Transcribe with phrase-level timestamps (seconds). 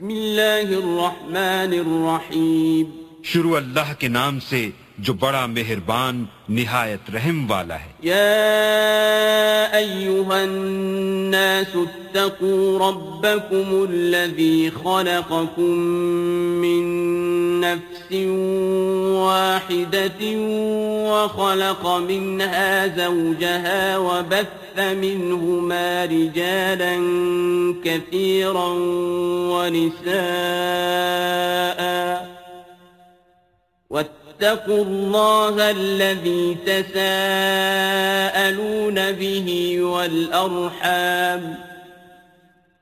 [0.00, 2.86] بسم اللہ الرحمن الرحیم
[3.22, 4.70] شروع اللہ کے نام سے
[5.06, 6.24] جو بڑا مہربان
[6.56, 15.78] نہایت رحم والا ہے۔ يا أيها الناس اتقوا ربكم الذي خلقكم
[16.64, 16.82] من
[17.60, 18.12] نفس
[19.22, 20.20] واحدة
[21.12, 26.96] وخلق منها زوجها وبث منهما رجالا
[27.84, 28.70] كثيرا
[29.50, 30.14] ونساء.
[33.90, 37.08] واتقوا الله الذي تساءلون
[38.94, 41.52] به والأرحام.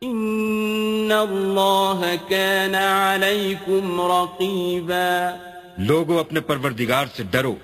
[0.04, 5.30] إن الله كان عليكم رقيبا.
[5.78, 7.54] لوگو اپنے پروردگار سے ڈرو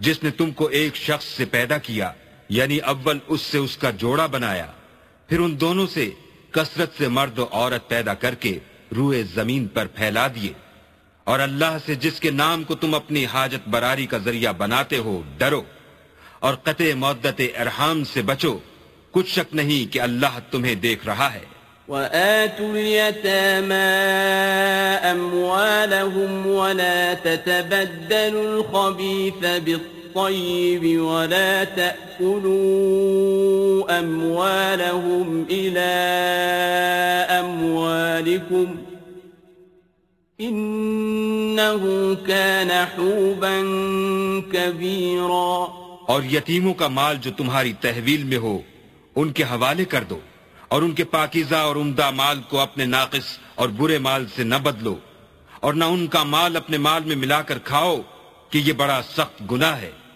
[0.00, 2.12] جس نے تم کو ایک شخص سے پیدا کیا۔
[2.52, 4.66] یعنی اول اس سے اس کا جوڑا بنایا،
[5.28, 6.10] پھر ان دونوں سے
[6.50, 8.58] کثرت سے مرد و عورت پیدا کر کے
[8.96, 10.52] روئے زمین پر پھیلا دیے۔
[11.24, 15.22] اور اللہ سے جس کے نام کو تم اپنی حاجت براری کا ذریعہ بناتے ہو،
[15.38, 15.62] ڈرو۔
[16.38, 18.58] اور قطع مدت ارحام سے بچو۔
[19.10, 21.44] کچھ شک نہیں کہ اللہ تمہیں دیکھ رہا ہے۔
[21.88, 23.84] وآتوا اليتامى
[25.12, 33.02] أموالهم ولا تتبدلوا الخبيث بالطيب ولا تأكلوا
[33.98, 35.94] أموالهم إلى
[37.40, 38.76] أموالكم
[40.38, 41.82] إنه
[42.26, 43.56] كان حوبا
[44.52, 45.68] كبيرا
[46.08, 48.58] اور یتیموں کا مال جو تمہاری تحویل میں ہو،
[49.16, 50.18] ان کے حوالے کر دو
[50.68, 54.58] اور ان کے پاکیزہ اور عمدہ مال کو اپنے ناقص اور برے مال سے نہ
[54.62, 54.94] بدلو
[55.60, 57.96] اور نہ ان کا مال اپنے مال میں ملا کر کھاؤ،
[58.50, 59.90] کہ یہ بڑا سخت گناہ ہے۔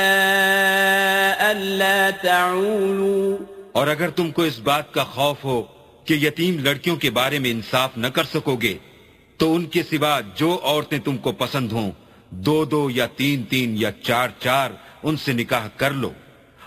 [1.50, 5.62] أَلَّا تَعُولُوا۔ اور اگر تم کو اس بات کا خوف ہو
[6.04, 8.78] کہ یتیم لڑکیوں کے بارے میں انصاف نہ کر سکو گے،
[9.36, 11.92] تو ان کے سوا جو عورتیں تم کو پسند ہوں،
[12.30, 14.70] دو دو یا تین تین یا چار چار،
[15.02, 16.12] ان سے نکاح کر لو۔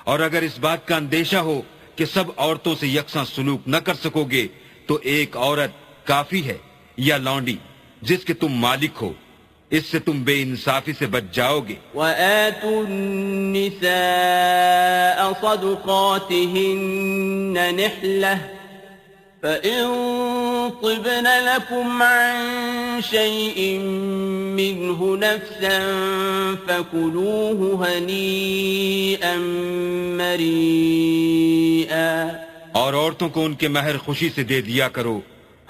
[0.03, 1.61] اور اگر اس بات کا اندیشہ ہو
[1.95, 4.47] کہ سب عورتوں سے یکساں سلوک نہ کر سکو گے،
[4.85, 6.57] تو ایک عورت کافی ہے
[6.97, 7.55] یا لانڈی
[8.01, 9.13] جس کے تم مالک ہو۔
[9.71, 18.37] اس سے تم بے انصافی سے بچ جاؤ گے۔ وَآتُوا النِّسَاءَ صَدُقَاتِهِنَّ نِحْلَةً
[19.41, 19.85] فَإِن
[20.81, 23.79] طِبْنَ لَكُمْ عَن شَيْءٍ
[24.59, 25.79] مِّنْهُ نَفْسًا
[26.65, 29.35] فَكُلُوهُ هَنِيئًا
[30.17, 32.27] مَرِيئًا
[32.71, 35.19] اور عورتوں کو ان کے مہر خوشی سے دے دیا کرو۔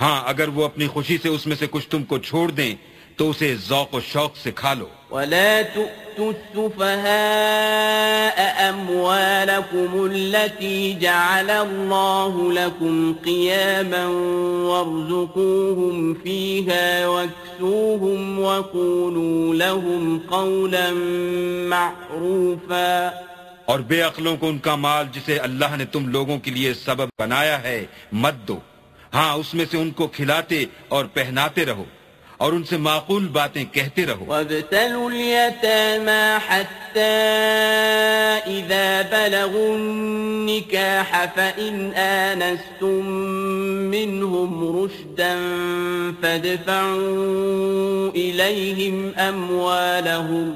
[0.01, 2.75] ہاں اگر وہ اپنی خوشی سے اس میں سے کچھ تم کو چھوڑ دیں
[3.19, 7.09] تو اسے ذوق و شوق سے کھا لو۔ ولا تؤتوا السفهاء
[8.69, 14.05] أموالكم التي جعل الله لكم قياما
[14.69, 20.89] وارزقوهم فيها واكسوهم وقولوا لهم قولا
[21.69, 23.09] معروفا۔
[23.65, 27.09] اور بے عقلوں کو ان کا مال جسے اللہ نے تم لوگوں کے لیے سبب
[27.19, 28.59] بنایا ہے مت دو۔
[29.13, 31.83] ہاں اس میں سے ان کو کھلاتے اور پہناتے رہو۔
[32.43, 37.17] اور ان سے معقول باتیں کہتے رہو وابتلوا اليتامى حتى
[38.59, 43.05] إذا بلغوا النكاح فإن آنستم
[43.95, 45.35] منهم رشدا
[46.21, 50.55] فادفعوا إليهم أموالهم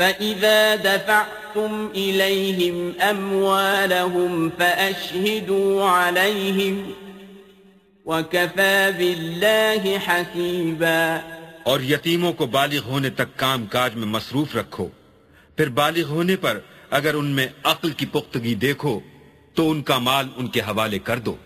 [0.00, 6.76] فإذا دفعتم إليهم أموالهم فأشهدوا عليهم
[8.06, 11.20] وكفى بالله حسيبا
[11.62, 14.88] اور یتیموں کو بالغ ہونے تک کام کاج میں مصروف رکھو۔
[15.56, 16.58] پھر بالغ ہونے پر
[16.90, 19.00] اگر ان میں عقل کی پختگی دیکھو،
[19.54, 21.36] تو ان کا مال ان کے حوالے کر دو۔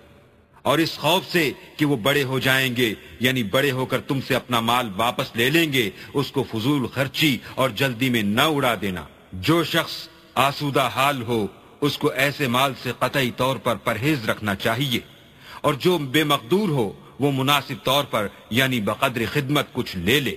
[0.65, 4.21] اور اس خوف سے کہ وہ بڑے ہو جائیں گے یعنی بڑے ہو کر تم
[4.21, 8.41] سے اپنا مال واپس لے لیں گے، اس کو فضول خرچی اور جلدی میں نہ
[8.41, 11.47] اڑا دینا۔ جو شخص آسودہ حال ہو،
[11.81, 15.01] اس کو ایسے مال سے قطعی طور پر پرہیز رکھنا چاہیے۔
[15.61, 20.37] اور جو بے مقدور ہو، وہ مناسب طور پر یعنی بقدر خدمت کچھ لے لے۔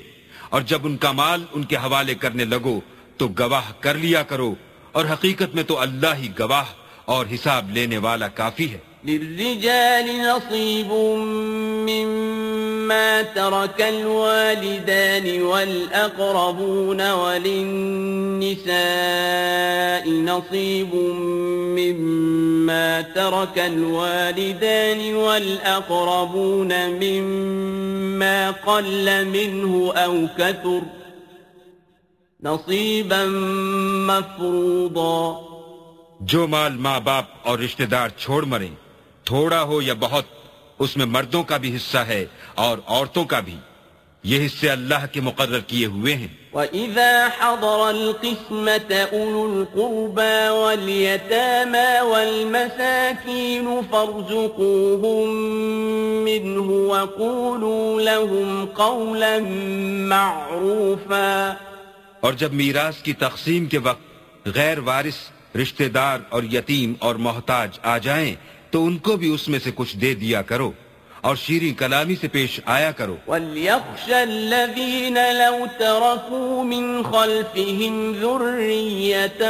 [0.50, 2.80] اور جب ان کا مال ان کے حوالے کرنے لگو،
[3.18, 4.56] تو گواہ کر لیا کرو۔
[4.92, 6.66] اور حقیقت میں تو اللہ ہی گواہ
[7.06, 10.92] اور حساب لینے والا کافی ہے۔ للرجال نصيب
[11.90, 18.76] مما ترك الوالدان والأقربون وللنساء
[20.10, 20.96] نصيب
[21.78, 30.82] مما ترك الوالدان والأقربون مما قل منه أو كثر
[32.44, 33.26] نصيبا
[34.08, 35.48] مفروضا.
[36.22, 38.87] جو مال ماں باپ اور رشتہ دار چھوڑ مریں
[39.28, 40.24] تھوڑا ہو یا بہت
[40.80, 42.26] اس میں مردوں کا بھی حصہ ہے
[42.56, 43.56] اور عورتوں کا بھی۔
[44.24, 53.70] یہ حصے اللہ کے مقرر کیے ہوئے ہیں۔ وَإِذَا حَضَرَ الْقِسْمَةَ أُولُو الْقُرْبَى وَالْيَتَامَى وَالْمَسَاكِينُ
[53.92, 55.30] فَارْزُقُوهُم
[56.24, 59.38] مِّنْهُ وَقُولُوا لَهُمْ قَوْلًا
[60.08, 61.54] مَّعْرُوفًا۔
[62.20, 64.02] اور جب میراث کی تقسیم کے وقت
[64.46, 65.16] غیر وارث
[65.56, 68.36] رشتہ دار اور یتیم اور محتاج آ جائیں
[68.72, 70.72] تو ان کو بھی اس میں سے کچھ دے دیا کرو
[71.22, 79.46] اور شیریں کلامی سے پیش آیا کرو۔ وَلْيَخْشَ الَّذِينَ لَوْ تَرَكُوا مِنْ خَلْفِهِمْ ذُرِّيَّةً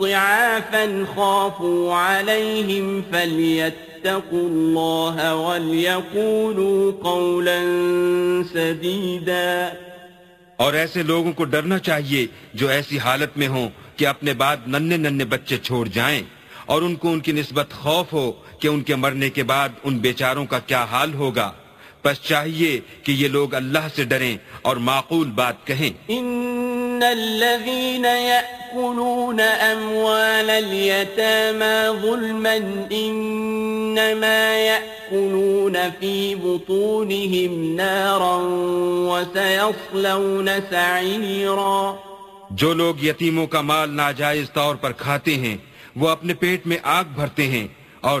[0.00, 9.68] ضِعَافًا خَافُوا عَلَيْهِمْ فَلْيَتَّقُوا اللَّهَ وَلْيَقُولُوا قَوْلًا سَدِيدًا۔
[10.56, 14.96] اور ایسے لوگوں کو ڈرنا چاہیے جو ایسی حالت میں ہوں کہ اپنے بعد ننے
[14.96, 16.22] ننے بچے چھوڑ جائیں۔
[16.66, 19.98] اور ان کو ان کی نسبت خوف ہو کہ ان کے مرنے کے بعد ان
[19.98, 21.52] بیچاروں کا کیا حال ہوگا۔
[22.02, 29.40] پس چاہیے کہ یہ لوگ اللہ سے ڈریں اور معقول بات کہیں۔ ان الذين ياكلون
[29.40, 32.50] اموال اليتامى ظلما
[32.90, 38.38] انما ياكلون في بطونهم نارا
[39.12, 41.94] وسيصلون سعيرا۔
[42.50, 45.56] جو لوگ یتیموں کا مال ناجائز طور پر کھاتے ہیں
[45.96, 47.66] وہ اپنے پیٹ میں آگ بھرتے ہیں
[48.00, 48.20] اور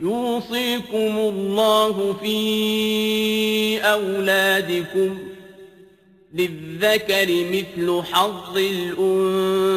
[0.00, 2.38] يوصيكم الله في
[3.84, 5.18] أولادكم
[6.32, 8.56] للذكر مثل حظ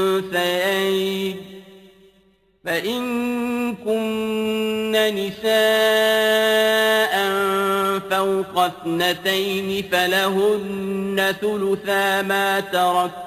[0.08, 1.36] الأنثيين
[2.66, 3.02] فإن
[3.76, 5.48] كن نساء
[8.10, 13.27] فوق اثنتين فلهن ثلثا ما ترك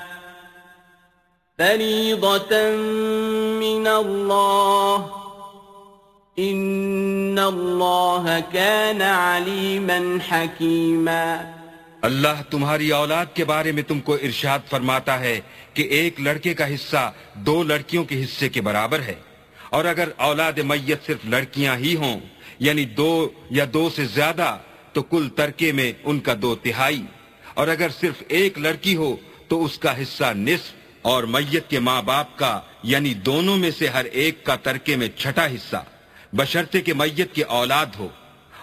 [1.61, 2.81] فريضة
[3.59, 5.07] من الله.
[6.39, 11.35] إن الله كان عليما حكيما.
[12.01, 15.41] اللہ تمہاری اولاد کے بارے میں تم کو ارشاد فرماتا ہے
[15.73, 19.15] کہ ایک لڑکے کا حصہ دو لڑکیوں کے حصے کے برابر ہے۔
[19.69, 22.19] اور اگر اولاد میت صرف لڑکیاں ہی ہوں
[22.59, 24.57] یعنی دو یا دو سے زیادہ،
[24.93, 27.01] تو کل ترکے میں ان کا دو تہائی۔
[27.53, 29.15] اور اگر صرف ایک لڑکی ہو،
[29.47, 33.87] تو اس کا حصہ نصف۔ اور میت کے ماں باپ کا یعنی دونوں میں سے
[33.87, 35.85] ہر ایک کا ترکے میں چھٹا حصہ،
[36.33, 38.07] بشرطے کے میت کی اولاد ہو۔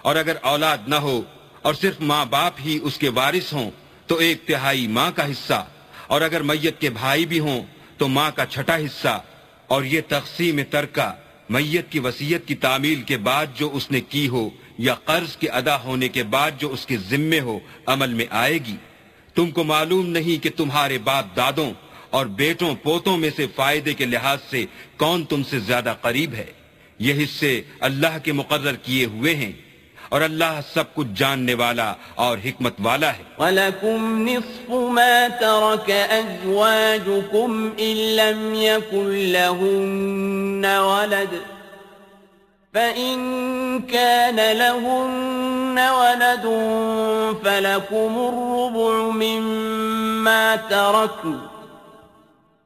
[0.01, 1.21] اور اگر اولاد نہ ہو
[1.61, 3.71] اور صرف ماں باپ ہی اس کے وارث ہوں،
[4.07, 5.65] تو ایک تہائی ماں کا حصہ۔
[6.07, 7.61] اور اگر میت کے بھائی بھی ہوں،
[7.97, 9.21] تو ماں کا چھٹا حصہ۔
[9.67, 11.13] اور یہ تقسیم ترکہ
[11.49, 15.49] میت کی وسیعت کی تعمیل کے بعد جو اس نے کی ہو، یا قرض کے
[15.49, 18.75] ادا ہونے کے بعد جو اس کے ذمے ہو، عمل میں آئے گی۔
[19.35, 21.73] تم کو معلوم نہیں کہ تمہارے باپ دادوں
[22.09, 24.65] اور بیٹوں پوتوں میں سے فائدے کے لحاظ سے
[24.97, 26.45] کون تم سے زیادہ قریب ہے؟
[26.99, 29.51] یہ حصے اللہ کے مقرر کیے ہوئے ہیں
[30.09, 37.69] اور اللہ سب کچھ جاننے والا اور حکمت والا ہے۔ وَلَكُمْ نِصْفُ مَا تَرَكَ أَزْوَاجُكُمْ
[37.77, 41.35] إِن لَّمْ يَكُن لَّهُنَّ وَلَدٌ
[42.73, 43.17] فَإِن
[43.81, 46.45] كَانَ لَهُنَّ وَلَدٌ
[47.43, 51.58] فَلَكُمُ الرُّبُعُ مِمَّا تَرَكْنَ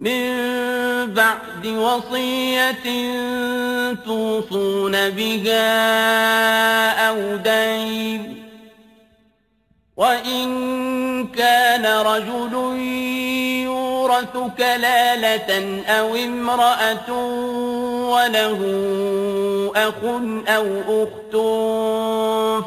[0.00, 0.34] من
[1.14, 2.84] بعد وصية
[3.94, 5.60] توصون بها
[7.08, 8.44] أو دين
[9.96, 12.54] وإن كان رجل
[13.64, 17.12] يورث كلالة أو امرأة
[18.10, 18.60] وله
[19.76, 20.04] أخ
[20.48, 21.36] أو أخت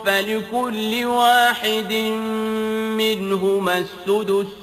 [0.06, 1.94] فلكل واحد
[2.98, 4.63] منهما السدس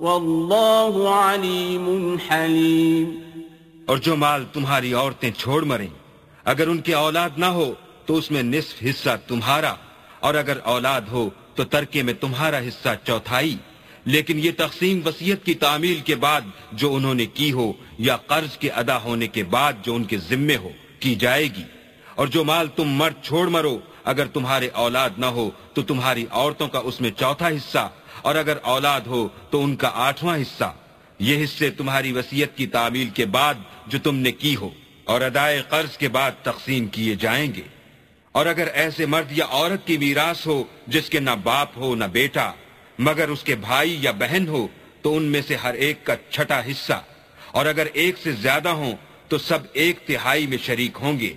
[0.00, 3.20] واللہ علیم حلیم۔
[3.86, 5.86] اور جو مال تمہاری عورتیں چھوڑ مریں،
[6.44, 7.74] اگر ان کی اولاد نہ ہو
[8.06, 9.74] تو اس میں نصف حصہ تمہارا،
[10.20, 13.56] اور اگر اولاد ہو تو ترکے میں تمہارا حصہ چوتھائی۔
[14.04, 16.40] لیکن یہ تقسیم وسیعت کی تعمیل کے بعد
[16.72, 20.18] جو انہوں نے کی ہو یا قرض کے ادا ہونے کے بعد جو ان کے
[20.18, 20.68] ذمے ہو،
[21.00, 21.62] کی جائے گی۔
[22.14, 26.68] اور جو مال تم مرد چھوڑ مرو، اگر تمہارے اولاد نہ ہو تو تمہاری عورتوں
[26.68, 27.90] کا اس میں چوتھا حصہ
[28.26, 30.74] اور اگر اولاد ہو تو ان کا آٹھواں حصہ۔
[31.18, 33.54] یہ حصے تمہاری وسیعت کی تعمیل کے بعد
[33.86, 34.70] جو تم نے کی ہو
[35.04, 37.62] اور ادائے قرض کے بعد تقسیم کیے جائیں گے۔
[38.32, 42.04] اور اگر ایسے مرد یا عورت کی میراث ہو جس کے نہ باپ ہو نہ
[42.04, 42.52] بیٹا،
[42.98, 44.68] مگر اس کے بھائی یا بہن ہو،
[45.02, 47.02] تو ان میں سے ہر ایک کا چھٹا حصہ۔
[47.50, 48.96] اور اگر ایک سے زیادہ ہوں
[49.28, 51.34] تو سب ایک تہائی میں شریک ہوں گے۔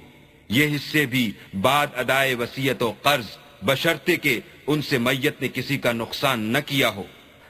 [0.50, 1.32] یہ حصے بھی
[1.62, 3.26] بعد ادائے وسیعت و قرض
[3.62, 7.04] بشرتے کے ان سے میت نے کسی کا نقصان نہ کیا ہو۔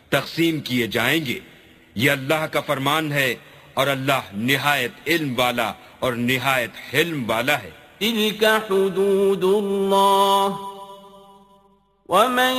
[0.10, 1.40] تقسیم کیے جائیں گے۔
[1.96, 3.36] یہ اللہ کا فرمان ہے
[3.74, 10.56] اور اللہ نہایت علم والا اور نہایت حلم والا ہے۔ تلك حدود الله
[12.10, 12.56] ومن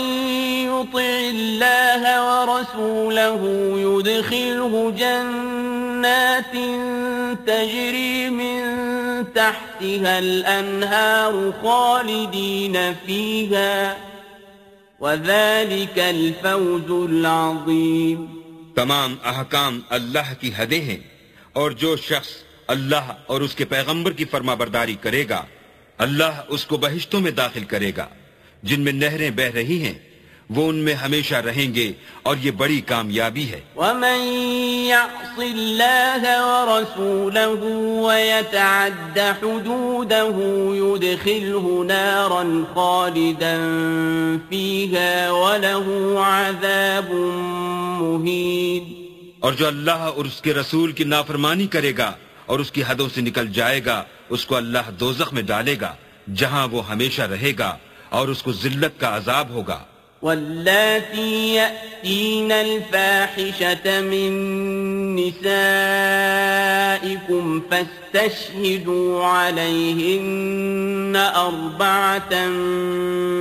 [0.66, 3.42] يطع الله ورسوله
[3.80, 6.54] يدخله جنات
[7.46, 8.60] تجري من
[9.34, 12.76] تحتها الأنهار خالدين
[13.06, 13.94] فيها
[15.00, 18.26] وَذَلِكَ الْفَوْزُ الْعَظِيمُ.
[18.74, 20.96] تمام احکام اللہ کی حدیں ہیں
[21.52, 22.28] اور جو شخص
[22.66, 25.44] اللہ اور اس کے پیغمبر کی فرما برداری کرے گا،
[25.98, 28.06] اللہ اس کو بہشتوں میں داخل کرے گا،
[28.62, 30.09] جن میں نہریں بہ رہی ہیں۔
[30.50, 31.92] وہ ان میں ہمیشہ رہیں گے
[32.22, 34.20] اور یہ بڑی کامیابی ہے۔ وَمَن
[34.86, 37.70] يَعْصِ اللَّهَ وَرَسُولَهُ
[38.06, 40.40] وَيَتَعَدَّ حُدُودَهُ
[40.74, 43.58] يُدْخِلْهُ نَارًا خَالِدًا
[44.48, 47.14] فِيهَا وَلَهُ عَذَابٌ
[48.00, 49.00] مُهِينٌ۔
[49.40, 52.12] اور جو اللہ اور اس کے رسول کی نافرمانی کرے گا
[52.46, 55.94] اور اس کی حدوں سے نکل جائے گا اس کو اللہ دوزخ میں ڈالے گا
[56.34, 57.76] جہاں وہ ہمیشہ رہے گا
[58.08, 59.84] اور اس کو ذلت کا عذاب ہوگا۔
[60.22, 64.30] واللاتي يأتين الفاحشة من
[65.16, 65.62] نسائكم
[67.70, 72.46] فاستشهدوا عليهن أربعة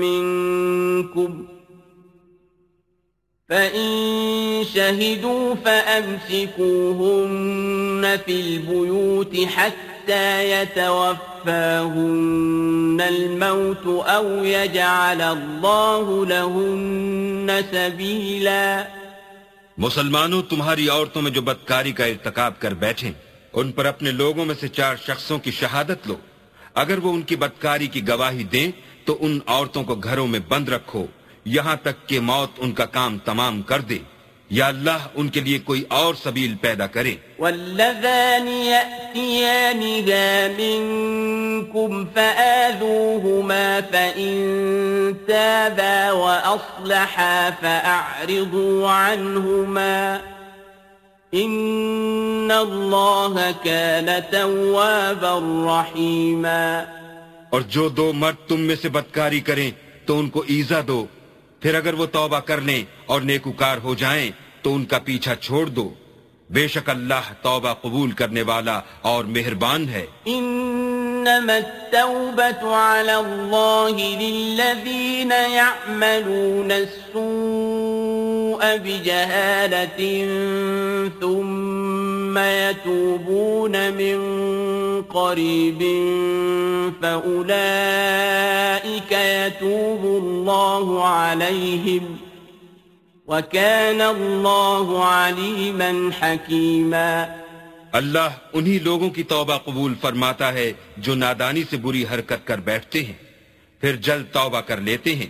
[0.03, 1.45] منكم.
[3.49, 6.59] فإن شهدوا فأمسكوهن
[8.25, 9.98] في البيوت حتى
[10.41, 11.87] يتوفاهن
[13.01, 18.83] الموت أو يجعل الله لهن سبيلا.
[19.77, 23.11] مسلمانوں، تمہاری عورتوں میں جو بدکاری کا ارتکاب کر بیٹھیں،
[23.53, 26.15] ان پر اپنے لوگوں میں سے چار شخصوں کی شہادت لو۔
[26.73, 28.71] اگر وہ ان کی بدکاری کی گواہی دیں،
[29.05, 31.05] تو ان عورتوں کو گھروں میں بند رکھو،
[31.45, 33.97] یہاں تک کہ موت ان کا کام تمام کر دے۔
[34.49, 40.11] یا اللہ ان کے لیے کوئی اور سبیل پیدا کرے۔ واللذان يأتيانها
[40.57, 44.33] منكم فآذوهما فإن
[45.27, 50.17] تابا وأصلحا فأعرضوا عنهما
[51.33, 56.83] إن الله كان توابا رحيما۔
[57.49, 59.71] اور جو دو مرد تم میں سے بدکاری کریں
[60.05, 61.05] تو ان کو ایزا دو۔
[61.61, 65.65] پھر اگر وہ توبہ کر لیں اور نیکوکار ہو جائیں تو ان کا پیچھا چھوڑ
[65.67, 65.93] دو۔
[66.55, 68.79] بے شک اللہ توبہ قبول کرنے والا
[69.09, 79.99] اور مہربان ہے إنما التوبة على الله للذين يعملون السوء بجهالة
[81.21, 84.17] ثم يتوبون من
[85.03, 85.81] قريب
[87.01, 92.28] فأولئك يتوب الله عليهم ۖ.
[93.29, 97.25] وَكَانَ اللَّهُ عَلِيمًا حَكِيمًا
[97.91, 103.03] اللہ انہی لوگوں کی توبہ قبول فرماتا ہے جو نادانی سے بری حرکت کر بیٹھتے
[103.03, 103.13] ہیں
[103.81, 105.25] پھر جلد توبہ کر لیتے ہیں۔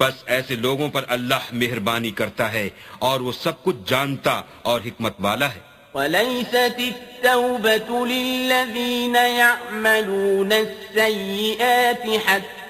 [0.00, 2.68] بس ایسے لوگوں پر اللہ مہربانی کرتا ہے
[2.98, 5.60] اور وہ سب کچھ جانتا اور حکمت والا ہے۔
[5.94, 12.67] وَلَيْسَتِ التَّوْبَةُ لِلَّذِينَ يَعْمَلُونَ السَّيِّئَاتِ حَتَّى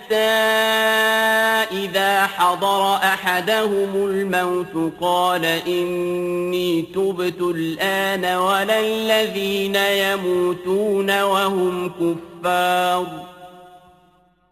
[1.73, 13.07] إذا حضر أحدهم الموت قال إني تبت الآن ولا الذين يموتون وهم كفار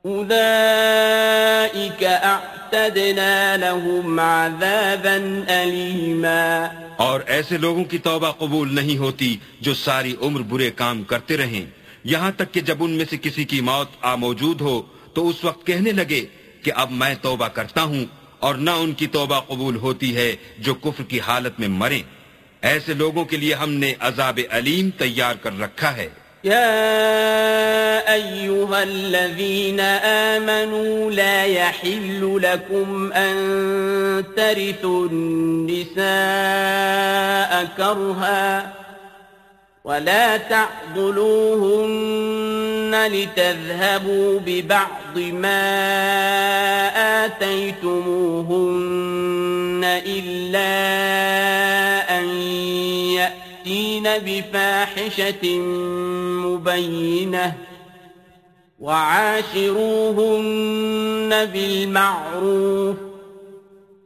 [0.06, 10.14] أولئك أعتدنا لهم عذابا أليما اور ایسے لوگوں کی توبہ قبول نہیں ہوتی جو ساری
[10.20, 11.64] عمر برے کام کرتے رہیں۔
[12.04, 14.82] یہاں تک کہ جب ان میں سے کسی کی موت آ موجود ہو
[15.16, 16.24] تو اس وقت کہنے لگے
[16.62, 18.04] کہ اب میں توبہ کرتا ہوں
[18.38, 22.02] اور نہ ان کی توبہ قبول ہوتی ہے جو کفر کی حالت میں مریں۔
[22.62, 26.08] ایسے لوگوں کے لیے ہم نے عذاب علیم تیار کر رکھا ہے۔
[26.44, 26.70] يا
[28.12, 33.36] أيها الذين آمنوا لا يحل لكم أن
[34.36, 36.02] ترثوا النساء
[37.76, 38.85] كرها
[39.86, 41.86] ولا تعضلوهن
[43.06, 45.62] لتذهبوا ببعض ما
[47.24, 48.40] آتيتموهن
[50.06, 50.68] إلا
[52.18, 52.24] أن
[53.14, 55.58] يأتين بفاحشة
[56.46, 57.54] مبينة
[58.80, 60.24] وعاشروهن
[61.44, 62.96] بالمعروف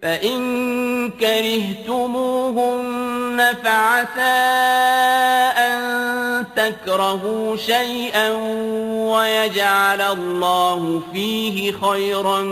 [0.03, 2.61] فإن كرهتموهن
[3.65, 4.81] فعسى
[6.55, 8.31] تكرهوا شيئا
[9.13, 12.43] ويجعل الله فيه خيرا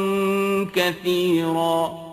[0.74, 2.04] كثيرا۔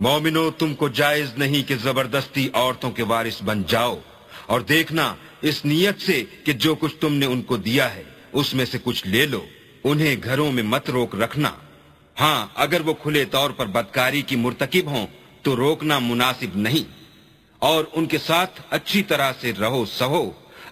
[0.00, 3.98] مومنو تم کو جائز نہیں کہ زبردستی عورتوں کے وارث بن جاؤ۔
[4.46, 8.54] اور دیکھنا، اس نیت سے کہ جو کچھ تم نے ان کو دیا ہے، اس
[8.54, 9.44] میں سے کچھ لے لو۔
[9.84, 11.50] انہیں گھروں میں مت روک رکھنا۔
[12.20, 15.06] ہاں اگر وہ کھلے طور پر بدکاری کی مرتکب ہوں،
[15.42, 16.98] تو روکنا مناسب نہیں۔
[17.58, 20.30] اور ان کے ساتھ اچھی طرح سے رہو، سہو۔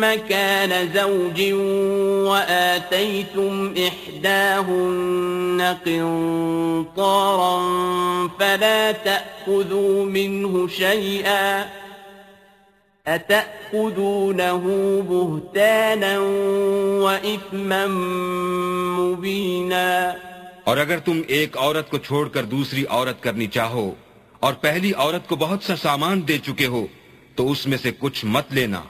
[0.00, 1.52] مكان زوج
[2.28, 7.60] وآتيتم إحداهن قنطارا
[8.40, 11.64] فلا تأخذوا منه شيئا
[13.06, 14.62] أَتَأْخُذُونَهُ
[15.08, 16.18] بُهْتَانًا
[17.04, 17.86] وَإِثْمًا
[18.98, 20.14] مُبِينًا
[20.64, 23.94] اور اگر تم ایک عورت کو چھوڑ کر دوسری عورت کرنی چاہو
[24.40, 26.86] اور پہلی عورت کو بہت سا سامان دے چکے ہو
[27.34, 28.80] تو اس میں سے کچھ مت لینا۔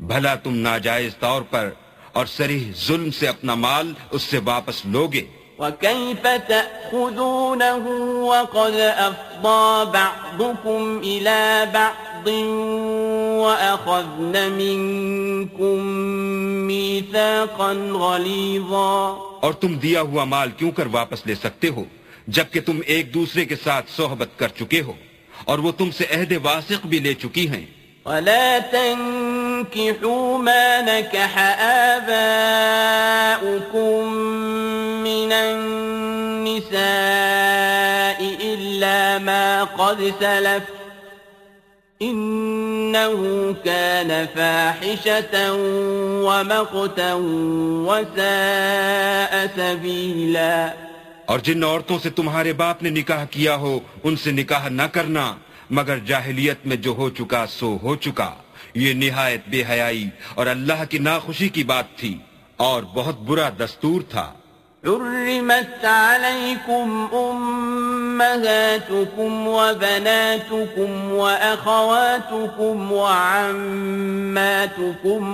[0.00, 1.70] بھلا تم ناجائز طور پر
[2.12, 5.24] اور سریح ظلم سے اپنا مال اس سے واپس لوگے۔
[5.58, 7.84] وَكَيْفَ تَأْخُذُونَهُ
[8.30, 8.74] وَقَدْ
[9.08, 12.17] أَفْضَى بَعْضُكُمْ إِلَى بَعْضٍ
[13.38, 15.78] وَأَخَذْنَ مِنْكُمْ
[16.66, 21.84] مِيثَاقًا غَلِيظًا اور تم دیا ہوا مال کیوں کر واپس لے سکتے ہو
[22.28, 24.92] جبکہ تم ایک دوسرے کے ساتھ صحبت کر چکے ہو
[25.44, 27.66] اور وہ تم سے عہد واسق بھی لے چکی ہیں۔
[28.06, 31.34] ولا تنكحوا ما نكح
[33.28, 34.02] آباؤكم
[35.04, 36.78] من النساء
[38.40, 40.64] إلا ما قد سلف
[42.02, 43.14] إنه
[43.64, 45.36] كان فاحشة
[46.22, 47.14] ومقتا
[47.86, 50.66] وساء سبيلا.
[51.24, 55.34] اور جن عورتوں سے تمہارے باپ نے نکاح کیا ہو، ان سے نکاح نہ کرنا،
[55.70, 58.30] مگر جاہلیت میں جو ہو چکا سو ہو چکا۔
[58.74, 62.18] یہ نہایت بے حیائی اور اللہ کی ناخوشی کی بات تھی
[62.56, 64.32] اور بہت برا دستور تھا۔
[64.88, 68.68] حرمت عليكم أمهاتكم
[69.48, 74.32] وبناتكم وأخواتكم وعماتكم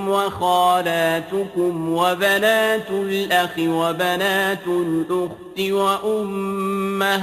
[0.08, 7.14] وخالاتكم وبنات الأخ وبنات الأخت وأمهاتكم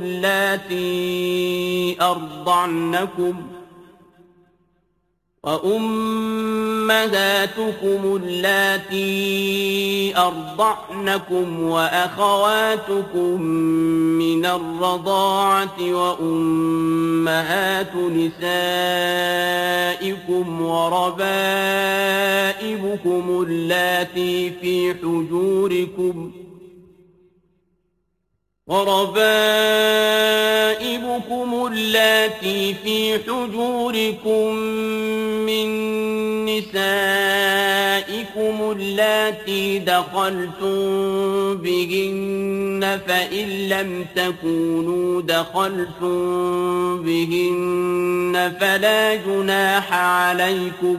[0.00, 3.58] اللاتي أرضعنكم ۖ
[5.42, 7.00] وأمهاتكم
[8.22, 13.42] اللاتي أرضعنكم وأخواتكم
[14.18, 16.74] من الرضاعة وأمهات
[17.94, 18.42] نسائكم
[20.62, 21.24] وربائبكم
[23.48, 26.48] اللاتي في حجوركم ۖ
[28.68, 29.28] وربائبكم
[31.72, 34.58] اللاتي في حجوركم
[35.66, 36.76] من نسائكم
[38.76, 40.78] اللاتي دخلتم
[41.54, 50.98] بهن فإن لم تكونوا دخلتم بهن فلا جناح عليكم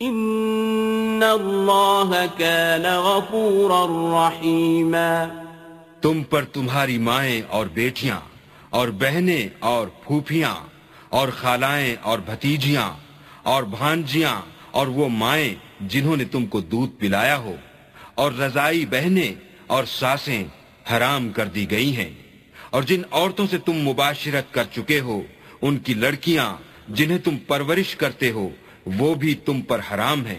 [0.00, 3.86] ان اللہ کان غفورا
[4.30, 5.24] رحیما
[6.00, 8.20] تم پر تمہاری مائیں اور بیٹیاں
[8.70, 10.54] اور بہنیں اور پھوپھیاں
[11.08, 12.90] اور خالائیں اور بھتیجیاں
[13.42, 17.56] اور بھانجیاں اور وہ مائیں جنہوں نے تم کو دودھ پلایا ہو
[18.14, 19.34] اور رضائی بہنیں
[19.66, 20.44] اور ساسیں
[20.92, 22.10] حرام کر دی گئی ہیں
[22.70, 25.22] اور جن عورتوں سے تم مباشرت کر چکے ہو،
[25.62, 26.56] ان کی لڑکیاں
[26.88, 28.48] جنہیں تم پرورش کرتے ہو
[28.98, 30.38] وہ بھی تم پر حرام ہیں۔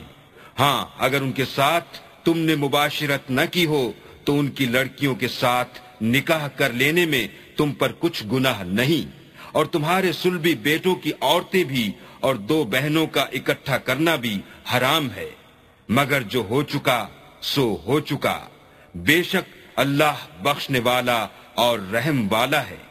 [0.60, 3.92] ہاں اگر ان کے ساتھ تم نے مباشرت نہ کی ہو،
[4.24, 9.22] تو ان کی لڑکیوں کے ساتھ نکاح کر لینے میں تم پر کچھ گناہ نہیں۔
[9.52, 14.42] اور تمہارے سلبی بیٹوں کی عورتیں بھی اور دو بہنوں کا اکٹھا کرنا بھی
[14.74, 15.30] حرام ہے۔
[15.90, 17.08] مگر جو ہو چکا،
[17.42, 18.40] سو ہو چکا۔
[18.96, 22.91] بے شک اللہ بخشنے والا اور رحم والا ہے۔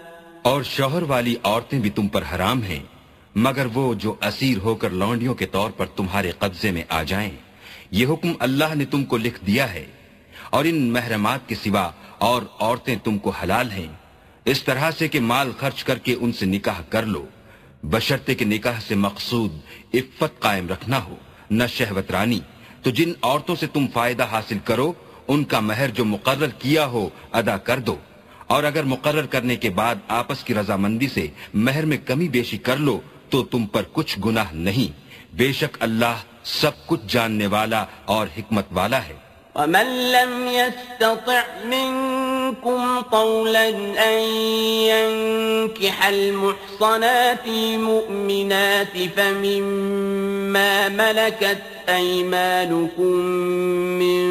[0.41, 2.83] اور شوہر والی عورتیں بھی تم پر حرام ہیں،
[3.35, 7.31] مگر وہ جو اسیر ہو کر لونڈیوں کے طور پر تمہارے قبضے میں آ جائیں،
[7.91, 9.85] یہ حکم اللہ نے تم کو لکھ دیا ہے۔
[10.49, 13.87] اور ان محرمات کے سوا اور عورتیں تم کو حلال ہیں۔
[14.45, 17.25] اس طرح سے کہ مال خرچ کر کے ان سے نکاح کر لو۔
[17.83, 19.53] بشرتے کے نکاح سے مقصود
[19.93, 21.15] عفت قائم رکھنا ہو،
[21.51, 22.39] نہ شہوت رانی۔
[22.83, 24.93] تو جن عورتوں سے تم فائدہ حاصل کرو،
[25.27, 27.95] ان کا مہر جو مقرر کیا ہو ادا کر دو۔
[28.51, 32.77] اور اگر مقرر کرنے کے بعد آپس کی رضامندی سے مہر میں کمی بیشی کر
[32.77, 34.89] لو تو تم پر کچھ گناہ نہیں۔
[35.37, 39.13] بے شک اللہ سب کچھ جاننے والا اور حکمت والا ہے۔
[39.55, 43.65] ومن لم يستطع منكم طولا
[44.09, 44.19] أن
[44.91, 47.47] ينكح المحصنات
[47.79, 53.15] مؤمنات فمما ملكت أيمانكم
[54.01, 54.21] من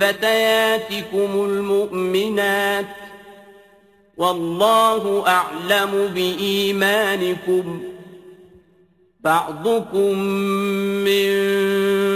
[0.00, 3.11] فتياتكم المؤمنات
[4.16, 7.82] والله أعلم بإيمانكم.
[9.20, 10.18] بعضكم
[11.04, 11.30] من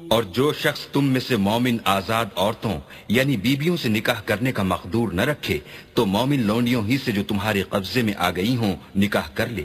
[0.10, 4.64] اور جو شخص تم میں سے مومن آزاد عورتوں یعنی بیبیوں سے نکاح کرنے کا
[4.64, 5.60] مقدور نہ رکھے،
[5.94, 9.64] تو مومن لونڈیوں ہی سے جو تمہارے قبضے میں آ گئی ہوں، نکاح کر لے۔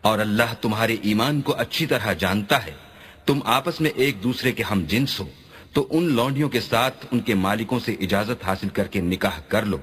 [0.00, 2.72] اور اللہ تمہارے ایمان کو اچھی طرح جانتا ہے۔
[3.26, 5.24] تم آپس میں ایک دوسرے کے ہم جنس ہو،
[5.72, 9.64] تو ان لونڈیوں کے ساتھ ان کے مالکوں سے اجازت حاصل کر کے نکاح کر
[9.64, 9.76] لو۔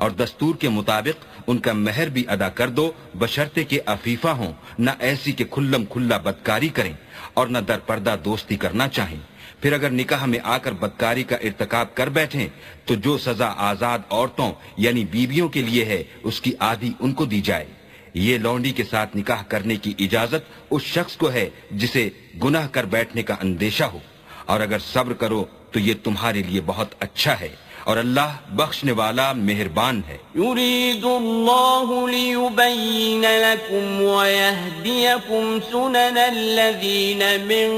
[0.00, 4.52] اور دستور کے مطابق ان کا مہر بھی ادا کر دو بشرتے کے افیفہ ہوں،
[4.78, 6.92] نہ ایسی کہ کھلم کھلا بدکاری کریں
[7.34, 9.20] اور نہ در پردہ دوستی کرنا چاہیں۔
[9.60, 12.48] پھر اگر نکاح میں آ کر بدکاری کا ارتکاب کر بیٹھیں،
[12.84, 17.24] تو جو سزا آزاد عورتوں یعنی بیویوں کے لیے ہے، اس کی آدھی ان کو
[17.24, 17.66] دی جائے۔
[18.14, 22.10] یہ لونڈی کے ساتھ نکاح کرنے کی اجازت اس شخص کو ہے جسے
[22.44, 23.98] گناہ کر بیٹھنے کا اندیشہ ہو۔
[24.46, 27.48] اور اگر صبر کرو، تو یہ تمہارے لیے بہت اچھا ہے۔
[27.84, 37.70] اور اللہ بخشنے والا مہربان ہے۔ يريد الله ليبين لكم ويهديكم سنن الذين من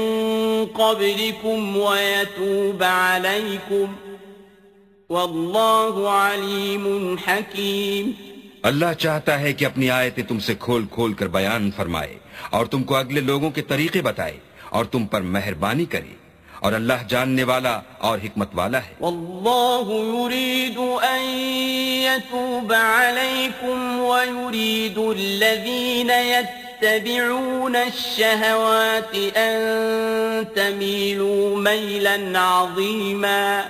[0.65, 3.85] قبلكم ويتوب عليكم
[5.09, 8.11] والله عليم حكيم
[8.63, 12.17] اللہ چاہتا ہے کہ اپنی آیتیں تم سے کھول کھول کر بیان فرمائے
[12.49, 14.37] اور تم کو اگلے لوگوں کے طریقے بتائے
[14.69, 16.22] اور تم پر مہربانی کرے۔
[16.63, 21.21] اور اللہ جاننے والا اور حکمت والا ہے۔ والله يريد أن
[22.03, 29.59] يتوب عليكم ويريد الذين يتبعون الشهوات أن
[30.55, 33.61] تميلوا ميلا عظيما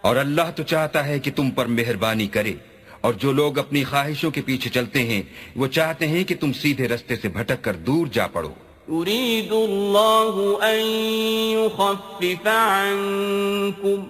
[0.00, 2.52] اور اللہ تو چاہتا ہے کہ تم پر مہربانی کرے۔
[3.00, 5.22] اور جو لوگ اپنی خواہشوں کے پیچھے چلتے ہیں
[5.56, 10.58] وہ چاہتے ہیں کہ تم سیدھے رستے سے بھٹک کر دور جا پڑو۔ يريد الله
[10.62, 10.78] أن
[11.56, 14.06] يخفف عنكم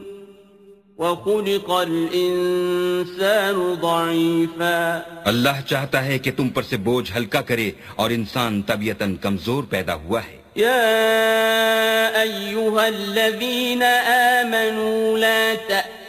[0.98, 5.00] وخلق الإنسان ضعيفا.
[5.24, 9.94] اللہ چاہتا ہے کہ تم پر سے بوجھ ہلکا کرے اور انسان طبیعتاً کمزور پیدا
[9.94, 15.54] ہوا ہے۔ يا أيها الذين آمنوا لا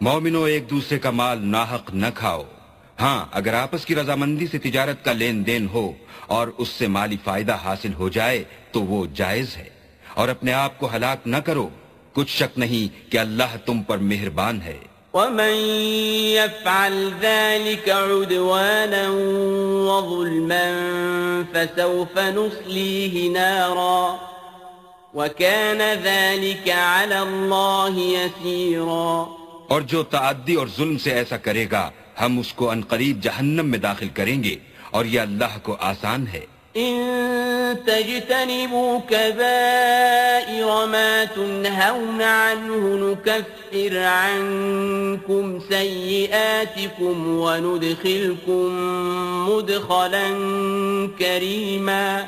[0.00, 2.42] مومنو ایک دوسرے کا مال ناحق نہ کھاؤ۔
[3.00, 5.92] ہاں اگر آپس کی رضامندی سے تجارت کا لین دین ہو
[6.26, 9.68] اور اس سے مالی فائدہ حاصل ہو جائے تو وہ جائز ہے۔
[10.14, 11.68] اور اپنے آپ کو ہلاک نہ کرو۔
[12.12, 14.78] کچھ شک نہیں کہ اللہ تم پر مہربان ہے۔
[15.14, 15.54] ومن
[16.36, 19.10] يفعل ذلك عدوانا
[19.90, 20.72] وظلما
[21.52, 24.16] فسوف نصليه نارا
[25.14, 29.39] وكان ذلك على الله يسيرا
[29.70, 33.78] اور جو تعدی اور ظلم سے ایسا کرے گا ہم اس کو انقریب جہنم میں
[33.78, 34.56] داخل کریں گے
[34.90, 36.40] اور یہ اللہ کو آسان ہے۔
[36.74, 36.96] ان
[37.84, 48.68] تجتنبوا كبائر ما تنهون عنه نكفر عنكم سيئاتكم وندخلكم
[49.48, 50.28] مدخلا
[51.18, 52.20] كريما۔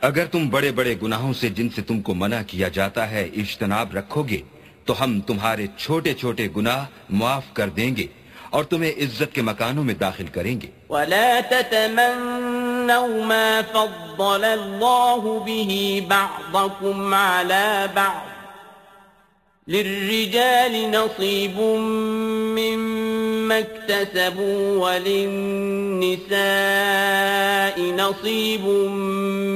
[0.00, 3.96] اگر تم بڑے بڑے گناہوں سے جن سے تم کو منع کیا جاتا ہے اجتناب
[3.96, 4.38] رکھو گے۔
[4.86, 8.06] تو ہم تمہارے چھوٹے چھوٹے گناہ معاف کر دیں گے
[8.50, 15.72] اور تمہیں عزت کے مکانوں میں داخل کریں گے۔ ولا تتمنوا ما فضل الله به
[16.08, 18.26] بعضكم على بعض
[19.68, 21.58] للرجال نصيب
[22.58, 26.16] مما اكتسبوا وللنساء
[27.80, 28.64] نصيب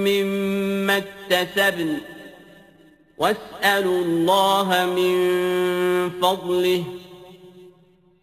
[0.07, 2.16] مما اكتسبن
[3.19, 5.29] واسألوا الله من
[6.21, 6.97] فضله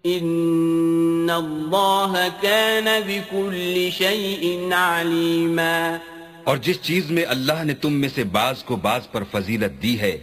[0.06, 5.98] إن الله كان بكل شيء عليما۔
[6.44, 10.00] اور جس چیز میں اللہ نے تم میں سے بعض کو بعض پر فضیلت دی
[10.00, 10.18] ہے،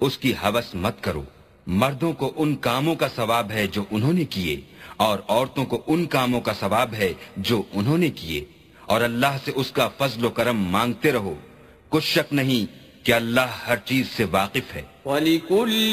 [0.00, 1.22] اس کی حوث مت کرو۔
[1.66, 4.60] مردوں کو ان کاموں کا ثواب ہے جو انہوں نے کیے،
[4.96, 8.44] اور عورتوں کو ان کاموں کا ثواب ہے جو انہوں نے کیے۔
[8.86, 11.34] اور اللہ سے اس کا فضل و کرم مانگتے رہو۔
[11.88, 15.92] کچھ شک نہیں کہ اللہ ہر چیز سے واقف ہے وَلِكُلٍّ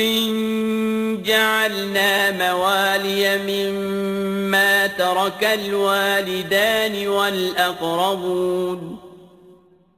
[1.25, 8.81] جَعَلْنَا مَوَالِيَ مِمَّا تَرَكَ الْوَالِدَانِ وَالْأَقْرَبُونَ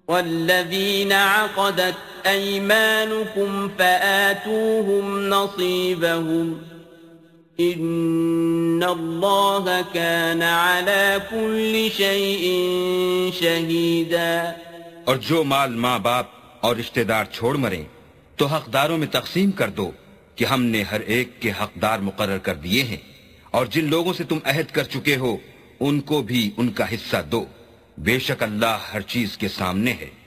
[0.08, 1.96] والذين عقدت
[2.28, 6.62] أيمانكم فآتوهم نصيبهم
[7.60, 12.44] إن الله كان على كل شيء
[13.42, 14.56] شهيدا
[15.08, 17.84] اور جو مال ماں باپ اور رشتہ دار چھوڑ مریں،
[18.36, 19.92] تو حقداروں میں تقسیم کر دو
[20.36, 22.98] کہ ہم نے ہر ایک کے حقدار مقرر کر دیے ہیں۔
[23.52, 25.38] اور جن لوگوں سے تم عہد کر چکے ہو،
[25.80, 27.46] ان کو بھی ان کا حصہ دو۔
[27.98, 30.10] بے شک اللہ ہر چیز کے سامنے ہے۔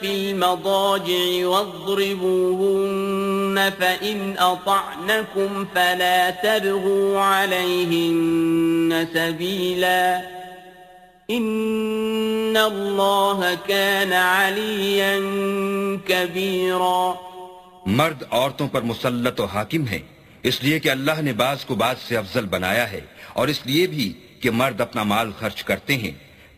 [0.00, 2.76] في المضاجع واضربوهن
[3.80, 10.20] فإن أطعنكم فلا تبغوا عليهن سبيلا
[11.30, 15.20] إن الله كان عليا
[16.08, 17.14] كبيرا
[17.86, 20.15] مرد عورتوں پر مسلط و حاکم ہیں۔
[20.46, 23.00] اس لیے کہ اللہ نے بعض کو بعض سے افضل بنایا ہے
[23.32, 26.10] اور اس لیے بھی کہ مرد اپنا مال خرچ کرتے ہیں۔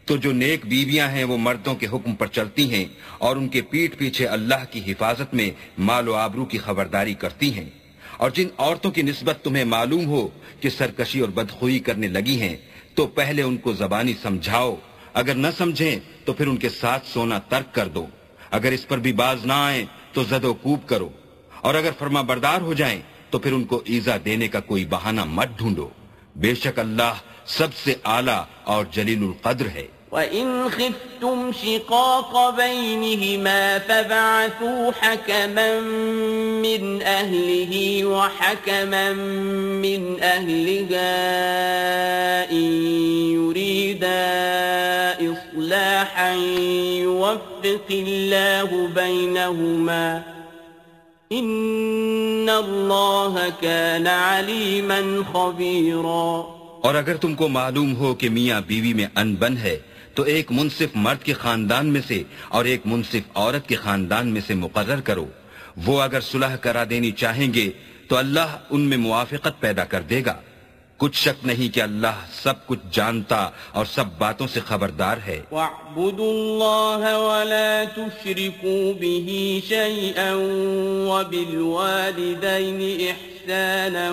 [0.05, 2.85] تو جو نیک بیویاں ہیں وہ مردوں کے حکم پر چلتی ہیں
[3.19, 7.55] اور ان کے پیٹ پیچھے اللہ کی حفاظت میں مال و آبرو کی خبرداری کرتی
[7.55, 7.71] ہیں۔
[8.17, 10.29] اور جن عورتوں کی نسبت تمہیں معلوم ہو
[10.61, 12.57] کہ سرکشی اور بدخوئی کرنے لگی ہیں،
[12.95, 14.77] تو پہلے ان کو زبانی سمجھاؤ۔
[15.15, 18.07] اگر نہ سمجھیں، تو پھر ان کے ساتھ سونا ترک کر دو۔
[18.51, 21.09] اگر اس پر بھی باز نہ آئیں، تو زد و کوب کرو۔
[21.61, 25.25] اور اگر فرما بردار ہو جائیں تو پھر ان کو ایزا دینے کا کوئی بہانہ
[25.25, 25.89] مت ڈھونڈو۔
[26.37, 27.15] بے شک اللہ
[27.47, 35.81] سب سے اعلیٰ اور جلیل القدر ہے۔ وَإِنْ خِفْتُمْ شِقَاقَ بَيْنِهِمَا فَبَعَثُوا حَكَمًا
[36.65, 39.13] مِّنْ أَهْلِهِ وَحَكَمًا
[39.85, 41.13] مِّنْ أَهْلِهَا
[42.51, 42.69] إِن
[43.35, 44.23] يُرِيدَا
[45.21, 46.33] إِصْلَاحًا
[47.03, 50.38] يُوَفِّقِ اللَّهُ بَيْنَهُمَا
[51.31, 55.01] ان اللہ کان علیما
[55.33, 59.79] خبیرا اور اگر تم کو معلوم ہو کہ میاں بیوی میں ان بن ہے،
[60.15, 64.41] تو ایک منصف مرد کے خاندان میں سے اور ایک منصف عورت کے خاندان میں
[64.47, 65.27] سے مقرر کرو۔
[65.87, 67.71] وہ اگر صلح کرا دینی چاہیں گے،
[68.09, 70.35] تو اللہ ان میں موافقت پیدا کر دے گا۔
[71.01, 73.39] کچھ شک نہیں کہ اللہ سب کچھ جانتا
[73.79, 79.29] اور سب باتوں سے خبردار ہے وَاعْبُدُوا اللَّهَ وَلَا تُشْرِكُوا بِهِ
[79.69, 80.33] شَيْئًا
[81.11, 82.81] وَبِالْوَالِدَيْنِ
[83.11, 84.09] إِحْسَانًا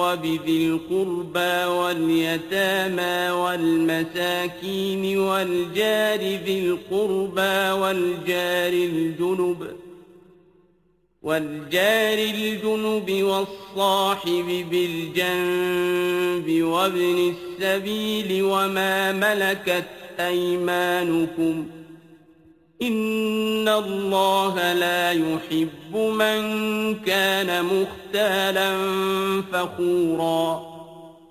[0.00, 9.85] وَبِذِي الْقُرْبَى وَالْيَتَامَى وَالْمَسَاكِينِ وَالْجَارِ ذِي الْقُرْبَى وَالْجَارِ الْجُنُبِ
[11.26, 19.84] والجار الجنب والصاحب بالجنب وابن السبيل وما ملكت
[20.20, 21.66] أيمانكم
[22.80, 26.38] إن الله لا يحب من
[26.96, 28.70] كان مختالا
[29.52, 30.60] فخورا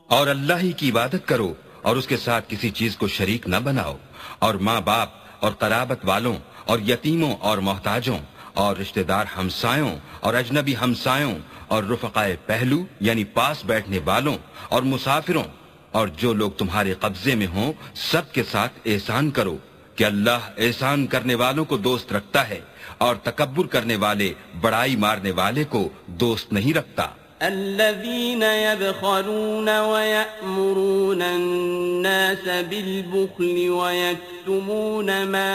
[0.10, 3.60] اور اللہ ہی کی عبادت کرو اور اس کے ساتھ کسی چیز کو شریک نہ
[3.63, 3.95] بناؤ
[4.39, 8.17] اور ماں باپ اور قرابت والوں اور یتیموں اور محتاجوں
[8.56, 11.36] اور رشتہ دار ہمسایوں اور اجنبی ہمسایوں
[11.68, 14.38] اور رفقائے پہلو یعنی پاس بیٹھنے والوں
[14.70, 15.44] اور مسافروں
[15.91, 19.58] اور جو لوگ تمہارے قبضے میں ہوں، سب کے ساتھ احسان کرو
[19.96, 22.60] کہ اللہ احسان کرنے والوں کو دوست رکھتا ہے
[22.98, 27.08] اور تکبر کرنے والے، بڑائی مارنے والے کو دوست نہیں رکھتا۔
[27.45, 35.53] الذين يبخلون ويأمرون الناس بالبخل ويكتمون ما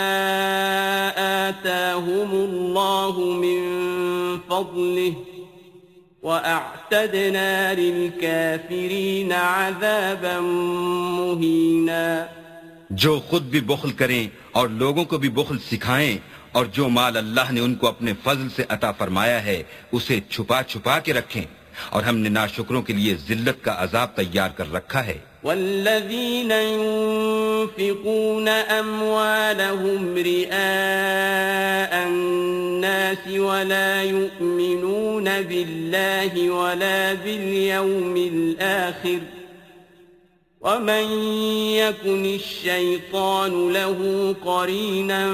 [1.48, 3.60] آتاهم الله من
[4.48, 5.15] فضله
[6.23, 10.40] وأعتدنا للكافرين عذابا
[11.21, 12.27] مهينا.
[12.90, 16.19] جو خود بھی بخل کریں اور لوگوں کو بھی بخل سکھائیں
[16.52, 19.62] اور جو مال اللہ نے ان کو اپنے فضل سے عطا فرمایا ہے
[19.92, 21.60] اسے چھپا چھپا کے رکھیں۔
[21.90, 28.48] اور ہم نے ناشکروں کے لیے ذلت کا عذاب تیار کر رکھا ہے والذين ينفقون
[28.48, 39.18] أموالهم رئاء الناس ولا يؤمنون بالله ولا باليوم الآخر
[40.60, 41.12] ومن
[41.73, 45.27] يكن الشيطان له قرينا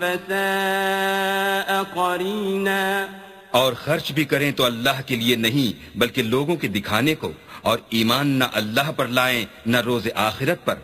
[0.00, 7.14] فساء قريناً اور خرچ بھی کریں تو اللہ کے لیے نہیں، بلکہ لوگوں کے دکھانے
[7.14, 7.32] کو۔
[7.62, 10.74] اور ایمان نہ اللہ پر لائیں، نہ روز آخرت پر۔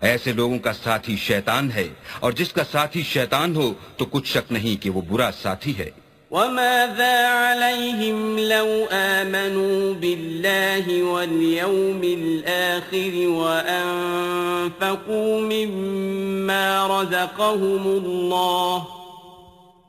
[0.00, 1.88] ایسے لوگوں کا ساتھی شیطان ہے۔
[2.20, 5.90] اور جس کا ساتھی شیطان ہو، تو کچھ شک نہیں کہ وہ برا ساتھی ہے۔
[6.30, 18.78] وماذا عليهم لو آمنوا بالله واليوم الآخر وأنفقوا مما رزقهم الله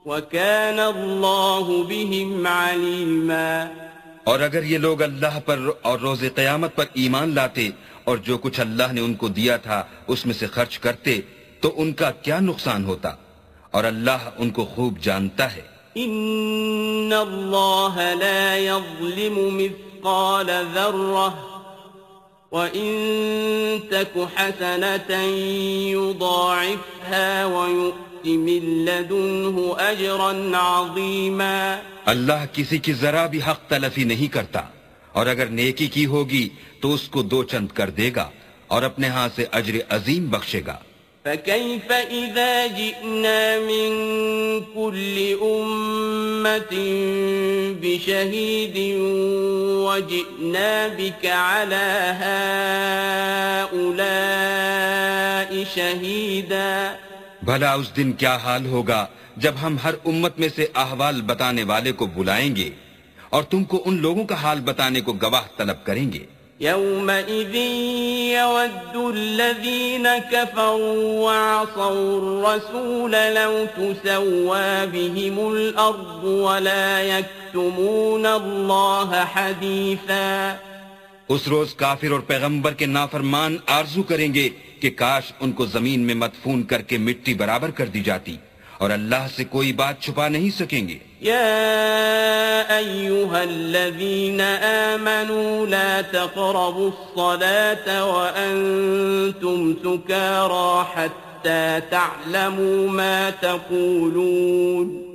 [0.09, 3.67] وكان الله بهم عليما
[4.23, 7.69] اور اگر یہ لوگ اللہ پر اور روز قیامت پر ایمان لاتے
[8.03, 11.19] اور جو کچھ اللہ نے ان کو دیا تھا اس میں سے خرچ کرتے
[11.61, 13.11] تو ان کا کیا نقصان ہوتا؟
[13.71, 15.61] اور اللہ ان کو خوب جانتا ہے۔
[15.95, 21.29] ان الله لا يظلم مثقال ذرة
[22.51, 22.89] وإن
[23.91, 25.11] تك حسنة
[25.95, 29.73] يضاعفها ويؤت من لدنه
[32.05, 34.61] اللہ کسی کی ذرا بھی حق تلفی نہیں کرتا۔
[35.11, 36.49] اور اگر نیکی کی ہوگی
[36.81, 38.29] تو اس کو دو چند کر دے گا
[38.67, 40.77] اور اپنے ہاں سے اجر عظیم بخشے گا۔
[41.23, 43.91] فكيف إذا جئنا من
[44.73, 46.75] كل أمة
[47.81, 48.77] بشهيد
[49.85, 52.11] وجئنا بك على
[53.69, 53.93] هؤلاء
[55.75, 56.95] شهيدا۔
[57.43, 59.05] بھلا اس دن کیا حال ہوگا
[59.37, 62.69] جب ہم ہر امت میں سے احوال بتانے والے کو بلائیں گے
[63.29, 66.25] اور تم کو ان لوگوں کا حال بتانے کو گواہ طلب کریں گے۔
[66.61, 79.25] يومئذ يود الذين كفروا وعصوا الرسول لو تسوى بهم الأرض ولا يكتمون الله
[81.29, 84.49] اس روز کافر اور پیغمبر کے نافرمان آرزو کریں گے
[84.79, 88.35] کہ کاش ان کو زمین میں مدفون کر کے مٹی برابر کر دی جاتی
[88.77, 94.41] اور اللہ سے کوئی بات چھپا نہیں سکیں گے۔ يا أيها الذين
[94.91, 105.08] آمنوا لا تقربوا الصلاة وأنتم سكارى حتى تعلموا ما تقولون۔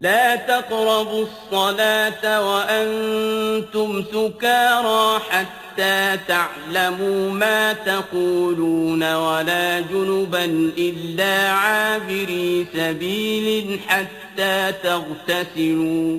[0.00, 10.44] لا تقربوا الصلاة وأنتم سكارى حتى تعلموا ما تقولون ولا جنبا
[10.78, 16.18] إلا عابري سبيل حتى تغتسلوا.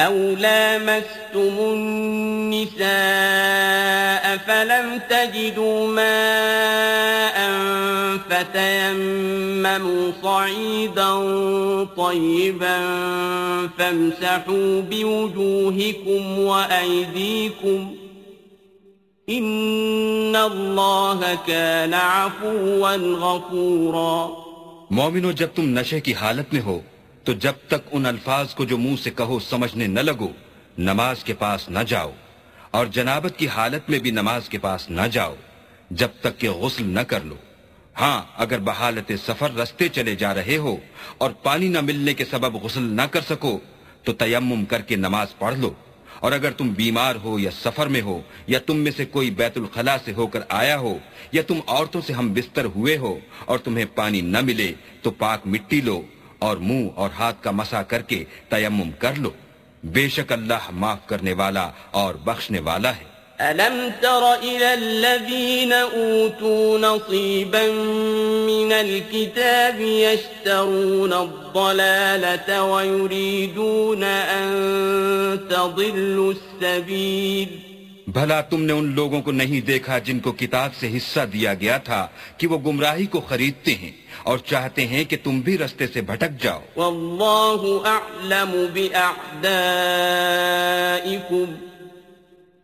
[0.00, 2.82] أو لامستم النساء
[4.36, 7.50] فلم تجدوا ماء
[8.30, 11.14] فتيمموا صعيدا
[11.96, 12.78] طيبا
[13.78, 17.96] فامسحوا بوجوهكم وأيديكم
[19.28, 24.30] إن الله كان عفوا غفورا
[24.90, 26.80] مومنو جب تم کی حالت میں ہو
[27.24, 30.28] تو جب تک ان الفاظ کو جو منہ سے کہو سمجھنے نہ لگو،
[30.78, 32.10] نماز کے پاس نہ جاؤ،
[32.70, 35.34] اور جنابت کی حالت میں بھی نماز کے پاس نہ جاؤ،
[35.90, 37.34] جب تک کہ غسل نہ کر لو۔
[38.00, 40.76] ہاں اگر بحالت سفر رستے چلے جا رہے ہو
[41.18, 43.58] اور پانی نہ ملنے کے سبب غسل نہ کر سکو،
[44.02, 45.72] تو تیمم کر کے نماز پڑھ لو۔
[46.20, 49.56] اور اگر تم بیمار ہو یا سفر میں ہو، یا تم میں سے کوئی بیت
[49.56, 50.98] الخلاء سے ہو کر آیا ہو،
[51.32, 55.46] یا تم عورتوں سے ہم بستر ہوئے ہو اور تمہیں پانی نہ ملے، تو پاک
[55.46, 56.02] مٹی لو۔
[56.42, 59.30] اور منہ اور ہاتھ کا مسا کر کے تیمم کر لو۔
[59.84, 66.78] بے شک اللہ معاف کرنے والا اور بخشنے والا ہے۔ ألم تر إلى الذين أوتوا
[66.78, 67.62] نصيبا
[68.46, 74.02] من الكتاب يشترون الضلالة ويريدون
[74.34, 74.52] أن
[75.48, 77.58] تضلوا السبيل۔
[78.06, 81.76] بھلا تم نے ان لوگوں کو نہیں دیکھا جن کو کتاب سے حصہ دیا گیا
[81.78, 86.00] تھا کہ وہ گمراہی کو خریدتے ہیں۔ اور چاہتے ہیں کہ تم بھی رستے سے
[86.00, 89.44] بھٹک جاؤ۔ والله أعلم بأعدائكم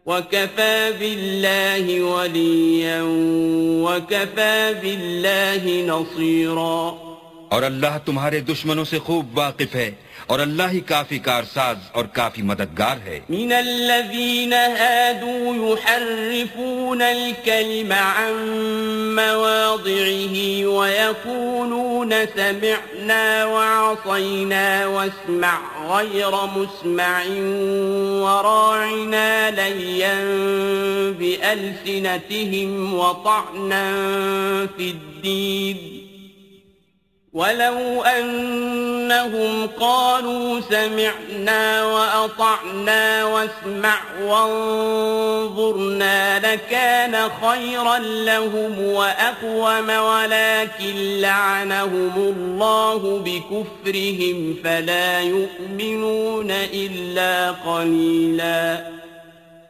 [0.07, 3.03] وكفى بالله وليا
[3.89, 6.95] وكفى بالله نصيرا
[7.49, 9.91] اور اللہ تمہارے دشمنوں سے خوب واقف ہے۔
[10.29, 18.33] اور اللہ ہی کافی کارساز اور کافی مددگار ہے۔ من الذين هادوا يحرفون الكلم عن
[19.17, 20.37] مواضعه
[20.69, 25.59] ويقولون سمعنا وعصينا واسمع
[25.97, 27.23] غير مسمع
[28.23, 30.17] وراعنا ليا
[31.19, 33.87] بألسنتهم وطعنا
[34.77, 36.08] في الدين۔
[37.39, 54.55] ولو أنهم قالوا سمعنا وأطعنا واسمع وانظرنا لكان خيرا لهم وأقوم ولكن لعنهم الله بكفرهم
[54.63, 58.77] فلا يؤمنون إلا قليلا.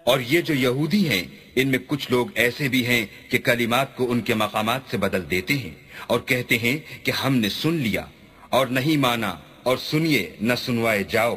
[0.04, 1.24] اور یہ جو یہودی ہیں
[1.56, 5.30] ان میں کچھ لوگ ایسے بھی ہیں کہ کلمات کو ان کے مقامات سے بدل
[5.30, 8.04] دیتے ہیں۔ اور کہتے ہیں کہ ہم نے سن لیا
[8.48, 11.36] اور نہیں مانا اور سنیے، نہ سنوائے جاؤ۔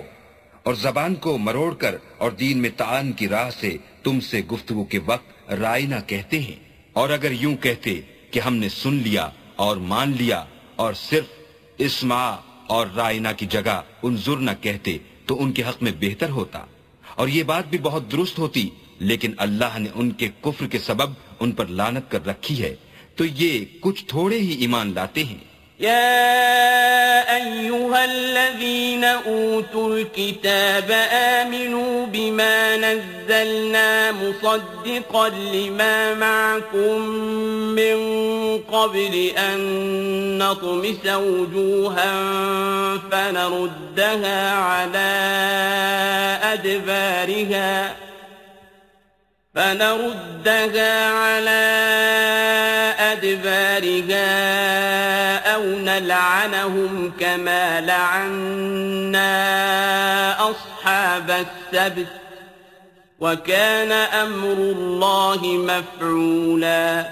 [0.64, 4.84] اور زبان کو مروڑ کر اور دین میں تعان کی راہ سے تم سے گفتگو
[4.84, 6.56] کے وقت رائنا کہتے ہیں۔
[6.94, 8.02] اور اگر یوں کہتے
[8.32, 10.46] کہ ہم نے سن لیا اور مان لیا
[10.76, 11.26] اور صرف
[11.78, 12.30] اسما
[12.68, 16.66] اور رائنا کی جگہ انظر نہ کہتے تو ان کے حق میں بہتر ہوتا۔
[17.16, 18.70] اور یہ بات بھی بہت درست ہوتی،
[19.00, 22.76] لیکن اللہ نے ان کے کفر کے سبب ان پر لانت کر رکھی ہے۔
[23.22, 32.78] تو یہ کچھ تھوڑے ہی ایمان لاتے ہیں يا أيها الذين أوتوا الكتاب آمنوا بما
[32.78, 37.02] نزلنا مصدقا لما معكم
[37.80, 37.98] من
[38.72, 39.58] قبل أن
[40.38, 42.14] نطمس وجوها
[43.12, 45.12] فنردها على
[46.54, 47.96] أدبارها
[49.56, 51.64] فنردها على
[53.00, 54.30] أدبارها
[55.56, 59.34] أو نلعنهم كما لعنا
[60.50, 62.08] أصحاب السبت
[63.20, 67.04] وكان أمر الله مفعولا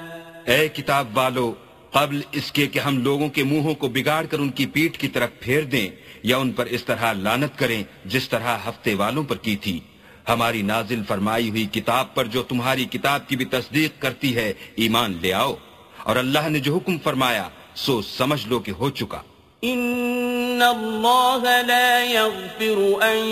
[0.45, 1.53] اے کتاب والو،
[1.91, 5.07] قبل اس کے کہ ہم لوگوں کے منہوں کو بگاڑ کر ان کی پیٹ کی
[5.07, 5.89] طرف پھیر دیں
[6.23, 9.79] یا ان پر اس طرح لانت کریں جس طرح ہفتے والوں پر کی تھی۔
[10.29, 15.17] ہماری نازل فرمائی ہوئی کتاب پر جو تمہاری کتاب کی بھی تصدیق کرتی ہے، ایمان
[15.21, 15.55] لے آؤ۔
[16.03, 19.21] اور اللہ نے جو حکم فرمایا، سو سمجھ لو کہ ہو چکا۔
[19.61, 23.27] ان اللہ لا يغفر ان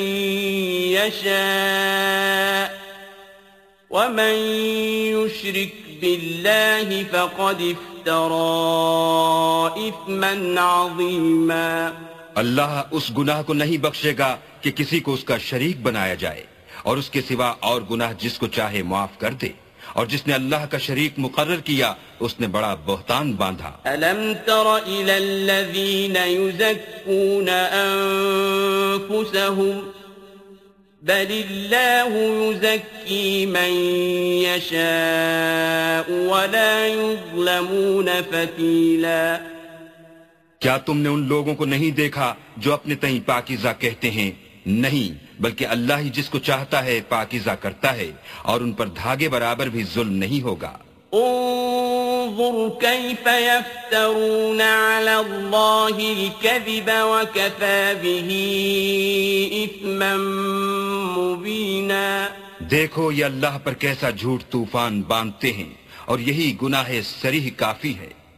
[0.97, 2.75] يشاء
[3.91, 4.35] ومن
[5.17, 8.51] يشرك بالله فقد افترى
[9.87, 11.71] اثما عظيما.
[12.35, 16.45] اللہ اس گناہ کو نہیں بخشے گا کہ کسی کو اس کا شریک بنایا جائے
[16.83, 19.51] اور اس کے سوا اور گناہ جس کو چاہے معاف کر دے
[19.93, 21.91] اور جس نے اللہ کا شریک مقرر کیا
[22.21, 27.49] اس نے بڑا بہتان باندھا۔ ألم تر إلى الذين يزكون
[28.79, 29.75] أنفسهم
[31.09, 33.73] بل الله يزكي من
[34.45, 39.41] يشاء ولا يظلمون فتيلا
[40.61, 44.31] کیا تم نے ان لوگوں کو نہیں دیکھا جو اپنے تئیں پاکیزہ کہتے ہیں؟
[44.67, 48.11] نہیں، بلکہ اللہ ہی جس کو چاہتا ہے پاکیزہ کرتا ہے
[48.43, 50.73] اور ان پر دھاگے برابر بھی ظلم نہیں ہوگا۔
[51.13, 58.31] انظر كيف يفترون على الله الكذب وكفى به
[59.65, 60.17] اثما
[61.17, 62.29] مبينا.
[62.71, 66.91] دیکھو، یہ اللہ پر کیسا جھوٹ طوفان باندھتے ہیں اور یہی گناہ
[67.21, 68.18] سریح کافی ہے۔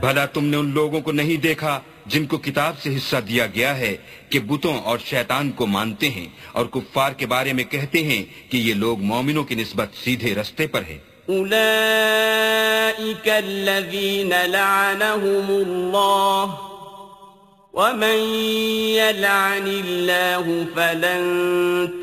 [0.00, 3.78] بھلا تم نے ان لوگوں کو نہیں دیکھا جن کو کتاب سے حصہ دیا گیا
[3.78, 3.96] ہے
[4.28, 8.56] کہ بتوں اور شیطان کو مانتے ہیں اور کفار کے بارے میں کہتے ہیں کہ
[8.56, 16.54] یہ لوگ مومنوں کی نسبت سیدھے رستے پر ہیں۔ أولئك الذين لعنهم الله
[17.74, 18.18] ومن
[18.94, 21.22] يلعن الله فلن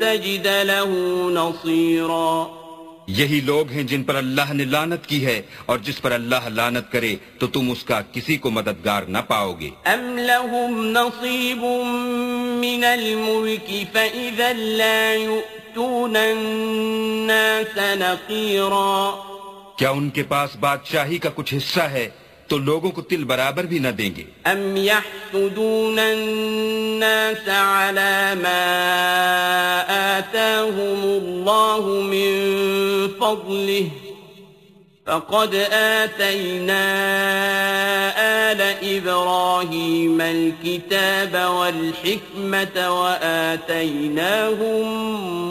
[0.00, 0.90] تجد له
[1.30, 2.55] نصيراً
[3.06, 6.92] یہی لوگ ہیں جن پر اللہ نے لانت کی ہے اور جس پر اللہ لانت
[6.92, 11.64] کرے تو تم اس کا کسی کو مددگار نہ پاؤ گے۔ ام لهم نصیب
[12.60, 19.10] من الملک فإذا لا يؤتون الناس نقیرا
[19.76, 22.08] کیا ان کے پاس بادشاہی کا کچھ حصہ ہے؟
[22.48, 28.62] تو لوگوں کو تل برابر بھی نہ دیں گے۔ ام يحسدون الناس على ما
[30.16, 32.32] آتاهم الله من
[33.18, 33.88] فضله
[35.04, 36.82] فقد آتينا
[38.50, 43.76] آل إبراهيم الكتاب والحكمة وآتيناهم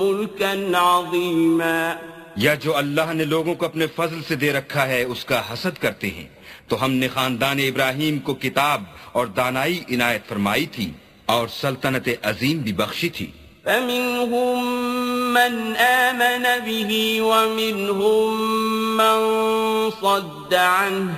[0.03, 1.93] ملكا عظيما۔
[2.35, 5.81] یا جو اللہ نے لوگوں کو اپنے فضل سے دے رکھا ہے اس کا حسد
[5.81, 10.91] کرتے ہیں۔ تو ہم نے خاندان ابراہیم کو کتاب اور دانائی عنایت فرمائی تھی
[11.25, 13.31] اور سلطنت عظیم بھی بخشی تھی۔
[13.63, 14.65] فمنهم
[15.33, 18.41] من آمن به ومنهم
[18.97, 19.19] من
[20.01, 21.13] صد عنه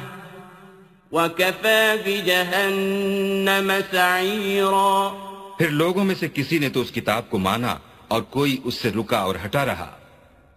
[1.11, 5.09] وكفى بجهنم سعيرا۔
[5.57, 7.75] پھر لوگوں میں سے کسی نے تو اس کتاب کو مانا
[8.07, 9.97] اور کوئی اس سے رکا اور ہٹا رہا۔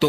[0.02, 0.08] تو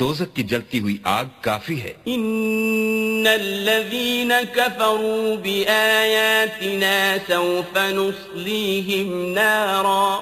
[0.00, 6.94] دوزت کی جلتی ہوئی آگ کافی ہے ان الذین کفروا بآیاتنا
[7.26, 10.18] سوف نصلیہم نارا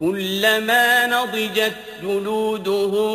[0.00, 3.08] كلما نضجت جلودهم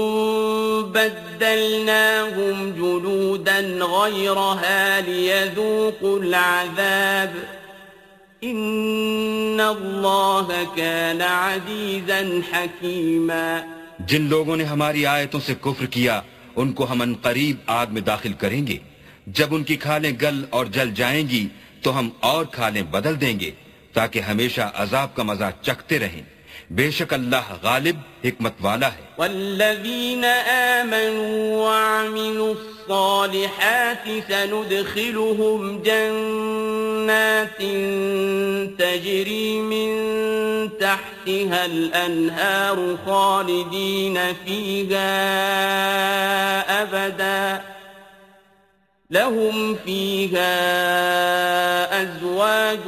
[0.91, 7.33] بدلناهم جلودا غيرها ليذوقوا العذاب
[8.45, 12.19] ان اللہ كان عزیزا
[12.53, 13.57] حکیما
[13.99, 16.21] جن لوگوں نے ہماری آیتوں سے کفر کیا،
[16.55, 18.77] ان کو ہم ان قریب آگ میں داخل کریں گے۔
[19.27, 21.47] جب ان کی کھالیں گل اور جل جائیں گی،
[21.81, 23.51] تو ہم اور کھالیں بدل دیں گے،
[23.93, 26.21] تاکہ ہمیشہ عذاب کا مزہ چکتے رہیں۔
[26.69, 27.95] بے شک اللہ غالب
[28.25, 37.57] حکمت والا ہے۔ والذین آمنوا وعملوا الصالحات سندخلهم جنات
[38.79, 39.89] تجري من
[40.79, 45.13] تحتها الأنهار خالدين فيها
[46.81, 47.57] أبدا۔
[49.11, 50.55] لهم فيها
[52.01, 52.87] أزواج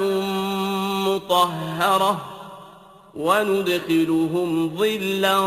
[1.07, 2.34] مطهرة
[3.16, 5.39] وندخلهم ظلا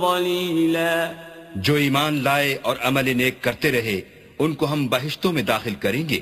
[0.00, 1.12] ظليلا
[1.56, 4.00] جو ایمان لائے اور عمل نیک کرتے رہے،
[4.38, 6.20] ان کو ہم بہشتوں میں داخل کریں گے۔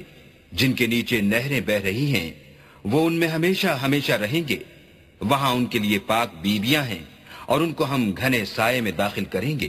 [0.53, 2.31] جن کے نیچے نہریں بہ رہی ہیں،
[2.85, 4.57] وہ ان میں ہمیشہ ہمیشہ رہیں گے۔
[5.21, 7.05] وہاں ان کے لیے پاک بیویاں ہیں
[7.47, 9.69] اور ان کو ہم گھنے سائے میں داخل کریں گے۔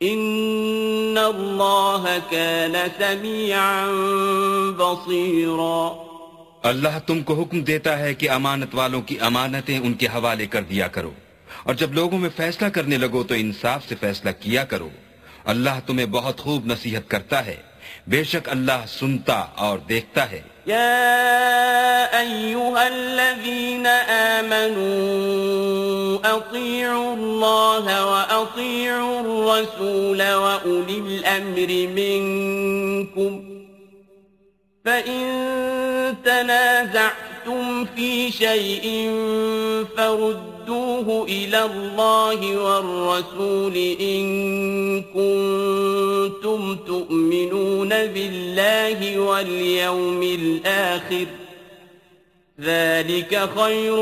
[0.00, 3.84] ان اللہ كان سميعا
[4.78, 6.04] بصيرا
[6.62, 10.62] اللہ تم کو حکم دیتا ہے کہ امانت والوں کی امانتیں ان کے حوالے کر
[10.62, 11.10] دیا کرو۔
[11.62, 14.88] اور جب لوگوں میں فیصلہ کرنے لگو تو انصاف سے فیصلہ کیا کرو۔
[15.44, 17.56] اللہ تمہیں بہت خوب نصیحت کرتا ہے۔
[18.06, 23.86] بے شک اللہ سنتا اور دیکھتا ہے۔ يا أيها الذين
[24.36, 33.40] آمنوا أطيعوا الله وأطيعوا الرسول وأولي الأمر منكم
[34.88, 39.10] فإن تنازعتم في شيء
[39.96, 44.24] فردوه إلى الله والرسول إن
[45.02, 51.26] كنتم تؤمنون بالله واليوم الآخر
[52.60, 53.94] ذلك خير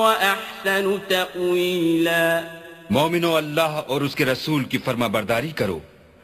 [0.00, 2.42] وأحسن تأويلا
[2.90, 5.78] مومنو اللہ اور اس کے رسول کی فرما برداری کرو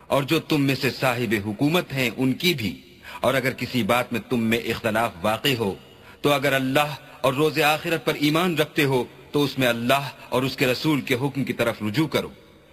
[0.06, 2.89] اور جو تم میں سے صاحب حکومت ہیں ان کی بھی۔
[3.20, 5.74] اور اگر کسی بات میں تم میں اختلاف واقع ہو،
[6.20, 10.42] تو اگر اللہ اور روز آخرت پر ایمان رکھتے ہو، تو اس میں اللہ اور
[10.42, 12.28] اس کے رسول کے حکم کی طرف رجوع کرو۔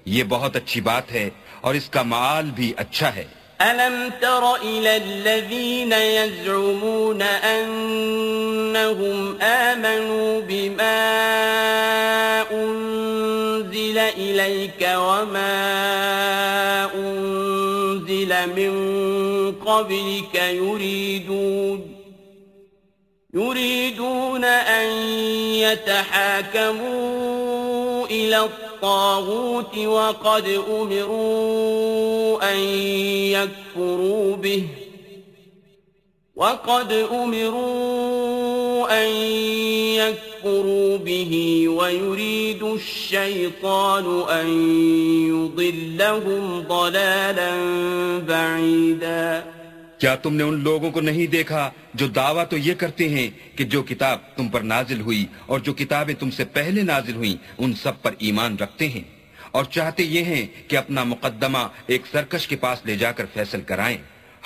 [0.05, 1.29] یہ بہت اچھی بات ہے
[1.61, 3.23] اور اس کا معال بھی اچھا ہے۔
[3.59, 11.13] ألم تر إلى الذين يزعمون أنهم آمنوا بما
[12.51, 15.67] أنزل إليك وما
[16.95, 17.56] أنزل
[18.31, 18.71] من
[19.65, 21.97] قبلك يريدون
[23.33, 24.89] يريدون أن
[25.53, 27.07] يتحاكموا
[28.05, 32.59] إلى الطاغوت وقد أمروا أن
[33.33, 34.63] يكفروا به
[36.35, 39.09] وقد أمروا أن
[39.95, 44.05] يكفروا ليكفروا به ويريد الشيطان
[44.39, 44.47] أن
[45.27, 47.51] يضلهم ضلالا
[48.27, 49.41] بعيدا
[49.99, 53.63] کیا تم نے ان لوگوں کو نہیں دیکھا جو دعویٰ تو یہ کرتے ہیں کہ
[53.63, 57.73] جو کتاب تم پر نازل ہوئی اور جو کتابیں تم سے پہلے نازل ہوئیں، ان
[57.73, 59.01] سب پر ایمان رکھتے ہیں؟
[59.51, 63.61] اور چاہتے یہ ہیں کہ اپنا مقدمہ ایک سرکش کے پاس لے جا کر فیصل
[63.61, 63.97] کرائیں۔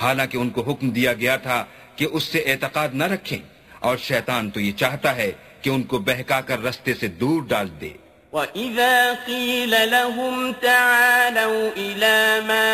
[0.02, 3.40] حالانکہ ان کو حکم دیا گیا تھا کہ اس سے اعتقاد نہ رکھیں۔
[3.80, 5.32] اور شیطان تو یہ چاہتا ہے
[5.62, 7.90] کہ ان کو بہکا کر رستے سے دور ڈال دے۔
[8.34, 12.72] وَإِذَا قِيلَ لَهُمْ تَعَالَوْا إِلَى مَا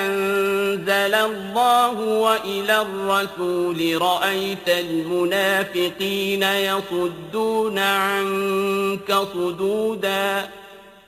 [0.00, 10.44] أَنزَلَ اللَّهُ وَإِلَى الرَّسُولِ رَأَيْتَ الْمُنَافِقِينَ يَصُدُّونَ عَنكَ صُدُودًا۔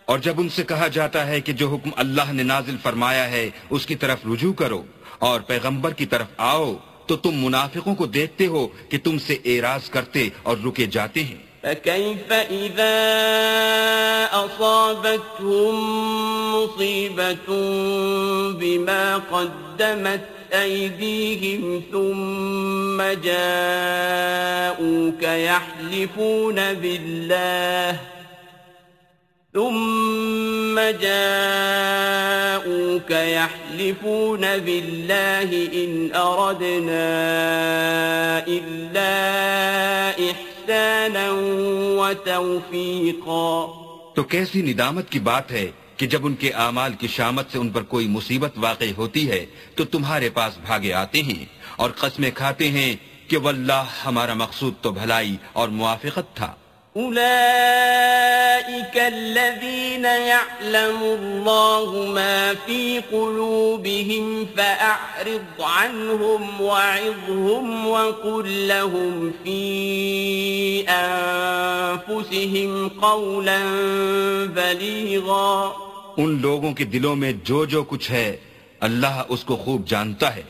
[0.04, 3.50] اور جب ان سے کہا جاتا ہے کہ جو حکم اللہ نے نازل فرمایا ہے
[3.70, 4.82] اس کی طرف رجوع کرو
[5.18, 6.74] اور پیغمبر کی طرف آؤ۔
[7.10, 11.36] تو تم منافقوں کو دیکھتے ہو کہ تم سے اعراض کرتے اور رکے جاتے ہیں۔
[11.62, 12.96] فكيف إذا
[14.32, 15.74] أصابتهم
[16.54, 17.48] مصيبة
[18.58, 20.20] بما قدمت
[20.52, 28.19] أيديهم ثم جاءوك يحلفون بالله
[29.54, 31.10] ثم جاءوك
[33.10, 37.06] يحلفون بالله إن أردنا
[38.46, 39.14] إلا
[40.30, 41.30] إحسانا
[42.00, 43.66] وتوفيقا
[44.14, 47.68] تو کیسی ندامت کی بات ہے کہ جب ان کے اعمال کی شامت سے ان
[47.70, 49.42] پر کوئی مصیبت واقع ہوتی ہے،
[49.74, 51.44] تو تمہارے پاس بھاگے آتے ہیں
[51.76, 52.92] اور قسمیں کھاتے ہیں
[53.28, 56.52] کہ واللہ ہمارا مقصود تو بھلائی اور موافقت تھا۔
[56.96, 73.58] أولئك الذين يعلم الله ما في قلوبهم فأعرض عنهم وعظهم وقل لهم في أنفسهم قولا
[74.54, 75.70] بليغا
[76.16, 78.36] ان لوگوں کے دلوں میں جو جو کچھ ہے،
[78.80, 80.42] اللہ اس کو خوب جانتا ہے۔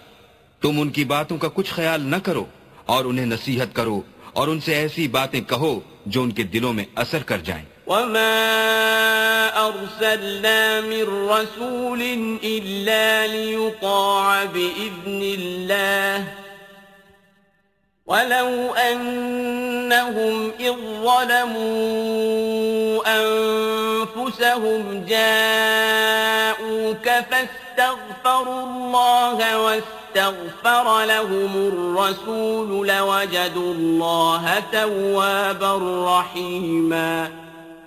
[0.60, 2.44] تم ان کی باتوں کا کچھ خیال نہ کرو
[2.86, 4.00] اور انہیں نصیحت کرو۔
[4.32, 9.66] اور ان سے ایسی باتیں کہو جو ان کے دلوں میں اثر کر جائیں وما
[9.68, 12.02] أرسلنا من رسول
[12.44, 16.24] إلا ليطاع بإذن الله
[18.06, 23.02] ولو أنهم إذ ظلموا
[24.16, 37.24] أنفسهم جاءوك فاستغفروا الله واستغفروا استغفر لهم الرسول لوجدوا الله توابا رحيما.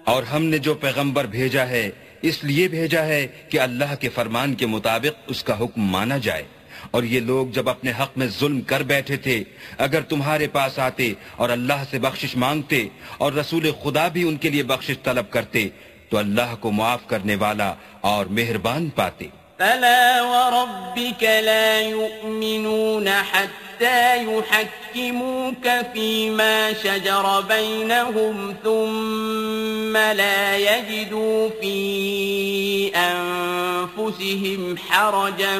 [0.03, 1.89] اور ہم نے جو پیغمبر بھیجا ہے،
[2.21, 6.43] اس لیے بھیجا ہے کہ اللہ کے فرمان کے مطابق اس کا حکم مانا جائے۔
[6.91, 9.43] اور یہ لوگ جب اپنے حق میں ظلم کر بیٹھے تھے،
[9.77, 14.49] اگر تمہارے پاس آتے اور اللہ سے بخشش مانگتے اور رسول خدا بھی ان کے
[14.49, 15.69] لیے بخشش طلب کرتے،
[16.09, 25.67] تو اللہ کو معاف کرنے والا اور مہربان پاتے۔ فلا وربك لا يؤمنون حتى يحكموك
[25.93, 31.77] فيما شجر بينهم ثم لا يجدوا في
[32.95, 35.59] أنفسهم حرجا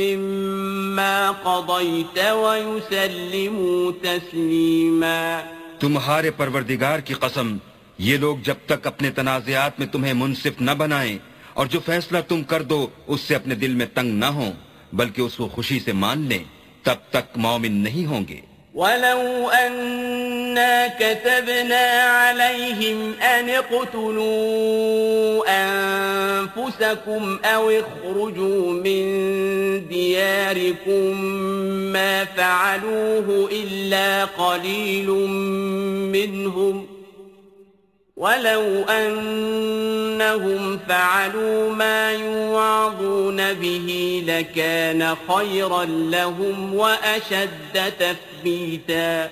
[0.00, 5.42] مما قضيت ويسلموا تسليما
[5.80, 7.56] تمہارے پروردگار کی قسم
[7.98, 11.18] یہ لوگ جب تک اپنے تنازعات میں تمہیں منصف نہ بنائیں
[11.58, 14.44] اور جو فیصلہ تم کر دو اس سے اپنے دل میں تنگ نہ ہو
[14.98, 16.44] بلکہ اس کو خوشی سے مان لیں
[16.84, 18.40] تب تک مومن نہیں ہوں گے
[18.74, 29.02] ولو أنا كتبنا عليهم أن اقتلوا أنفسكم أو اخرجوا من
[29.88, 31.20] دياركم
[31.92, 35.10] ما فعلوه إلا قليل
[36.12, 36.97] منهم ۖ
[38.18, 49.26] ولو أنهم فعلوا ما يوعظون به لكان خيرا لهم وأشد تثبيتا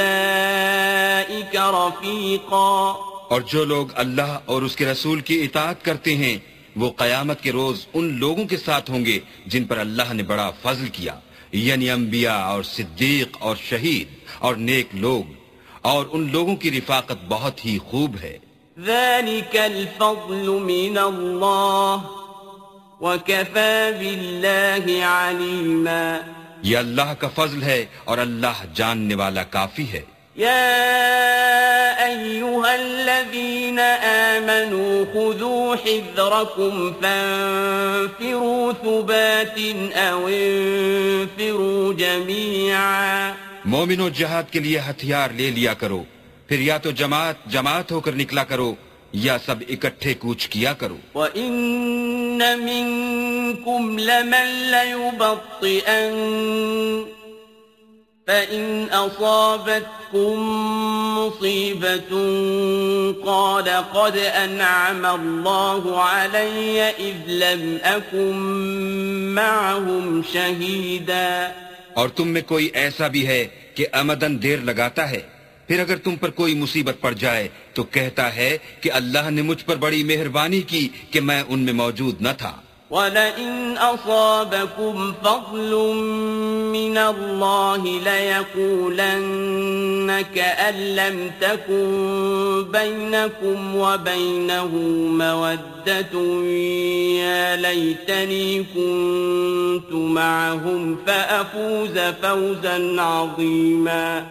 [1.55, 6.37] رفيقاً اور جو لوگ اللہ اور اس کے رسول کی اطاعت کرتے ہیں
[6.75, 10.51] وہ قیامت کے روز ان لوگوں کے ساتھ ہوں گے جن پر اللہ نے بڑا
[10.61, 11.19] فضل کیا
[11.51, 14.07] یعنی انبیاء اور صدیق اور شہید
[14.39, 15.33] اور نیک لوگ۔
[15.81, 18.37] اور ان لوگوں کی رفاقت بہت ہی خوب ہے۔
[18.79, 21.97] ذلك الفضل من اللہ
[25.05, 26.19] عليما۔
[26.63, 30.01] یہ اللہ کا فضل ہے اور اللہ جاننے والا کافی ہے۔
[30.37, 39.59] يا أيها الذين آمنوا خذوا حذركم فانفروا ثبات
[39.95, 43.33] أو انفروا جميعا.
[43.65, 46.03] مومنوں جهاد کے لیے ہتھیار لے لیا کرو
[46.47, 48.75] پھر یا تو جماعت جماعت ہو کر نکلا کرو
[49.13, 57.22] یا سب اکٹھے کوچ کیا کرو۔ وَإِنَّ مِنْكُمْ لَمَنْ لَيُبَطِّئَنَّ
[58.27, 60.39] فإن أصابتكم
[61.17, 62.11] مصيبة
[63.25, 68.35] قال قد أنعم الله علي إذ لم أكن
[69.35, 71.51] معهم شهيدا
[71.93, 75.19] اور تم میں کوئی ایسا بھی ہے کہ امدن دیر لگاتا ہے؟
[75.67, 79.65] پھر اگر تم پر کوئی مصیبت پڑ جائے، تو کہتا ہے کہ اللہ نے مجھ
[79.65, 82.51] پر بڑی مہربانی کی کہ میں ان میں موجود نہ تھا۔
[82.93, 85.93] وَلَئِنْ أَصَابَكُمْ فَضْلٌ
[86.71, 94.71] مِّنَ اللَّهِ لَيَقُولَنَّ كَأَن لَّمْ تَكُن بَيْنَكُمْ وَبَيْنَهُ
[95.17, 96.15] مَوَدَّةٌ
[97.17, 104.23] يَا لَيْتَنِي كُنتُ مَعَهُمْ فَأَفُوزَ فَوْزًا عَظِيمًا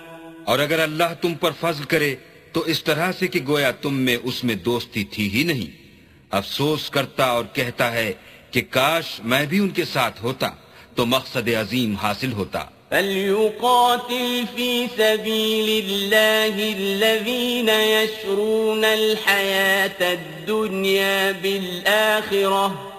[0.44, 2.14] اور اگر اللہ تم پر فضل کرے
[2.52, 5.82] تو اس طرح سے کہ گویا تم میں اس میں دوستی تھی ہی نہیں۔
[6.30, 8.12] افسوس کرتا اور کہتا ہے
[8.52, 10.48] کہ کاش میں بھی ان کے ساتھ ہوتا
[10.96, 22.92] تو مقصد عظیم حاصل ہوتا فليقاتل في سبيل الله الذين يشرون الحياة الدنيا بالآخرة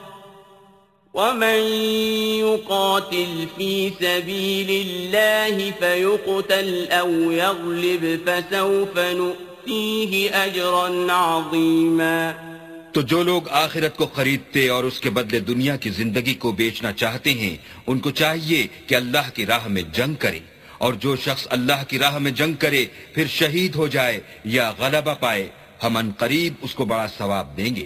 [1.14, 1.60] ومن
[2.40, 12.53] يقاتل في سبيل الله فيقتل أو يغلب فسوف نؤتيه أجرا عظيما
[12.94, 16.92] تو جو لوگ آخرت کو خریدتے اور اس کے بدلے دنیا کی زندگی کو بیچنا
[16.92, 20.40] چاہتے ہیں، ان کو چاہیے کہ اللہ کی راہ میں جنگ کرے۔
[20.78, 25.14] اور جو شخص اللہ کی راہ میں جنگ کرے، پھر شہید ہو جائے یا غلبہ
[25.14, 25.48] پائے،
[25.84, 27.86] ہم ان قریب اس کو بڑا ثواب دیں گے۔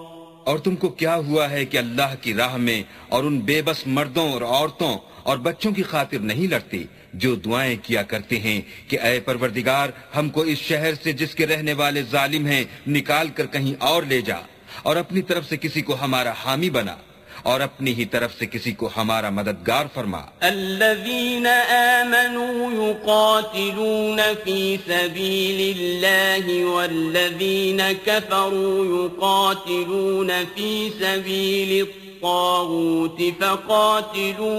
[0.45, 3.87] اور تم کو کیا ہوا ہے کہ اللہ کی راہ میں اور ان بے بس
[3.87, 6.83] مردوں اور عورتوں اور بچوں کی خاطر نہیں لڑتے
[7.13, 11.47] جو دعائیں کیا کرتے ہیں کہ اے پروردگار، ہم کو اس شہر سے جس کے
[11.47, 14.37] رہنے والے ظالم ہیں نکال کر کہیں اور لے جا
[14.83, 16.95] اور اپنی طرف سے کسی کو ہمارا حامی بنا۔
[17.43, 25.77] اور اپنی ہی طرف سے کسی کو ہمارا مددگار فرما الذين آمنوا يقاتلون في سبيل
[25.77, 34.51] الله والذين كفروا يقاتلون في سبيل الطاغوت فقاتلوا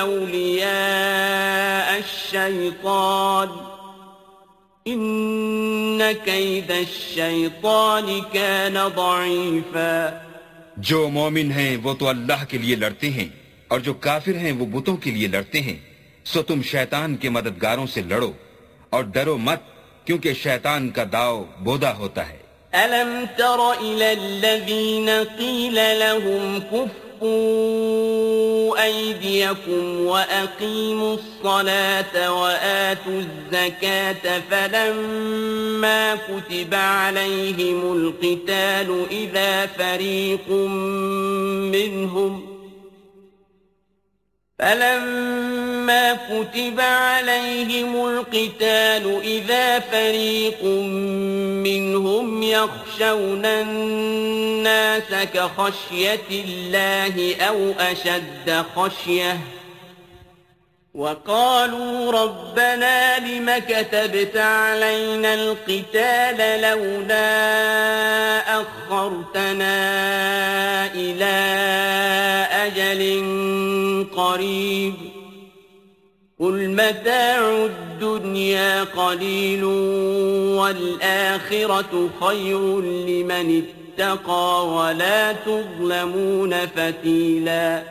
[0.00, 3.48] أولياء الشيطان.
[4.86, 10.27] إن كيد الشيطان كان ضعيفا.
[10.78, 13.28] جو مومن ہیں وہ تو اللہ کے لیے لڑتے ہیں،
[13.68, 15.76] اور جو کافر ہیں وہ بتوں کے لیے لڑتے ہیں۔
[16.24, 18.32] سو تم شیطان کے مددگاروں سے لڑو،
[18.90, 19.60] اور ڈرو مت،
[20.04, 22.38] کیونکہ شیطان کا داؤ بودا ہوتا ہے۔
[22.74, 25.08] ألم تر إلى الذين
[25.38, 26.58] قيل لهم
[27.20, 40.50] كفوا أيديكم وأقيموا الصلاة وآتوا الزكاة فلما كتب عليهم القتال إذا فريق
[41.72, 42.57] منهم
[44.58, 50.64] فلما كتب عليهم القتال إذا فريق
[51.64, 59.38] منهم يخشون الناس كخشية الله أو أشد خشية
[60.98, 67.30] وقالوا ربنا لم كتبت علينا القتال لولا
[68.60, 69.76] أخرتنا
[70.94, 71.36] إلى
[72.66, 73.02] أجل
[74.16, 74.94] قريب
[76.40, 79.64] قل متاع الدنيا قليل
[80.58, 87.82] والآخرة خير لمن اتقى ولا تظلمون فتيلا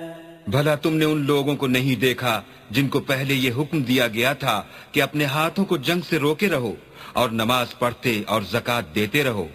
[0.48, 4.34] بھلا تم نے ان لوگوں کو نہیں دیکھا جن کو پہلے یہ حکم دیا گیا
[4.34, 6.76] تھا کہ اپنے ہاتھوں کو جنگ سے روکے رہو
[7.14, 9.48] اور نماز پڑھتے اور زکات دیتے رہو۔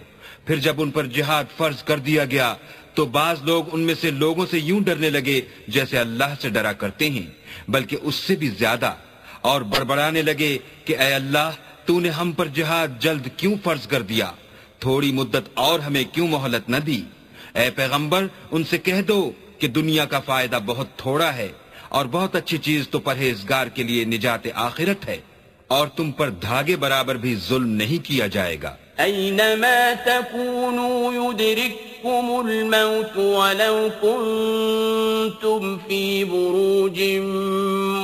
[0.45, 2.55] پھر جب ان پر جہاد فرض کر دیا گیا
[2.93, 6.73] تو بعض لوگ ان میں سے لوگوں سے یوں ڈرنے لگے جیسے اللہ سے ڈرا
[6.73, 7.27] کرتے ہیں،
[7.67, 8.93] بلکہ اس سے بھی زیادہ
[9.41, 11.49] اور بڑبڑانے لگے کہ اے اللہ،
[11.85, 14.31] تو نے ہم پر جہاد جلد کیوں فرض کر دیا؟
[14.79, 17.01] تھوڑی مدت اور ہمیں کیوں مہلت نہ دی؟
[17.53, 21.49] اے پیغمبر، ان سے کہہ دو کہ دنیا کا فائدہ بہت تھوڑا ہے۔
[21.97, 25.19] اور بہت اچھی چیز تو پرہیزگار کے لیے نجات آخرت ہے،
[25.75, 33.17] اور تم پر دھاگے برابر بھی ظلم نہیں کیا جائے گا۔ أينما تكونوا يدرككم الموت
[33.17, 36.99] ولو كنتم في بروج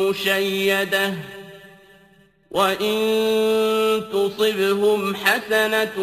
[0.01, 1.13] مشيدة
[2.51, 2.95] وإن
[4.13, 5.97] تصبهم حسنة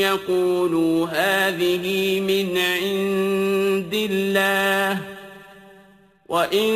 [0.00, 5.15] يقولوا هذه من عند الله
[6.28, 6.70] وَإِن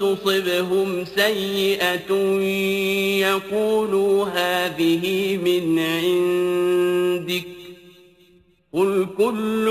[0.00, 2.12] تُصِبْهُمْ سَيِّئَةٌ
[3.20, 7.48] يَقُولُوا هَذِهِ مِنْ عِنْدِكَ
[8.72, 9.66] قُلْ كُلٌّ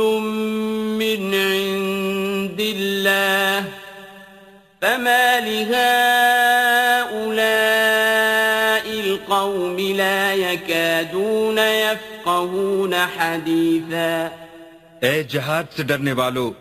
[0.97, 3.65] مِنْ عِنْدِ اللَّهِ
[4.81, 5.75] فَمَا لِهَؤُلَاءِ
[8.89, 14.29] الْقَوْمِ لَا يَكَادُونَ يَفْقَهُونَ حَدِيثًا
[15.01, 16.51] اے جہاد سے ڈرنے والو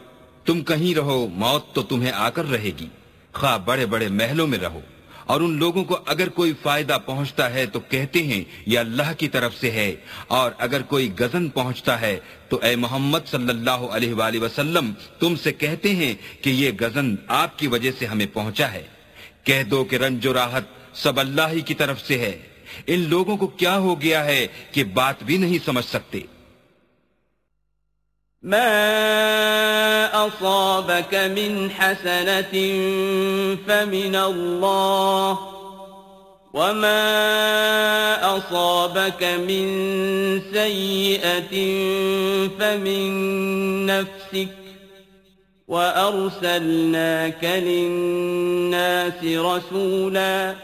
[0.47, 2.87] تم کہیں رہو، موت تو تمہیں آ کر رہے گی۔
[3.33, 4.81] خواہ بڑے بڑے محلوں میں رہو۔
[5.27, 9.29] اور ان لوگوں کو اگر کوئی فائدہ پہنچتا ہے تو کہتے ہیں، یہ اللہ کی
[9.29, 9.95] طرف سے ہے۔
[10.27, 15.37] اور اگر کوئی گزن پہنچتا ہے تو اے محمد صلی اللہ علیہ وآلہ وسلم، تم
[15.37, 18.83] سے کہتے ہیں کہ یہ گزن آپ کی وجہ سے ہمیں پہنچا ہے۔
[19.45, 22.39] کہہ دو کہ رنج و راحت سب اللہ ہی کی طرف سے ہے۔
[22.87, 26.21] ان لوگوں کو کیا ہو گیا ہے کہ بات بھی نہیں سمجھ سکتے۔
[28.47, 32.55] ما أصابك من حسنة
[33.67, 35.39] فمن الله
[36.55, 37.03] وما
[38.37, 39.67] أصابك من
[40.53, 41.55] سيئة
[42.59, 43.07] فمن
[43.87, 44.49] نفسك
[45.69, 50.55] وأرسلناك للناس رسولا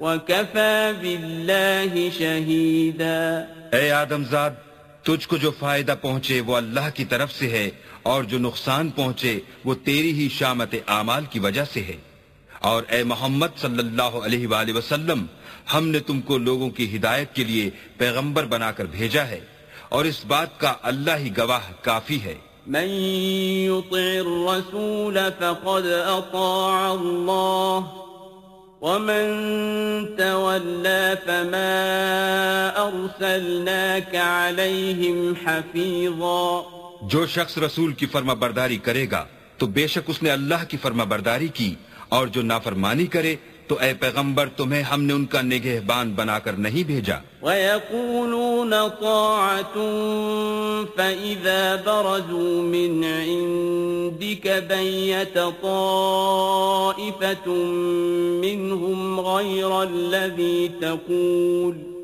[0.00, 4.67] وكفى بالله شهيدا اے آدم زاد
[5.02, 7.70] تجھ کو جو فائدہ پہنچے وہ اللہ کی طرف سے ہے،
[8.02, 11.96] اور جو نقصان پہنچے وہ تیری ہی شامت اعمال کی وجہ سے ہے۔
[12.60, 15.24] اور اے محمد صلی اللہ علیہ وآلہ وسلم،
[15.74, 19.40] ہم نے تم کو لوگوں کی ہدایت کے لیے پیغمبر بنا کر بھیجا ہے،
[19.88, 22.34] اور اس بات کا اللہ ہی گواہ کافی ہے۔
[22.66, 22.88] من
[23.68, 28.07] يطع الرسول فقد اطاع الله۔
[28.80, 31.78] ومن تولى فما
[32.88, 36.64] أرسلناك عليهم حفيظا
[37.02, 39.24] جو شخص رسول کی فرما برداری کرے گا
[39.58, 41.74] تو بے شک اس نے اللہ کی فرما برداری کی
[42.08, 43.34] اور جو نافرمانی کرے
[43.68, 49.74] تو اے پیغمبر تمہیں ہم نے ان کا نگہبان بنا کر نہیں بھیجا ويقولون طاعة
[50.96, 57.48] فإذا برزوا من عندك بيت طائفة
[58.42, 61.97] منهم غير الذي تقول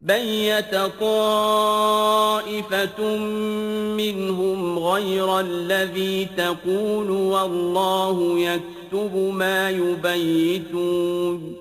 [0.00, 1.96] بيت طائفة
[3.96, 11.56] منهم غير الذي تقول والله يكتب ما يبيتون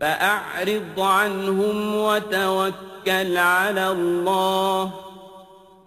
[0.00, 4.92] فأعرض عنهم وتوكل على الله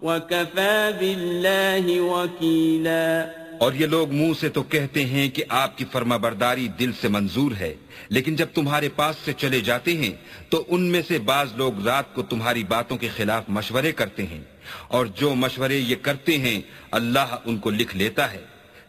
[0.02, 3.30] وكفى بالله وكيلا
[3.60, 7.08] اور یہ لوگ منہ سے تو کہتے ہیں کہ آپ کی فرما برداری دل سے
[7.08, 7.74] منظور ہے،
[8.08, 10.12] لیکن جب تمہارے پاس سے چلے جاتے ہیں،
[10.48, 14.40] تو ان میں سے بعض لوگ رات کو تمہاری باتوں کے خلاف مشورے کرتے ہیں۔
[14.88, 18.40] اور جو مشورے یہ کرتے ہیں، اللہ ان کو لکھ لیتا ہے۔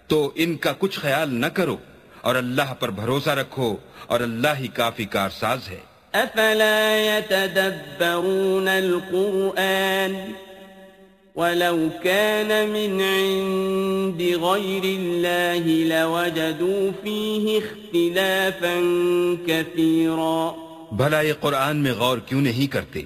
[0.08, 1.78] تو ان کا کچھ خیال نہ کرو،
[2.22, 5.80] اور اللہ پر بھروسہ رکھو، اور اللہ ہی کافی کارساز ہے۔
[6.12, 10.16] افلا يتدبرون القرآن؟
[11.36, 18.80] ولو كان من عند غير الله لوجدوا فيه اختلافا
[19.48, 20.52] كثيرا.
[20.92, 23.02] بھلا یہ قرآن میں غور کیوں نہیں کرتے؟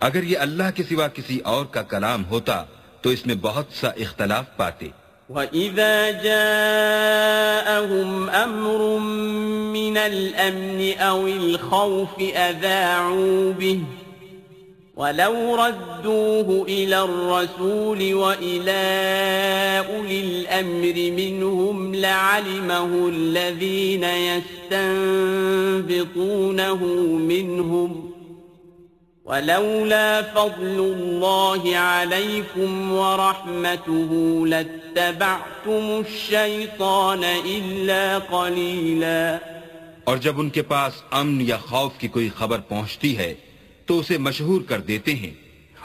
[0.00, 2.64] اگر یہ اللہ کے سوا کسی اور کا کلام ہوتا
[3.00, 4.88] تو اس میں بہت سا اختلاف پاتے۔
[5.30, 8.08] وَإِذَا جَاءَهُمْ
[8.44, 9.00] أَمْرٌ
[9.72, 14.05] مِّنَ الْأَمْنِ أَوِ الْخَوْفِ أَذَاعُوا بِهِ
[14.96, 18.84] ولو ردوه إلى الرسول وإلى
[19.88, 24.04] أولي الأمر منهم لعلمه الذين
[25.84, 26.84] يستنبطونه
[27.18, 28.10] منهم
[29.24, 39.40] ولولا فضل الله عليكم ورحمته لاتبعتم الشيطان إلا قليلا
[40.04, 43.34] اور جب ان کے پاس امن یا خوف کی کوئی خبر پہنچتی ہے
[43.86, 45.30] تو اسے مشہور کر دیتے ہیں۔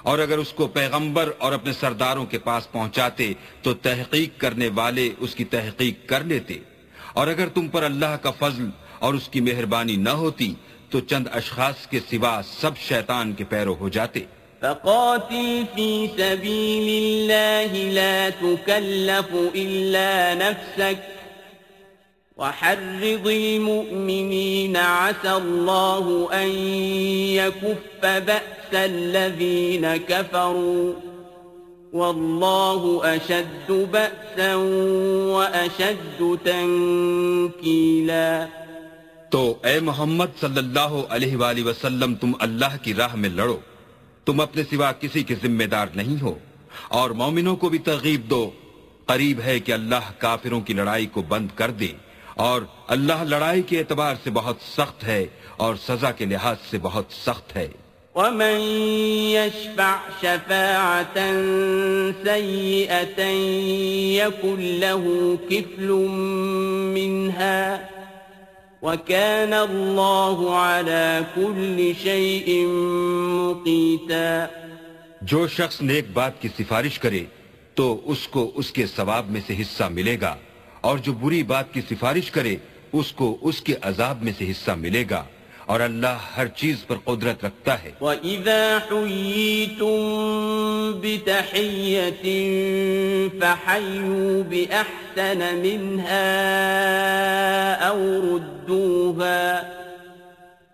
[0.04, 5.10] اور اگر اس کو پیغمبر اور اپنے سرداروں کے پاس پہنچاتے، تو تحقیق کرنے والے
[5.18, 6.58] اس کی تحقیق کر لیتے۔
[7.14, 10.54] اور اگر تم پر اللہ کا فضل اور اس کی مہربانی نہ ہوتی،
[10.90, 14.20] تو چند اشخاص کے سوا سب شیطان کے پیرو ہو جاتے۔
[14.60, 21.21] فقاتل في سبيل الله لا تكلف إلا نفسك
[22.42, 26.50] وحرض المؤمنين عسى الله أن
[27.38, 30.94] يكف بأس الذين كفروا
[31.94, 34.56] والله أشد بأسا
[35.32, 38.46] وأشد تنكيلا
[39.30, 43.58] تو اے محمد صلی اللہ علیہ وآلہ وسلم، تم اللہ کی راہ میں لڑو۔
[44.26, 46.40] تم اپنے سوا کسی کے ذمہ دار نہیں ہو۔
[46.90, 48.52] اور مومنوں کو بھی ترغیب دو۔
[49.06, 53.80] قریب ہے کہ اللہ کافروں کی لڑائی کو بند کر دے۔ اور اللہ لڑائی کے
[53.80, 55.26] اعتبار سے بہت سخت ہے
[55.58, 57.68] اور سزا کے لحاظ سے بہت سخت ہے۔
[58.16, 58.62] ومن
[59.32, 61.30] يشفع شفاعة
[62.24, 63.24] سيئة
[64.18, 65.92] يكن له كفل
[66.98, 67.76] منها
[68.82, 72.68] وكان الله على كل شيء
[73.32, 74.46] مقيتا۔
[75.22, 77.24] جو شخص نیک بات کی سفارش کرے
[77.76, 80.36] تو اس کو اس کے ثواب میں سے حصہ ملے گا۔
[80.82, 82.56] اور جو بری بات کی سفارش کرے
[82.94, 85.24] اس کو اس کے عذاب میں سے حصہ ملے گا۔
[85.66, 89.92] اور اللہ ہر چیز پر قدرت رکھتا ہے۔ وَإِذَا حُيِّيتُم
[91.02, 92.24] بِتَحِيَّةٍ
[93.40, 96.28] فَحَيُّوا بِأَحْسَنَ مِنْهَا
[97.90, 99.62] أَوْ رُدُّوهَا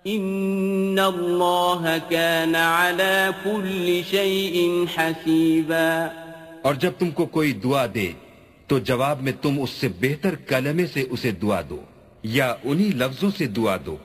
[0.07, 6.07] إِنَّ اللَّهَ كَانَ عَلَى كُلِّ شَيْءٍ حَسِيبًا۔
[6.61, 8.11] اور جب تم کو کوئی دعا دے
[8.67, 11.81] تو جواب میں تم اس سے بہتر کلمے سے اسے دعا دو
[12.23, 13.97] یا انہی لفظوں سے دعا دو۔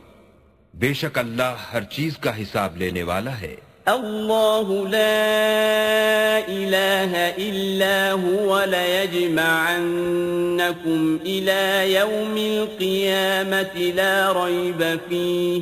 [0.74, 3.56] بے شک اللہ ہر چیز کا حساب لینے والا ہے۔
[3.86, 15.60] اللہ لا الہ الا هو ليجمعنكم الى يوم القيامة لا ريب فيه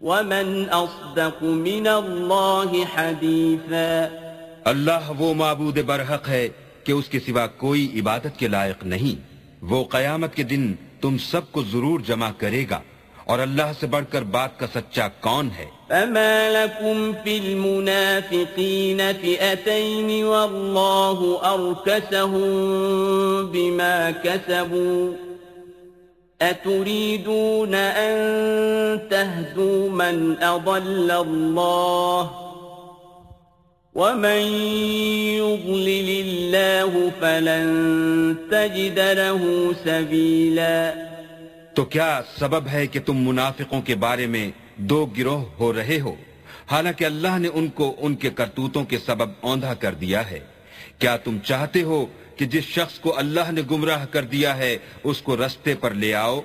[0.00, 4.08] ومن اصدق من اللہ حدیثا۔
[4.64, 6.48] اللہ وہ معبود برحق ہے
[6.90, 9.20] کہ اس کے سوا کوئی عبادت کے لائق نہیں۔
[9.64, 12.80] وہ قیامت کے دن تم سب کو ضرور جمع کرے گا۔
[13.24, 20.24] اور اللہ سے بڑھ کر بات کا سچا کون ہے؟ فما لكم في المنافقين فئتين
[20.24, 22.50] والله أركسهم
[23.52, 25.30] بما كسبوا۔
[26.50, 28.18] أتريدون أن
[29.08, 32.49] تهدوا من أضل الله؟
[33.94, 34.42] ومن
[35.38, 37.64] يضلل الله فلن
[38.50, 40.94] تجد له سبيلا
[41.74, 46.14] تو کیا سبب ہے کہ تم منافقوں کے بارے میں دو گروہ ہو رہے ہو؟
[46.70, 50.40] حالانکہ اللہ نے ان کو ان کے کرتوتوں کے سبب اوندھا کر دیا ہے۔
[50.98, 55.22] کیا تم چاہتے ہو کہ جس شخص کو اللہ نے گمراہ کر دیا ہے، اس
[55.22, 56.40] کو رستے پر لے آؤ؟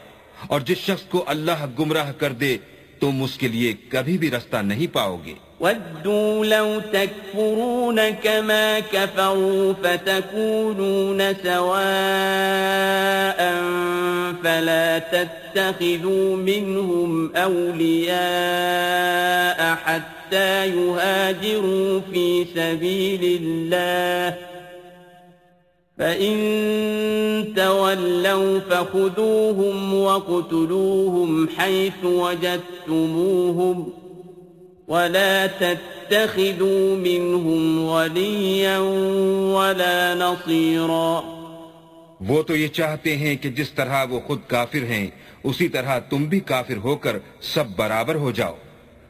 [0.47, 2.57] اور جس شخص کو اللہ گمراہ کر دے،
[2.99, 9.73] تم اس کے لیے کبھی بھی رستہ نہیں پاؤ گے۔ ودوا لو تكفرون كما كفروا
[9.83, 11.75] فتكونون سواء
[14.43, 18.15] فلا تتخذوا منهم أولياء
[19.75, 24.37] حتى يهاجروا في سبيل الله.
[25.97, 33.89] فإن تولوا فخذوهم وقتلوهم حيث وجدتموهم
[34.87, 38.79] ولا تتخذوا منهم وليا
[39.57, 41.21] ولا نصيرا۔
[42.19, 45.07] وہ تو یہ چاہتے ہیں کہ جس طرح وہ خود کافر ہیں،
[45.43, 48.55] اسی طرح تم بھی کافر ہو کر سب برابر ہو جاؤ۔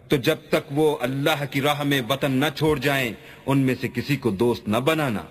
[0.08, 3.12] تو جب تک وہ اللہ کی راہ میں وطن نہ چھوڑ جائیں،
[3.46, 5.22] ان میں سے کسی کو دوست نہ بنانا۔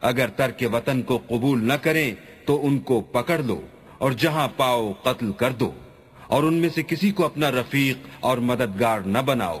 [0.00, 2.14] اگر ترک وطن کو قبول نہ کریں،
[2.44, 3.60] تو ان کو پکڑ لو
[3.98, 5.72] اور جہاں پاؤ قتل کر دو۔
[6.26, 9.60] اور ان میں سے کسی کو اپنا رفیق اور مددگار نہ بناؤ۔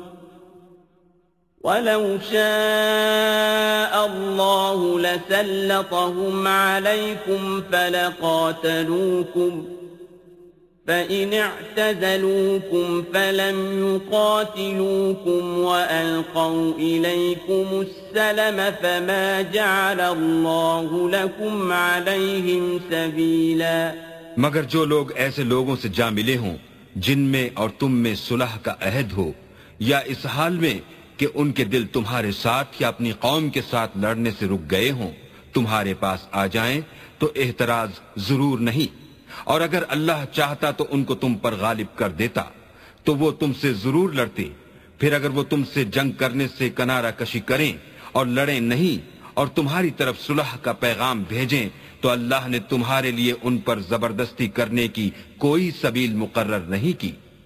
[1.63, 9.65] ولو شاء الله لسلطهم عليكم فلقاتلوكم
[10.87, 13.57] فإن اعتزلوكم فلم
[13.89, 23.93] يقاتلوكم وألقوا إليكم السلم فما جعل الله لكم عليهم سبيلا.
[24.37, 26.57] مگر جو لوگ ایسے لوگوں سے جا ملے ہوں
[26.95, 29.31] جن میں اور تم میں صلح کا عہد ہو
[29.79, 30.79] یا اس حال میں
[31.21, 34.91] کہ ان کے دل تمہارے ساتھ یا اپنی قوم کے ساتھ لڑنے سے رک گئے
[34.91, 35.11] ہوں،
[35.53, 36.81] تمہارے پاس آ جائیں
[37.17, 38.95] تو احتراز ضرور نہیں۔
[39.43, 42.43] اور اگر اللہ چاہتا تو ان کو تم پر غالب کر دیتا،
[43.03, 44.43] تو وہ تم سے ضرور لڑتے۔
[44.97, 47.73] پھر اگر وہ تم سے جنگ کرنے سے کنارہ کشی کریں
[48.11, 51.69] اور لڑیں نہیں اور تمہاری طرف صلح کا پیغام بھیجیں،
[52.01, 57.11] تو اللہ نے تمہارے لیے ان پر زبردستی کرنے کی کوئی سبیل مقرر نہیں کی۔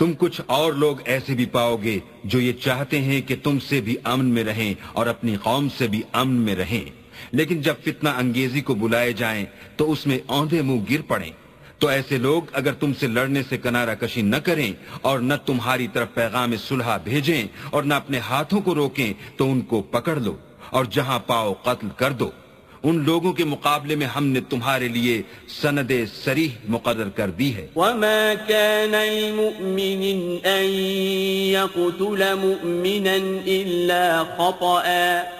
[0.00, 3.80] تم کچھ اور لوگ ایسے بھی پاؤ گے جو یہ چاہتے ہیں کہ تم سے
[3.80, 6.90] بھی امن میں رہیں اور اپنی قوم سے بھی امن میں رہیں۔
[7.32, 9.46] لیکن جب فتنہ انگیزی کو بلائے جائیں
[9.76, 11.30] تو اس میں اوندے منہ گر پڑیں۔
[11.78, 14.72] تو ایسے لوگ اگر تم سے لڑنے سے کنارہ کشی نہ کریں
[15.02, 19.60] اور نہ تمہاری طرف پیغام صلحہ بھیجیں اور نہ اپنے ہاتھوں کو روکیں تو ان
[19.60, 20.36] کو پکڑ لو
[20.70, 22.30] اور جہاں پاؤ قتل کر دو۔
[22.82, 25.22] ان لوگوں کے مقابلے میں ہم نے تمہارے لیے
[25.62, 25.90] سند
[26.24, 30.02] سریح مقرر کر دی ہے۔ وما كان المؤمن
[30.44, 30.64] ان
[31.52, 33.12] يقتل مؤمنا
[33.46, 35.39] الا خطأ۔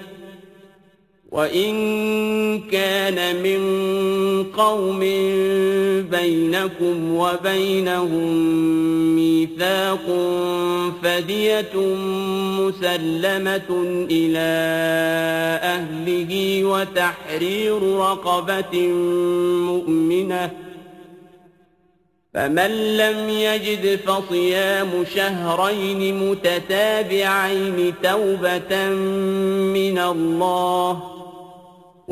[1.31, 1.73] وإن
[2.59, 3.61] كان من
[4.43, 4.99] قوم
[6.11, 8.35] بينكم وبينهم
[9.15, 10.05] ميثاق
[11.03, 11.77] فدية
[12.59, 13.69] مسلمة
[14.11, 14.49] إلى
[15.63, 18.87] أهله وتحرير رقبة
[19.67, 20.51] مؤمنة
[22.33, 28.89] فمن لم يجد فصيام شهرين متتابعين توبة
[29.73, 31.20] من الله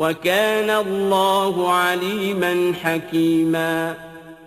[0.00, 2.52] وكان الله عليما
[2.82, 3.92] حكيما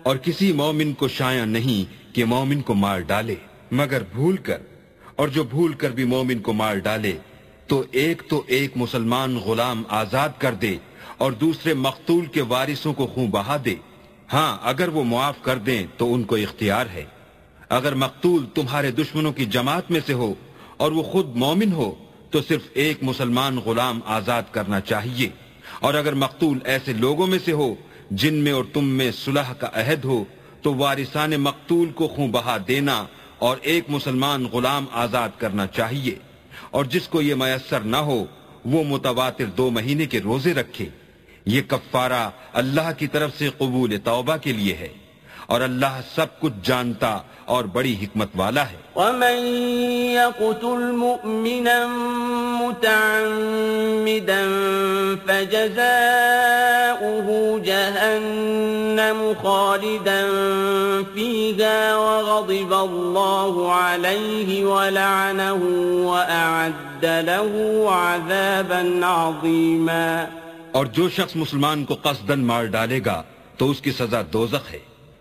[0.02, 3.34] اور کسی مومن کو شایع نہیں کہ مومن کو مار ڈالے،
[3.70, 4.58] مگر بھول کر،
[5.16, 7.18] اور جو بھول کر بھی مومن کو مار ڈالے،
[7.66, 10.76] تو ایک تو ایک مسلمان غلام آزاد کر دے
[11.16, 13.74] اور دوسرے مقتول کے وارثوں کو خون بہا دے۔
[14.32, 17.04] ہاں اگر وہ معاف کر دیں تو ان کو اختیار ہے۔
[17.68, 20.34] اگر مقتول تمہارے دشمنوں کی جماعت میں سے ہو
[20.76, 21.94] اور وہ خود مومن ہو،
[22.30, 25.28] تو صرف ایک مسلمان غلام آزاد کرنا چاہیے۔
[25.84, 27.74] اور اگر مقتول ایسے لوگوں میں سے ہو
[28.10, 30.24] جن میں اور تم میں صلح کا عہد ہو،
[30.62, 33.06] تو وارثان مقتول کو خون بہا دینا
[33.38, 36.14] اور ایک مسلمان غلام آزاد کرنا چاہیے۔
[36.70, 38.24] اور جس کو یہ میسر نہ ہو،
[38.64, 40.86] وہ متواتر دو مہینے کے روزے رکھے۔
[41.46, 44.88] یہ کفارہ اللہ کی طرف سے قبول توبہ کے لیے ہے۔
[45.46, 49.46] اور اللہ سب کچھ جانتا اور بڑی حکمت والا ہے۔ ومن
[50.14, 51.86] يقتل مؤمنا
[52.60, 54.44] متعمدا
[55.26, 60.28] فجزاؤه جهنم خالدا
[61.14, 65.60] فيها وغضب الله عليه ولعنه
[66.04, 70.24] وأعد له عذابا عظيما۔
[70.72, 73.22] اور جو شخص مسلمان کو قصدن مار ڈالے گا
[73.58, 74.93] تو اس کی سزا دوزخ ہے۔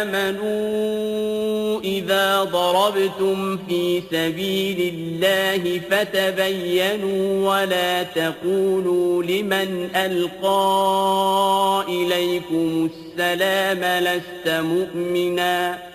[0.00, 15.90] آمنوا إذا ضربتم في سبيل الله فتبينوا ولا تقولوا لمن ألقى إليكم السلام لست مؤمناً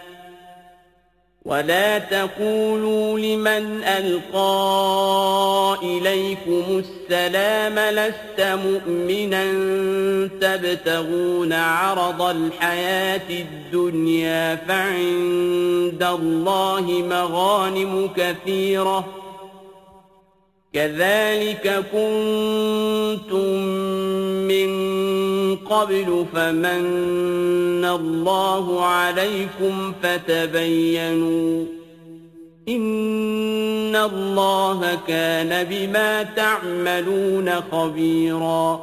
[1.45, 9.43] ولا تقولوا لمن ألقى إليكم السلام لست مؤمنا
[10.41, 19.05] تبتغون عرض الحياة الدنيا فعند الله مغانم كثيرة
[20.73, 23.63] كذلك كنتم
[24.47, 24.69] من
[25.64, 31.76] قبل فمن الله عليكم فتبينوا
[32.69, 38.77] إن الله كان بما تعملون خبيرا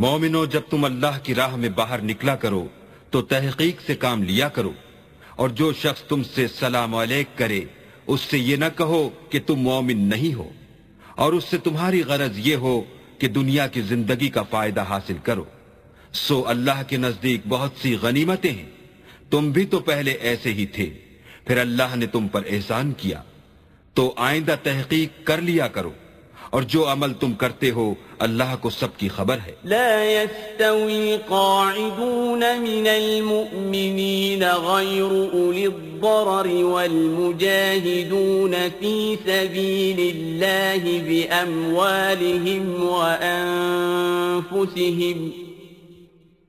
[0.00, 2.66] مومنو، جب تم اللہ کی راہ میں باہر نکلا کرو،
[3.10, 4.72] تو تحقیق سے کام لیا کرو۔
[5.36, 7.60] اور جو شخص تم سے سلام علیک کرے،
[8.06, 10.48] اس سے یہ نہ کہو کہ تم مومن نہیں ہو۔
[11.16, 12.82] اور اس سے تمہاری غرض یہ ہو
[13.18, 15.44] کہ دنیا کی زندگی کا فائدہ حاصل کرو۔
[16.12, 18.70] سو اللہ کے نزدیک بہت سی غنیمتیں ہیں۔
[19.30, 20.90] تم بھی تو پہلے ایسے ہی تھے۔
[21.46, 23.22] پھر اللہ نے تم پر احسان کیا۔
[23.94, 25.90] تو آئندہ تحقیق کر لیا کرو۔
[26.50, 32.38] اور جو عمل تم کرتے ہو، اللہ کو سب کی خبر ہے۔ لا يستوي القاعدون
[32.38, 45.47] من المؤمنين غير أولي الضرر والمجاهدون في سبيل الله بأموالهم وأنفسهم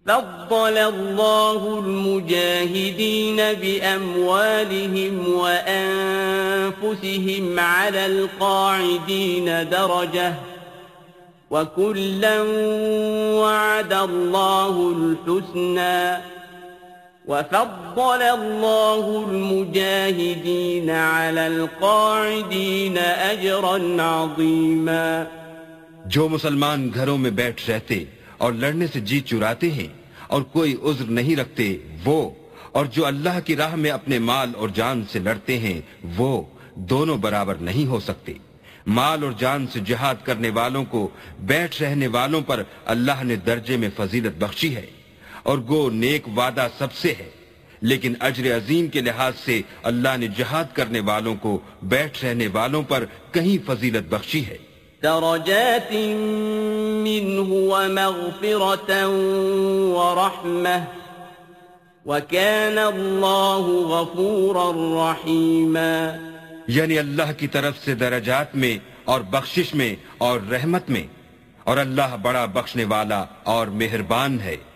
[0.10, 6.80] فضل الله المجاهدين بأموالهم وأنفسهم
[7.60, 10.34] على القاعدين درجة
[11.52, 12.42] وكلا
[13.42, 16.18] وعد الله الحسنى
[17.26, 25.28] وفضل الله المجاهدين على القاعدين أجرا عظيما
[26.06, 28.04] جو مسلمان گھروں میں بیٹھ رہتے
[28.38, 29.99] اور لڑنے سے جی چراتے ہیں
[30.30, 32.30] اور کوئی عذر نہیں رکھتے، وہ۔
[32.72, 35.82] اور جو اللہ کی راہ میں اپنے مال اور جان سے لڑتے ہیں،
[36.18, 36.42] وہ
[36.76, 38.34] دونوں برابر نہیں ہو سکتے۔
[38.88, 43.78] مال اور جان سے جہاد کرنے والوں کو، بیٹھ رہنے والوں پر اللہ نے درجے
[43.78, 44.86] میں فضیلت بخشی ہے۔
[45.44, 47.30] اور گو، نیک وعدہ سب سے ہے۔
[47.82, 52.84] لیکن اجر عظیم کے لحاظ سے اللہ نے جہاد کرنے والوں کو، بیٹھ رہنے والوں
[52.84, 54.58] پر کہیں فضیلت بخشی ہے۔
[55.04, 55.92] درجات
[57.04, 59.08] منه ومغفرة
[59.96, 60.84] ورحمة.
[62.06, 64.72] وكان الله غفورا
[65.12, 66.18] رحيما.
[66.68, 71.04] یعنی اللہ کی طرف سے درجات میں اور بخشش میں اور رحمت میں.
[71.64, 74.58] اور اللہ بڑا بخشنے والا اور مہربان ہے.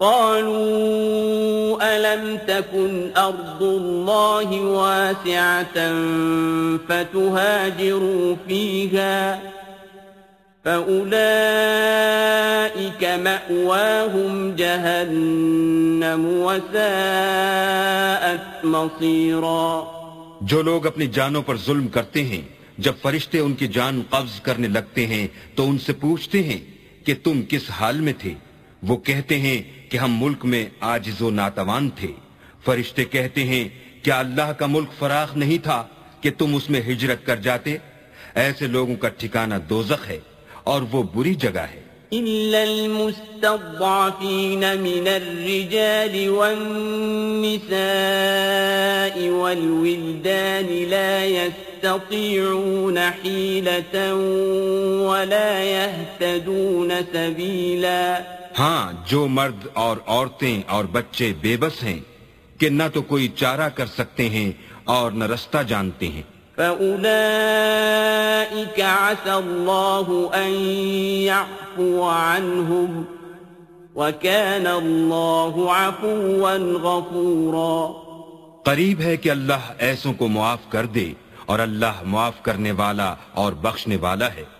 [0.00, 5.94] قالوا ألم تكن أرض الله واسعة
[6.88, 9.40] فتهاجروا فيها
[10.64, 11.14] فأولئك
[13.04, 16.84] مأواهم جهنم وساءت
[18.64, 19.86] مصيرا
[20.40, 22.42] جو لوگ اپنی جانوں پر ظلم کرتے ہیں،
[22.78, 26.58] جب فرشتے ان کی جان قبض کرنے لگتے ہیں، تو ان سے پوچھتے ہیں
[27.06, 28.34] کہ تم کس حال میں تھے؟
[28.82, 32.08] وہ کہتے ہیں کہ ہم ملک میں آجز و ناتوان تھے۔
[32.64, 33.68] فرشتے کہتے ہیں،
[34.04, 35.86] کیا اللہ کا ملک فراخ نہیں تھا
[36.20, 37.76] کہ تم اس میں ہجرت کر جاتے؟
[38.34, 40.18] ایسے لوگوں کا ٹھکانہ دوزخ ہے
[40.64, 54.14] اور وہ بری جگہ ہے۔ إلا المستضعفين من الرجال والنساء والولدان لا يستطيعون حيلة
[55.08, 62.00] ولا يهتدون سبيلا ہاں جو مرد اور عورتیں اور بچے بے بس ہیں
[62.58, 64.52] کہ نہ تو کوئی چارہ کر سکتے ہیں
[64.84, 66.22] اور نہ رستہ جانتے ہیں۔
[66.56, 70.50] فَأُولَئِكَ عَسَى اللَّهُ أَن
[71.22, 73.02] يَعْفُوَ عَنْهُمْ
[73.96, 77.92] وَكَانَ اللَّهُ عَفُوًا غَفُورًا۔
[78.62, 81.12] قریب ہے کہ اللہ ایسوں کو معاف کر دے
[81.46, 84.59] اور اللہ معاف کرنے والا اور بخشنے والا ہے۔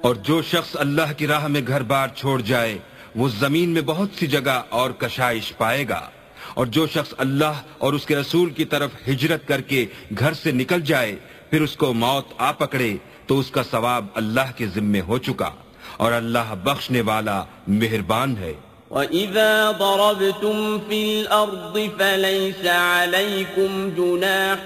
[0.00, 2.78] اور جو شخص اللہ کی راہ میں گھر بار چھوڑ جائے،
[3.16, 6.08] وہ زمین میں بہت سی جگہ اور کشائش پائے گا۔
[6.54, 9.86] اور جو شخص اللہ اور اس کے رسول کی طرف ہجرت کر کے
[10.18, 11.16] گھر سے نکل جائے،
[11.50, 12.96] پھر اس کو موت آ پکڑے،
[13.26, 15.50] تو اس کا ثواب اللہ کے ذمے ہو چکا۔
[15.96, 18.54] اور اللہ بخشنے والا مہربان ہے۔
[18.94, 24.58] وَإِذَا ضَرَبْتُمْ فِي الْأَرْضِ فَلَيْسَ عَلَيْكُمْ جُنَاحٌ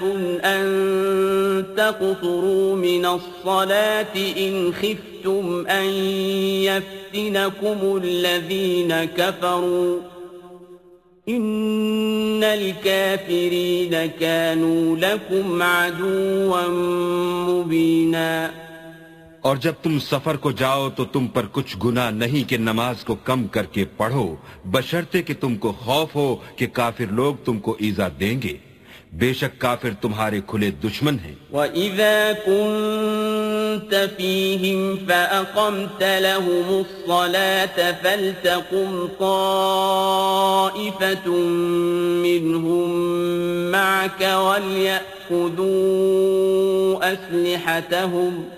[0.44, 5.84] أَن تَقْصُرُوا مِنَ الصَّلَاةِ إِنْ خِفْتُمْ أَن
[6.68, 9.98] يَفْتِنَكُمُ الَّذِينَ كَفَرُوا
[11.28, 16.68] ان الكافرين كانوا لكم عدوا
[17.48, 18.67] مبينا
[19.48, 23.14] اور جب تم سفر کو جاؤ تو تم پر کچھ گناہ نہیں کہ نماز کو
[23.14, 27.76] کم کر کے پڑھو بشرتے کہ تم کو خوف ہو کہ کافر لوگ تم کو
[27.78, 28.56] ایزا دیں گے۔
[29.12, 41.28] بے شک کافر تمہارے کھلے دشمن ہیں۔ وَإِذَا كُنْتَ فِيهِمْ فَأَقَمْتَ لَهُمُ الصَّلَاةَ فَلْتَقُمْ طَائِفَةٌ
[42.24, 42.88] مِّنْهُمْ
[43.72, 48.57] مَعَكَ وَلْيَأْخُذُوا أَسْلِحَتَهُمْ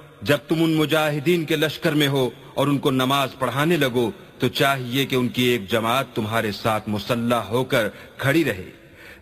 [0.21, 4.47] جب تم ان مجاہدین کے لشکر میں ہو اور ان کو نماز پڑھانے لگو، تو
[4.47, 8.69] چاہیے کہ ان کی ایک جماعت تمہارے ساتھ مسلح ہو کر کھڑی رہے۔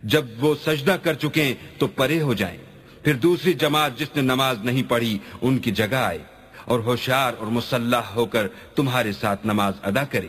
[0.03, 2.57] جب وہ سجدہ کر چکے تو پرے ہو جائیں۔
[3.03, 6.17] پھر دوسری جماعت جس نے نماز نہیں پڑھی، ان کی جگہ آئے
[6.65, 10.27] اور ہوشیار اور مسلح ہو کر تمہارے ساتھ نماز ادا کرے۔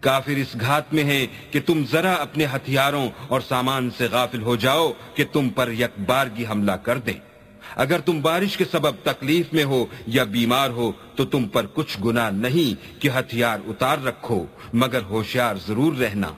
[0.00, 4.56] کافر اس گھات میں ہے کہ تم ذرا اپنے ہتھیاروں اور سامان سے غافل ہو
[4.56, 7.25] جاؤ کہ تم پر یک بارگی حملہ کر دیں۔
[7.74, 11.98] اگر تم بارش کے سبب تکلیف میں ہو یا بیمار ہو، تو تم پر کچھ
[12.04, 16.28] گناہ نہیں کہ ہتھیار اتار رکھو، مگر ہوشیار ضرور رہنا۔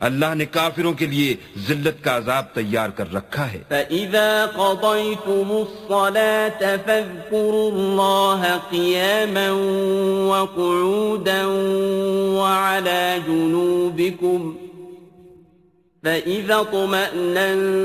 [0.00, 1.36] اللہ نے کافروں کے لیے
[1.68, 9.52] ذلت کا عذاب تیار کر رکھا ہے۔ فَإِذَا قَضَيْتُمُ الصَّلَاةَ فَاذْكُرُوا اللَّهَ قِيَامًا
[10.28, 11.46] وَقُعُودًا
[12.38, 14.67] وَعَلَى جُنُوبِكُمْ
[16.04, 17.84] فإذا طمأننتم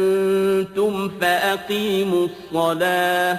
[1.19, 3.38] فأقيموا الصلاة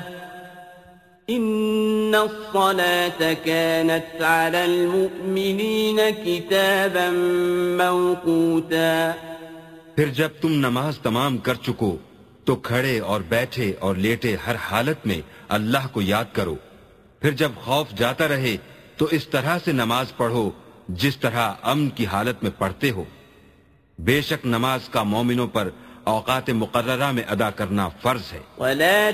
[1.31, 7.07] إن الصلاة كانت على المؤمنين كتابا
[7.79, 9.13] موقوتا
[9.97, 11.97] پھر جب تم نماز تمام کر چکو
[12.45, 16.57] تو کھڑے اور بیٹھے اور لیٹے ہر حالت میں اللہ کو یاد کرو۔
[17.21, 18.57] پھر جب خوف جاتا رہے
[18.97, 20.51] تو اس طرح سے نماز پڑھو
[20.89, 23.05] جس طرح امن کی حالت میں پڑھتے ہو۔
[23.99, 25.69] بے شک نماز کا مومنوں پر
[26.13, 29.11] اوقات مقررہ میں ادا کرنا فرض ہے وَلَا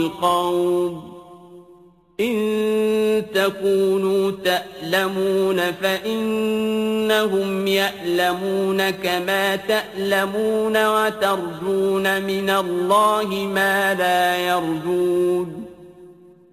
[0.00, 1.18] الْقَوْمِ
[2.20, 15.64] إن تكونوا تألمون فإنهم يألمون كما تألمون وترجون من الله ما لا يرجون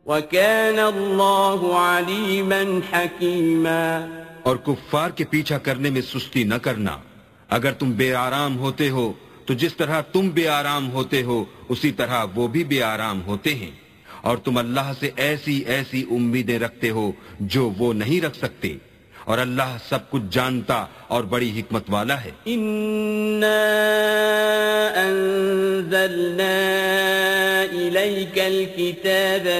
[0.06, 6.98] وكان الله عليما حكيما اور کفار کے پیچھا کرنے میں سستی نہ کرنا۔
[7.50, 9.14] اگر تم بے آرام ہوتے ہو،
[9.46, 13.56] تو جس طرح تم بے آرام ہوتے ہو، اسی طرح وہ بھی بے آرام ہوتے
[13.56, 13.72] ہیں۔
[14.22, 18.78] اور تم اللہ سے ایسی ایسی امیدیں رکھتے ہو جو وہ نہیں رکھ سکتے۔
[19.26, 22.32] اور اللہ سب کچھ جانتا اور بڑی حکمت والا ہے۔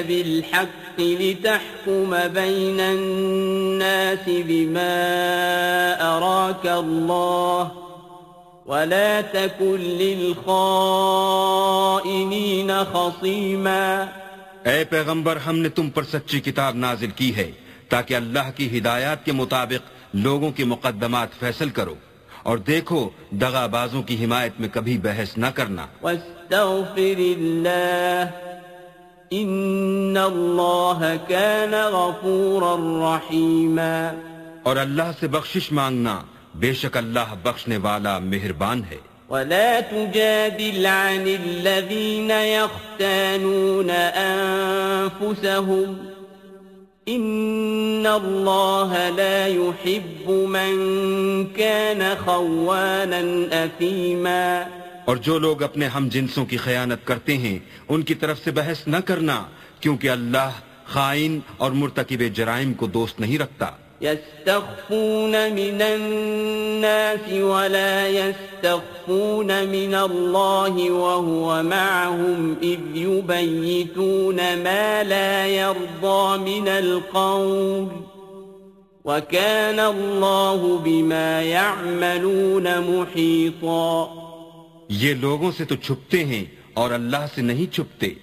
[0.08, 7.68] بالحق لتحكم بين الناس بما أراك الله
[8.66, 17.52] ولا تكن للخائنين خصيماً۔ اے پیغمبر ہم نے تم پر سچی کتاب نازل کی ہے۔
[17.90, 21.96] تاکہ اللہ کی ہدایات کے مطابق لوگوں کے مقدمات فیصل کرو
[22.44, 28.26] اور دیکھو دغا بازوں کی حمایت میں کبھی بحث نہ کرنا۔ واستغفر اللہ
[29.30, 34.12] ان اللہ کان غفورا رحیما۔
[34.64, 36.22] اور اللہ سے بخشش مانگنا
[36.56, 38.98] بے شک اللہ بخشنے والا مہربان ہے۔
[39.30, 46.15] ولا تجادل عن الذين يختانون أنفسهم۔
[47.08, 50.78] ان اللہ لا يحب من
[51.56, 53.18] كان خوانا
[53.56, 54.64] اثیما
[55.06, 57.60] اور جو لوگ اپنے ہم جنسوں کی خیانت کرتے ہیں،
[57.90, 59.44] ان کی طرف سے بحث نہ کرنا،
[59.80, 60.50] کیونکہ اللہ
[60.86, 63.66] خائن اور مرتکب جرائم کو دوست نہیں رکھتا۔
[64.02, 76.68] يستخفون من الناس ولا يستخفون من الله وهو معهم إذ يبيتون ما لا يرضى من
[76.68, 77.88] القول.
[79.06, 84.08] وكان الله بما يعملون محيطا.
[84.90, 88.14] یہ لوگوں سے تو چھپتے ہیں اور اللہ سے نہیں چھپتے.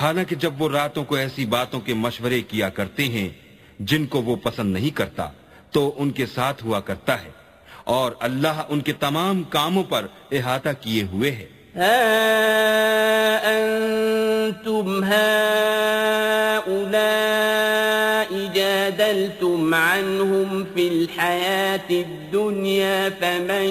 [0.00, 3.28] حالانکہ جب وہ راتوں کو ایسی باتوں کے مشورے کیا کرتے ہیں
[3.84, 5.28] جن کو وہ پسند نہیں کرتا،
[5.70, 7.30] تو ان کے ساتھ ہوا کرتا ہے۔
[7.84, 11.46] اور اللہ ان کے تمام کاموں پر احاطہ کیے ہوئے ہے۔
[13.44, 15.04] انتم
[18.54, 23.64] جادلتم عنهم في الحياة الدنيا فمن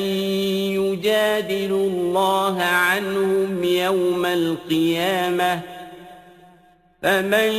[0.77, 5.80] يجادل الله عنهم يوم القيامة
[7.01, 7.51] فمن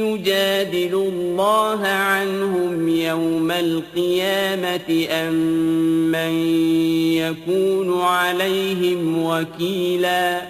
[0.00, 5.34] يجادل الله عنهم يوم القيامة أم
[6.12, 6.32] من
[7.20, 10.42] يكون عليهم وكيلا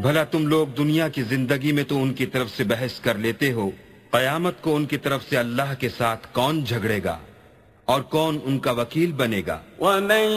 [0.00, 3.52] بھلا تم لوگ دنیا کی زندگی میں تو ان کی طرف سے بحث کر لیتے
[3.52, 3.70] ہو،
[4.10, 7.18] قیامت کو ان کی طرف سے اللہ کے ساتھ کون جھگڑے گا؟
[7.90, 10.32] اور کون ان کا وکیل بنے گا؟ ومن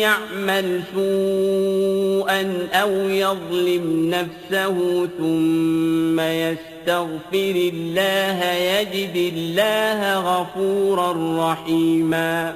[0.00, 2.40] يعمل سوءا
[2.80, 12.50] او يظلم نفسه ثم يستغفر الله يجد الله غفورا رحيما۔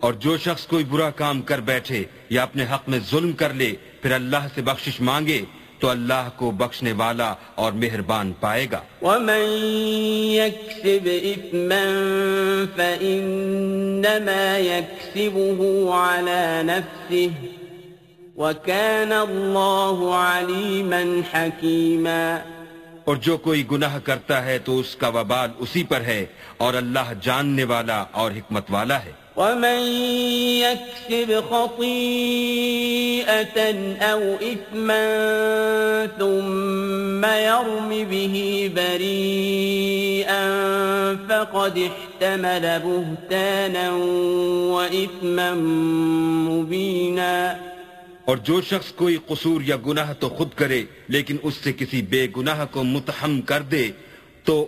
[0.00, 3.72] اور جو شخص کوئی برا کام کر بیٹھے یا اپنے حق میں ظلم کر لے
[4.02, 5.42] پھر اللہ سے بخشش مانگے
[5.84, 9.64] تو اللہ کو بخشنے والا اور مہربان پائے گا۔ ومن
[10.30, 11.84] يكسب اثما
[12.76, 17.46] فانما يكسبه على نفسه
[18.36, 22.38] وكان الله عليما حكيما۔
[23.04, 27.12] اور جو کوئی گناہ کرتا ہے تو اس کا وبال اسی پر ہے اور اللہ
[27.22, 29.78] جاننے والا اور حکمت والا ہے۔ ومن
[30.62, 31.84] يكسب خطيئة
[34.00, 35.06] أو إثما
[36.18, 38.36] ثم يرم به
[38.74, 40.44] بريئا
[41.28, 43.86] فقد احتمل بهتانا
[44.74, 45.54] وإثما
[46.50, 47.54] مبينا.
[48.24, 52.26] اور جو شخص کوئی قصور یا گناہ تو خود کرے لیکن اس سے کسی بے
[52.36, 53.90] گناہ کو متحم کر دے۔
[54.46, 54.54] تو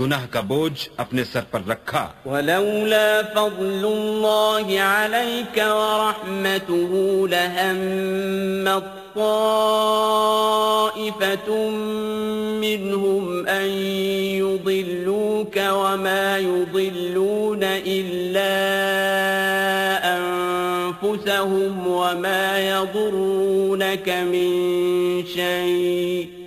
[0.00, 6.92] گناہ کا بوجھ اپنے سر پر رکھا ولولا فضل الله عليك ورحمته
[7.28, 8.82] لهم
[9.14, 10.28] طائفة
[12.60, 13.68] منهم أن
[14.40, 18.54] يضلوك وما يضلون إلا
[20.16, 24.50] أنفسهم وما يضرونك من
[25.26, 26.41] شيء.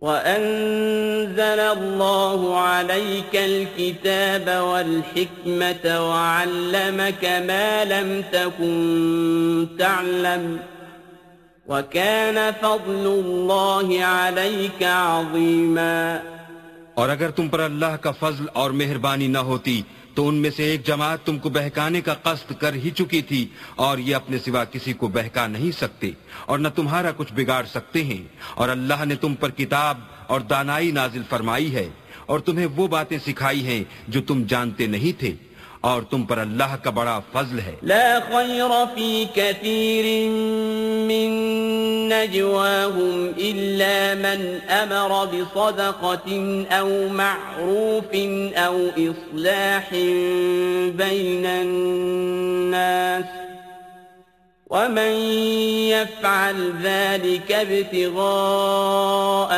[0.00, 10.58] وأنزل الله عليك الكتاب والحكمة وعلمك ما لم تكن تعلم
[11.66, 16.22] وكان فضل الله عليك عظيما
[16.94, 19.82] اور اگر تم پر اللہ کا فضل اور مہربانی نہ ہوتی
[20.18, 23.46] تو ان میں سے ایک جماعت تم کو بہکانے کا قصد کر ہی چکی تھی
[23.76, 26.10] اور یہ اپنے سوا کسی کو بہکا نہیں سکتے
[26.46, 28.22] اور نہ تمہارا کچھ بگاڑ سکتے ہیں
[28.54, 31.88] اور اللہ نے تم پر کتاب اور دانائی نازل فرمائی ہے
[32.26, 35.32] اور تمہیں وہ باتیں سکھائی ہیں جو تم جانتے نہیں تھے۔
[35.89, 40.05] اور تم پر اللہ کا بڑا فضل ہے لا خير في كثير
[41.09, 41.29] من
[42.09, 46.29] نجواهم إلا من أمر بصدقة
[46.71, 48.15] أو معروف
[48.65, 49.89] أو إصلاح
[51.03, 53.25] بين الناس
[54.70, 55.12] ومن
[55.88, 58.18] يفعل ذلك ابتغاء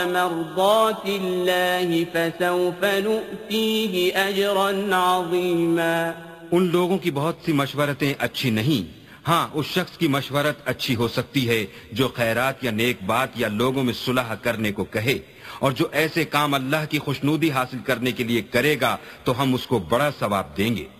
[0.07, 6.11] مرضات الله فسوف نؤتيه أجرا عظيما
[6.53, 11.09] ان لوگوں کی بہت سی مشورتیں اچھی نہیں۔ ہاں اس شخص کی مشورت اچھی ہو
[11.09, 15.19] سکتی ہے جو خیرات یا نیک بات یا لوگوں میں صلح کرنے کو کہے۔
[15.59, 19.55] اور جو ایسے کام اللہ کی خوشنودی حاصل کرنے کے لیے کرے گا تو ہم
[19.55, 21.00] اس کو بڑا ثواب دیں گے۔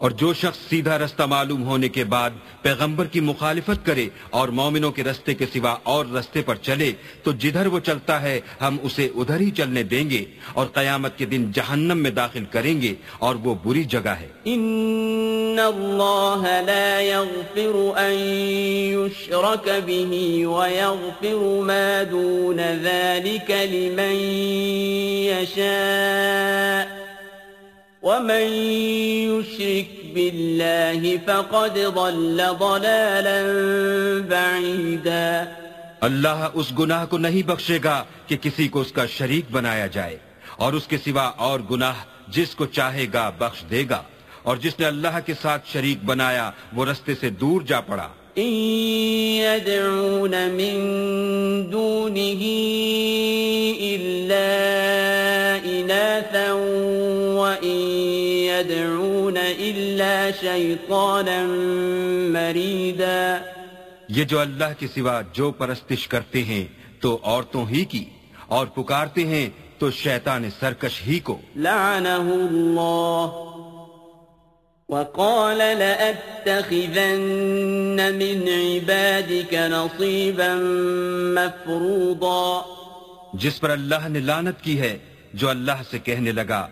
[0.00, 2.30] اور جو شخص سیدھا رستہ معلوم ہونے کے بعد
[2.62, 4.08] پیغمبر کی مخالفت کرے
[4.38, 8.40] اور مومنوں کے رستے کے سوا اور رستے پر چلے، تو جدھر وہ چلتا ہے،
[8.60, 12.80] ہم اسے ادھر ہی چلنے دیں گے اور قیامت کے دن جہنم میں داخل کریں
[12.82, 18.14] گے اور وہ بری جگہ ہے۔ ان اللہ لا يغفر ان
[18.94, 20.12] يشرك به
[20.46, 24.16] ويغفر ما دون ذلك لمن
[25.28, 26.99] يشاء
[28.02, 28.46] ومن
[29.30, 33.40] يشرك بالله فقد ضل ضلالا
[34.30, 35.46] بعيدا
[36.02, 40.16] اللہ اس گناہ کو نہیں بخشے گا کہ کسی کو اس کا شریک بنایا جائے
[40.56, 44.02] اور اس کے سوا اور گناہ جس کو چاہے گا بخش دے گا
[44.42, 48.08] اور جس نے اللہ کے ساتھ شریک بنایا وہ رستے سے دور جا پڑا۔
[48.38, 48.52] إن
[49.42, 52.42] يدعون من دونه
[53.80, 54.46] إلا
[55.64, 56.52] إناثا
[57.34, 57.78] وإن
[58.46, 61.46] يدعون إلا شيطانا
[62.32, 63.38] مريدا
[64.08, 66.64] یہ جو اللہ کے سوا جو پرستش کرتے ہیں
[67.00, 68.04] تو عورتوں ہی کی
[68.46, 69.48] اور پکارتے ہیں
[69.78, 73.49] تو شیطان سرکش ہی کو۔ لعنه الله
[74.90, 77.18] وقال لأتخذن
[78.18, 80.54] من عبادك نصيبا
[81.34, 82.62] مفروضا
[83.34, 84.98] جس پر اللہ نے لانت کی ہے،
[85.34, 86.62] جو اللہ سے کہنے لگا،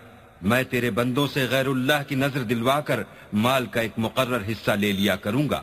[0.42, 2.98] میں تیرے بندوں سے غیر اللہ کی نظر دلوا کر
[3.32, 5.62] مال کا ایک مقرر حصہ لے لیا کروں گا۔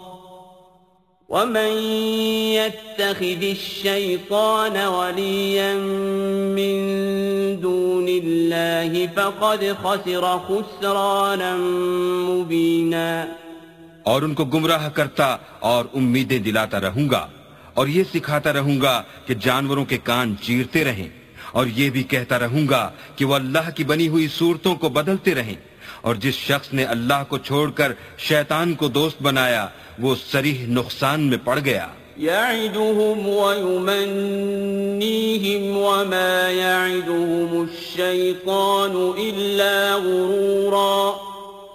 [1.31, 1.71] ومن
[2.55, 5.73] يتخذ الشيطان وليا
[6.57, 6.75] من
[7.61, 11.51] دون الله فقد خسر خسرانا
[12.27, 13.27] مبينا
[14.03, 17.27] اور ان کو گمراہ کرتا اور امیدیں دلاتا رہوں گا
[17.73, 21.09] اور یہ سکھاتا رہوں گا کہ جانوروں کے کان چیرتے رہیں
[21.51, 25.35] اور یہ بھی کہتا رہوں گا کہ وہ اللہ کی بنی ہوئی صورتوں کو بدلتے
[25.35, 25.55] رہیں۔
[26.01, 29.67] اور جس شخص نے اللہ کو چھوڑ کر شیطان کو دوست بنایا
[29.99, 31.87] وہ سریح نقصان میں پڑ گیا۔
[32.17, 34.03] يعدهم ويمنيهم
[35.77, 41.17] وما يعدهم الشيطان إلا غرورا۔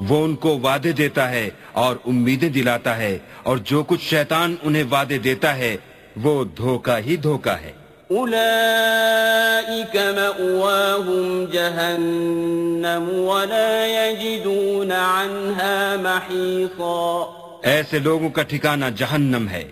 [0.08, 4.84] وہ ان کو وعدے دیتا ہے اور امیدیں دلاتا ہے اور جو کچھ شیطان انہیں
[4.90, 5.76] وعدے دیتا ہے
[6.22, 7.72] وہ دھوکا ہی دھوکا ہے۔
[8.10, 17.26] أولئك مأواهم جهنم ولا يجدون عنها محيصا
[17.62, 19.64] ایسے لوگوں کا ٹھکانہ جہنم ہے۔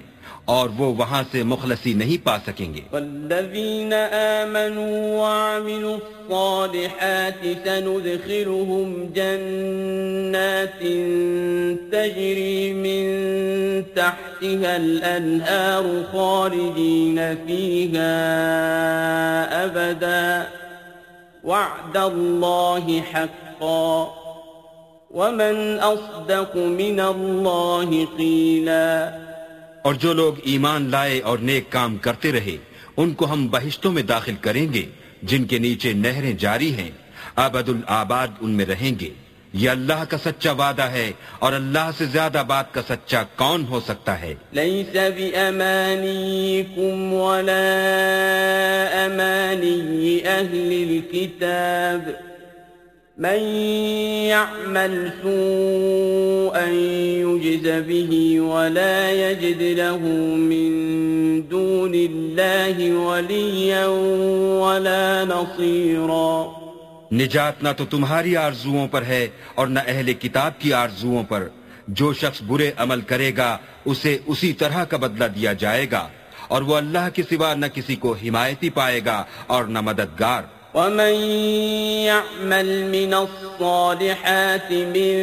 [0.45, 10.85] اور وہ وہاں سے مخلصی نہیں پا سکیں گے والذین آمنوا وعملوا الصالحات سندخلهم جنات
[11.91, 13.05] تَجْرِي من
[13.95, 18.17] تحتها الْأَنْهَارُ خَالِدِينَ فيها
[19.65, 20.45] أبدا.
[21.45, 24.05] وعد اللَّهِ حقا.
[25.11, 29.25] ومن أصدق من اللَّهِ قِيلًا.
[29.85, 32.57] اور جو لوگ ایمان لائے اور نیک کام کرتے رہے،
[32.97, 34.87] ان کو ہم بہشتوں میں داخل کریں گے،
[35.23, 36.91] جن کے نیچے نہریں جاری ہیں۔
[37.37, 39.11] آبد الآباد ان میں رہیں گے۔
[39.53, 43.81] یہ اللہ کا سچا وعدہ ہے اور اللہ سے زیادہ بات کا سچا کون ہو
[43.81, 52.34] سکتا ہے؟ ليس بأمانيكم ولا أماني أهل الكتاب
[53.19, 53.39] من
[54.29, 59.99] يعمل سوءا يجز به ولا يجد له
[60.37, 60.71] من
[61.51, 63.87] دون الله وليا
[64.61, 66.53] ولا نصيرا۔
[67.13, 71.49] نجات نہ تو تمہاری آرزوؤں پر ہے اور نہ اہل کتاب کی آرزوؤں پر۔
[71.89, 76.09] جو شخص برے عمل کرے گا، اسے اسی طرح کا بدلہ دیا جائے گا۔
[76.49, 81.15] اور وہ اللہ کے سوا نہ کسی کو حمایتی پائے گا اور نہ مددگار۔ ومن
[82.11, 85.15] يعمل من الصالحات من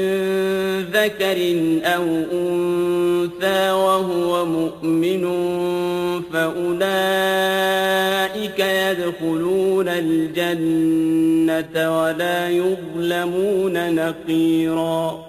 [0.91, 1.39] ذكر
[1.83, 5.23] أو أنثى وهو مؤمن
[6.33, 6.79] فأولئك
[8.59, 15.25] يدخلون الجنة ولا يظلمون نقيرا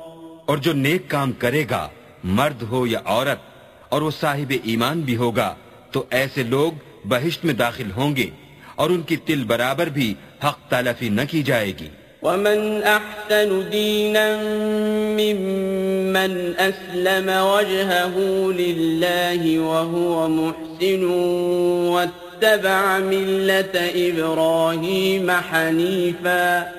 [0.46, 1.88] اور جو نیک کام کرے گا
[2.24, 3.40] مرد ہو یا عورت
[3.88, 5.50] اور وہ صاحب ایمان بھی ہوگا
[5.90, 6.70] تو ایسے لوگ
[7.08, 8.28] بہشت میں داخل ہوں گے۔
[8.74, 11.88] اور ان کی تل برابر بھی حق تلفی نہ کی جائے گی۔
[12.22, 14.36] ومن أحسن دينا
[15.18, 18.16] ممن أسلم وجهه
[18.52, 21.04] لله وهو محسن
[21.94, 23.74] واتبع ملة
[24.08, 26.72] إبراهيم حنيفا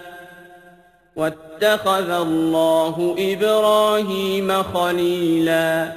[1.15, 5.93] واتخذ الله إبراهيم خليلا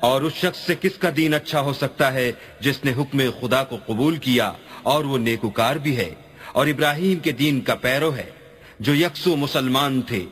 [0.00, 3.64] اور اس شخص سے کس کا دین اچھا ہو سکتا ہے جس نے حکم خدا
[3.64, 4.52] کو قبول کیا؟
[4.86, 6.14] اور وہ نیکوکار بھی ہے
[6.52, 8.30] اور ابراہیم کے دین کا پیرو ہے
[8.80, 10.24] جو یکسو مسلمان تھے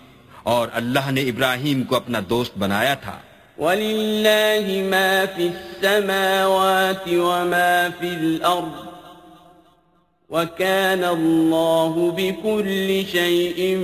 [0.43, 3.19] اور اللہ نے ابراہیم کو اپنا دوست بنایا تھا۔
[3.59, 8.87] ولله ما في السماوات وما في الأرض
[10.31, 13.79] وكان الله بكل شيء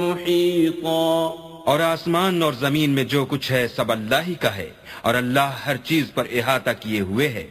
[0.00, 1.30] محيطا۔
[1.66, 4.70] اور آسمان اور زمین میں جو کچھ ہے سب اللہ ہی کا ہے
[5.02, 7.50] اور اللہ ہر چیز پر احاطہ کیے ہوئے ہے۔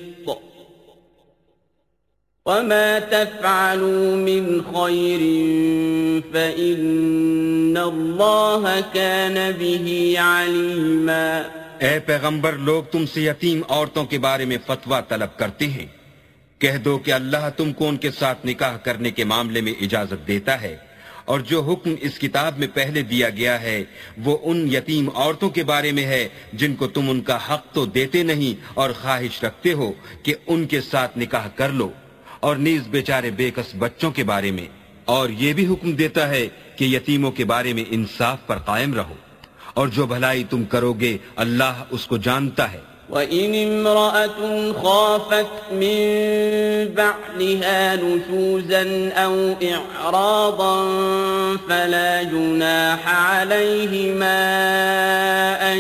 [2.50, 5.24] وما تفعلوا من خير
[6.34, 8.64] فإن الله
[8.94, 9.86] كان به
[10.18, 11.28] عليما
[11.80, 15.86] اے پیغمبر، لوگ تم سے یتیم عورتوں کے بارے میں فتویٰ طلب کرتے ہیں۔
[16.62, 20.28] کہہ دو کہ اللہ تم کو ان کے ساتھ نکاح کرنے کے معاملے میں اجازت
[20.28, 20.76] دیتا ہے،
[21.26, 23.80] اور جو حکم اس کتاب میں پہلے دیا گیا ہے،
[24.26, 26.28] وہ ان یتیم عورتوں کے بارے میں ہے
[26.60, 29.92] جن کو تم ان کا حق تو دیتے نہیں اور خواہش رکھتے ہو
[30.24, 31.90] کہ ان کے ساتھ نکاح کر لو۔
[32.40, 34.66] اور نیز بیچارے بے کس بچوں کے بارے میں،
[35.06, 39.14] اور یہ بھی حکم دیتا ہے کہ یتیموں کے بارے میں انصاف پر قائم رہو۔
[39.74, 42.80] اور جو بھلائی تم کرو گے، اللہ اس کو جانتا ہے۔
[43.10, 45.98] وَإِنِ امْرَأَةٌ خَافَتْ مِن
[46.96, 50.76] بَعْلِهَا نُشُوزًا أَوْ إِعْرَاضًا
[51.68, 54.40] فَلَا جُنَاحَ عَلَيْهِمَا
[55.74, 55.80] أَن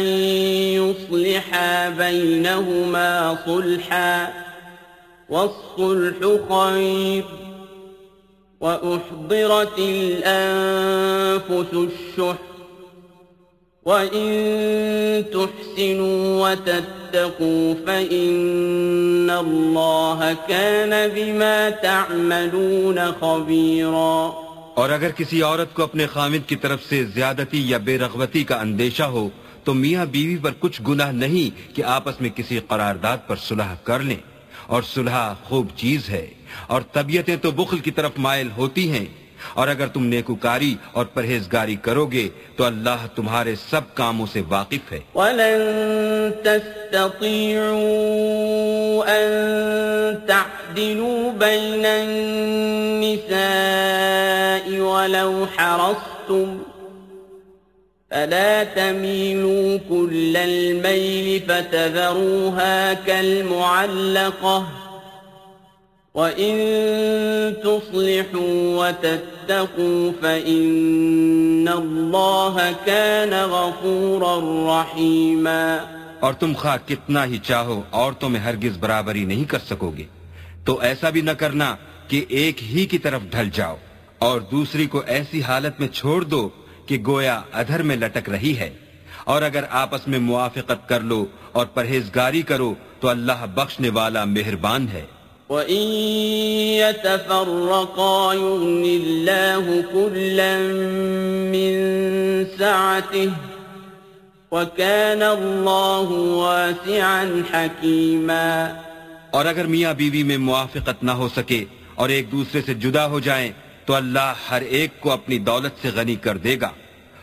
[0.73, 4.48] يُصْلِحَا بَيْنَهُمَا صُلْحًا
[5.29, 6.19] والصلح
[6.49, 7.23] خير
[8.61, 12.37] وأحضرت الأنفس الشح
[13.85, 24.33] وإن تحسنوا وتتقوا فإن الله كان بما تعملون خبيرا
[24.75, 28.55] اور اگر کسی عورت کو اپنے خامد کی طرف سے زیادتی یا بے رغبتی کا
[28.55, 29.29] اندیشہ ہو،
[29.63, 33.99] تو میاں بیوی پر کچھ گناہ نہیں کہ آپس میں کسی قرارداد پر صلح کر
[33.99, 34.28] لیں۔
[34.69, 36.25] اور صلح خوب چیز ہے،
[36.67, 39.05] اور طبیعتیں تو بخل کی طرف مائل ہوتی ہیں۔
[39.53, 44.91] اور اگر تم نیکوکاری اور پرہیزگاری کرو گے تو اللہ تمہارے سب کاموں سے واقف
[44.91, 45.61] ہے۔ وَلَن
[46.43, 47.79] تَسْتَطِيعُوا
[49.05, 49.27] أَن
[50.27, 53.19] تَعْدِلُوا بَيْنَ النِّسَاءِ
[54.79, 56.58] وَلَوْ حَرَصْتُمْ
[58.11, 64.65] فَلَا تَمِيلُوا كُلَّ الْمَيْلِ فَتَذَرُوهَا كَالْمُعَلَّقَةِ
[66.15, 66.55] وَإِن
[67.63, 74.35] تُصْلِحُوا وَتَتَّقُوا فَإِنَّ اللَّهَ كَانَ غَفُورًا
[74.69, 75.77] رَحِيمًا
[76.19, 80.05] اور تم خواہ کتنا ہی چاہو، عورتوں میں ہرگز برابری نہیں کر سکو گے
[80.65, 81.75] تو ایسا بھی نہ کرنا
[82.07, 83.75] کہ ایک ہی کی طرف ڈھل جاؤ
[84.19, 86.49] اور دوسری کو ایسی حالت میں چھوڑ دو
[86.89, 88.69] کہ گویا ادھر میں لٹک رہی ہے۔
[89.23, 94.87] اور اگر آپس میں موافقت کر لو اور پرہیزگاری کرو تو اللہ بخشنے والا مہربان
[94.93, 95.05] ہے۔
[95.49, 95.91] وَإِن
[96.73, 100.57] يَتَفَرَّقَا يُغْنِ اللَّهُ كُلًّا
[101.51, 101.77] مِّن
[102.57, 103.27] سَعَتِهِ
[104.51, 108.81] وَكَانَ اللَّهُ وَاسِعًا حَكِيمًا۔
[109.31, 113.19] اور اگر میاں بیوی میں موافقت نہ ہو سکے اور ایک دوسرے سے جدا ہو
[113.19, 113.51] جائیں
[113.89, 116.69] تو اللہ ہر ایک کو اپنی دولت سے غنی کر دے گا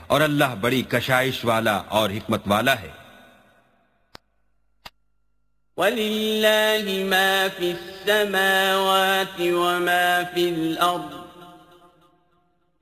[0.07, 2.89] اور اللہ بڑی کشائش والا اور حکمت والا ہے
[5.79, 11.11] ولله ما في السماوات وما في الأرض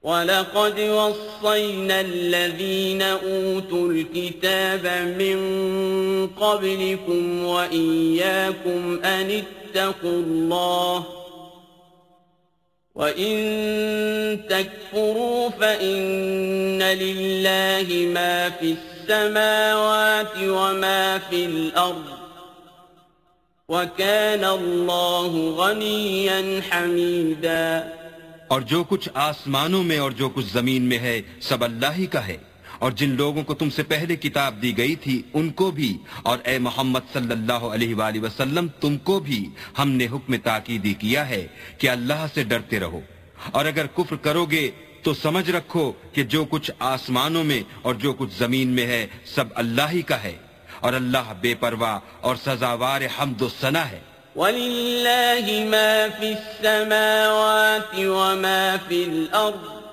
[0.05, 4.87] ولقد وصينا الذين أوتوا الكتاب
[5.19, 5.37] من
[6.29, 11.24] قبلكم وإياكم أن اتقوا الله
[12.95, 22.13] وَإِن تَكْفُرُوا فَإِنَّ لِلَّهِ مَا فِي السَّمَاوَاتِ وَمَا فِي الْأَرْضِ
[23.69, 27.81] وَكَانَ اللَّهُ غَنِيًّا حَمِيدًا
[28.49, 32.27] اور جو کچھ آسمانوں میں اور جو کچھ زمین میں ہے سب اللہ ہی کا
[32.27, 32.54] ہے۔
[32.85, 36.39] اور جن لوگوں کو تم سے پہلے کتاب دی گئی تھی، ان کو بھی۔ اور
[36.45, 41.29] اے محمد صلی اللہ علیہ وآلہ وسلم، تم کو بھی ہم نے حکم تاکیدی کیا
[41.29, 41.47] ہے
[41.79, 43.01] کہ اللہ سے ڈرتے رہو۔
[43.53, 44.71] اور اگر کفر کرو گے
[45.03, 49.45] تو سمجھ رکھو کہ جو کچھ آسمانوں میں اور جو کچھ زمین میں ہے، سب
[49.55, 50.37] اللہ ہی کا ہے۔
[50.81, 54.01] اور اللہ بے پرواہ اور سزاوار حمد و ثنا ہے۔
[54.37, 59.84] وَلِلَّهِ مَا فِي السَّمَاوَاتِ وَمَا فِي الْأَرْضِ۔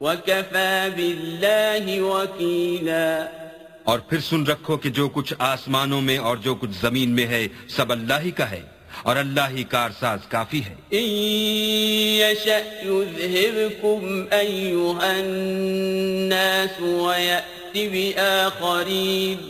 [0.00, 3.26] وَكَفَى بِاللَّهِ وَكِيلًا۔
[3.84, 7.48] اور پھر سن رکھو کہ جو کچھ آسمانوں میں اور جو کچھ زمین میں ہے
[7.68, 8.62] سب اللہ ہی کا ہے
[9.02, 10.74] اور اللہ ہی کارساز کافی ہے۔
[15.00, 19.42] النَّاسُ وَيَأْتِ بِآخَرِينَ۔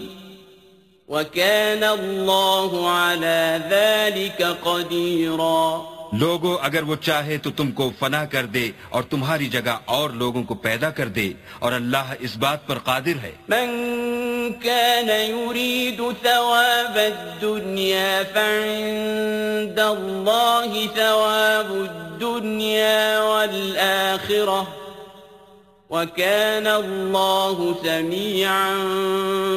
[1.12, 8.70] وَكَانَ اللَّهُ عَلَى ذَلِكَ قَدِيرًا۔ لوگو اگر وہ چاہے تو تم کو فنا کر دے
[8.89, 13.19] اور تمہاری جگہ اور لوگوں کو پیدا کر دے اور اللہ اس بات پر قادر
[13.23, 13.69] ہے۔ من
[14.62, 24.62] كان يريد ثواب الدنيا فعند الله ثواب الدنيا والآخرة
[25.91, 28.74] وكان الله سميعا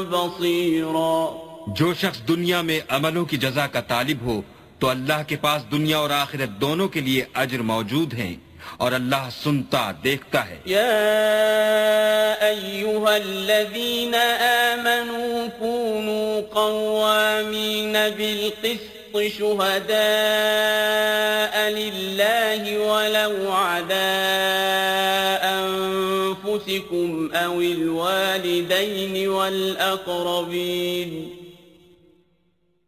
[0.09, 4.41] بصيرا۔ جو شخص دنیا میں عملوں کی جزا کا طالب ہو
[4.83, 8.35] تو اللہ کے پاس دنیا اور آخرت دونوں کے لیے اجر موجود ہیں
[8.77, 23.51] اور اللہ سنتا دیکھتا ہے۔ یا ایوہ الذین آمنوا کونوا قوامین بالقسط شہداء للہ ولو
[23.51, 31.42] عداء انفسکم أو الوالدین والأقربین۔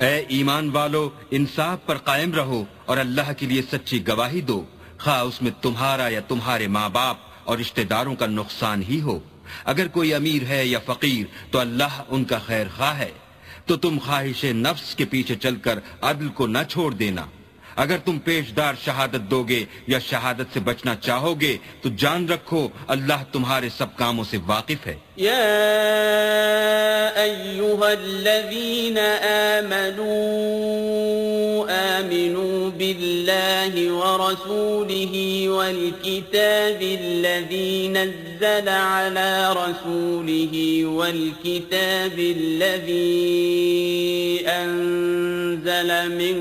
[0.00, 4.64] اے ایمان والو، انصاف پر قائم رہو اور اللہ کے لیے سچی گواہی دو۔
[4.98, 9.18] خواہ اس میں تمہارا یا تمہارے ماں باپ اور رشتہ داروں کا نقصان ہی ہو۔
[9.64, 13.10] اگر کوئی امیر ہے یا فقیر، تو اللہ ان کا خیر خواہ ہے۔
[13.66, 17.24] تو تم خواہش نفس کے پیچھے چل کر عدل کو نہ چھوڑ دینا۔
[17.76, 23.24] اگر تم پیشدار شہادت دوگے یا شہادت سے بچنا چاہو گے تو جان رکھو اللہ
[23.32, 25.36] تمہارے سب کاموں سے واقف ہے یا
[27.16, 30.16] ایوہ الذین آمنوا
[31.68, 43.02] آمنوا باللہ ورسوله والکتاب الذی نزل على رسوله والکتاب الذی
[44.48, 46.36] انزل من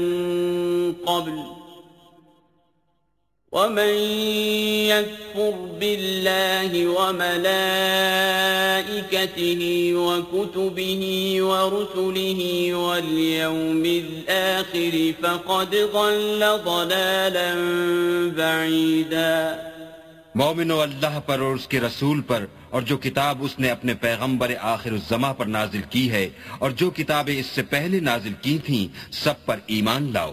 [1.05, 1.65] قبل قبل
[3.53, 3.93] ومن
[4.91, 7.51] يكفر بالله وملائكته
[9.95, 11.03] وكتبه
[11.43, 12.41] ورسله
[12.73, 17.51] واليوم الآخر فقد ضل ضلالا
[18.35, 19.35] بعيدا.
[20.35, 24.49] مومنو اللہ پر اور اس کے رسول پر اور جو کتاب اس نے اپنے پیغمبر
[24.61, 26.29] آخر الزما پر نازل کی ہے
[26.59, 30.31] اور جو کتابیں اس سے پہلے نازل کی تھیں، سب پر ایمان لاؤ۔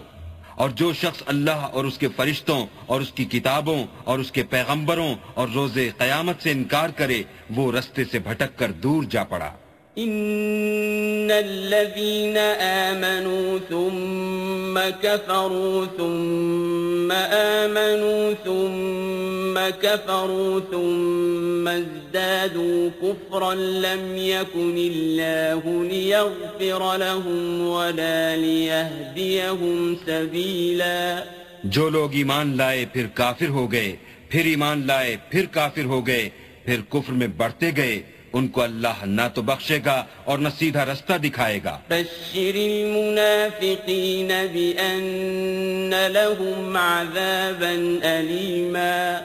[0.55, 4.43] اور جو شخص اللہ اور اس کے فرشتوں اور اس کی کتابوں اور اس کے
[4.43, 7.23] پیغمبروں اور روز قیامت سے انکار کرے،
[7.55, 9.51] وہ رستے سے بھٹک کر دور جا پڑا۔
[9.97, 25.83] ان الذين آمنوا ثم كفروا ثم آمنوا ثم كفروا ثم ازدادوا كفرا لم يكن الله
[25.83, 31.23] ليغفر لهم ولا ليهديهم سبيلا
[31.63, 33.95] جو لوگ ایمان لائے پھر کافر ہو گئے
[34.29, 36.29] پھر ایمان لائے پھر کافر ہو گئے
[36.65, 38.01] پھر کفر میں بڑھتے گئے
[38.33, 44.31] ان کو اللہ نہ تو بخشے گا اور نہ سیدھا رستہ دکھائے گا۔ بشر المنافقین
[44.53, 47.71] بأن لهم عذابا
[48.03, 49.19] علیما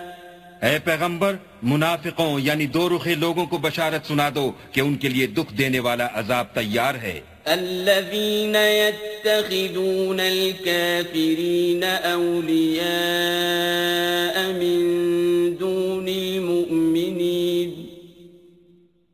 [0.62, 5.26] اے پیغمبر منافقوں یعنی دو رخے لوگوں کو بشارت سنا دو کہ ان کے لیے
[5.26, 12.76] دکھ دینے والا عذاب تیار ہے۔ الذين يتخذون الكافرين أولياء
[14.48, 14.80] من
[15.60, 17.87] دون المؤمنين۔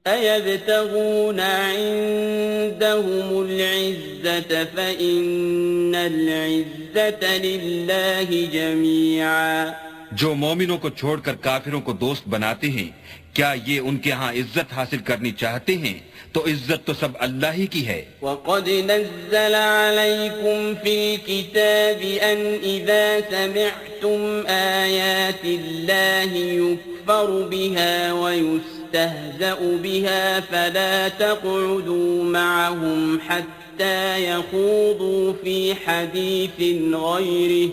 [0.09, 9.73] أيبتغون عندهم الْعِزَّةَ فَإِنَّ الْعِزَّةَ لِلَّهِ جَمِيعًا
[10.13, 12.91] جو مومنوں کو چھوڑ کر کافروں کو دوست بناتے ہیں،
[13.33, 15.99] کیا یہ ان کے ہاں عزت حاصل کرنی چاہتے ہیں؟
[16.35, 23.21] تو عزت تو سب اللہ ہی کی ہے۔ وقد نزل عليكم في الكتاب أن إذا
[23.31, 36.61] سمعتم آيات الله يكفر بها ويستهزأ بها فلا تقعدوا معهم حتى يخوضوا في حديث
[36.95, 37.71] غيره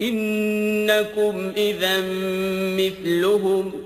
[0.00, 2.00] إنكم إذا
[2.80, 3.85] مثلهم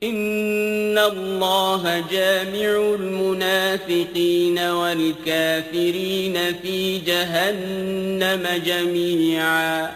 [0.00, 2.66] ان اللہ جامع
[3.00, 9.86] المنافقین والکافرین فی جہنم جميعا۔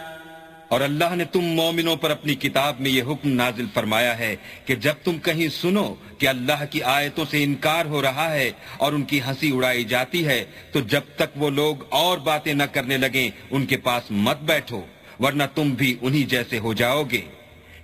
[0.67, 4.75] اور اللہ نے تم مومنوں پر اپنی کتاب میں یہ حکم نازل فرمایا ہے کہ
[4.75, 9.03] جب تم کہیں سنو کہ اللہ کی آیتوں سے انکار ہو رہا ہے اور ان
[9.03, 13.29] کی ہنسی اڑائی جاتی ہے، تو جب تک وہ لوگ اور باتیں نہ کرنے لگیں،
[13.51, 14.81] ان کے پاس مت بیٹھو،
[15.19, 17.21] ورنہ تم بھی انہی جیسے ہو جاؤ گے۔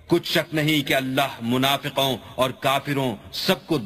[0.09, 3.77] کچھ شک نہیں کہ اللہ منافقوں اور کافروں سب کو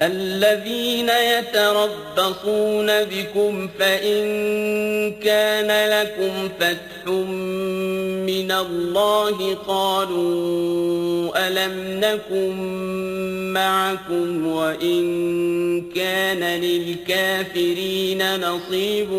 [0.00, 4.24] الذين يتربصون بكم فإن
[5.14, 7.06] كان لكم فتح
[8.26, 12.56] من الله قالوا ألم نكن
[13.52, 15.02] معكم وإن
[15.90, 19.10] كان للكافرين نصيب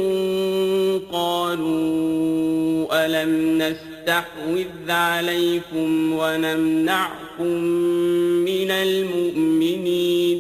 [1.12, 7.56] قالوا ألم نس نستحوذ عليكم ونمنعكم
[8.48, 10.40] من المؤمنين.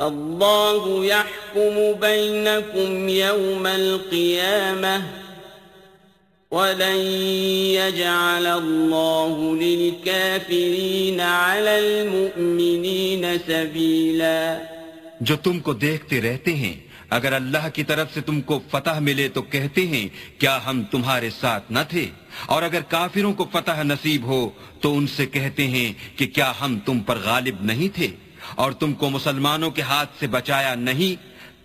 [0.00, 5.02] الله يحكم بينكم يوم القيامة
[6.50, 6.96] ولن
[7.80, 14.60] يجعل الله للكافرين على المؤمنين سبيلا.
[15.20, 19.28] جو تم کو دیکھتے رہتے ہیں اگر اللہ کی طرف سے تم کو فتح ملے
[19.28, 20.08] تو کہتے ہیں،
[20.40, 22.10] کیا ہم تمہارے ساتھ نہ تھے؟
[22.46, 24.50] اور اگر کافروں کو فتح نصیب ہو
[24.80, 28.08] تو ان سے کہتے ہیں کہ کیا ہم تم پر غالب نہیں تھے؟
[28.54, 31.14] اور تم کو مسلمانوں کے ہاتھ سے بچایا نہیں،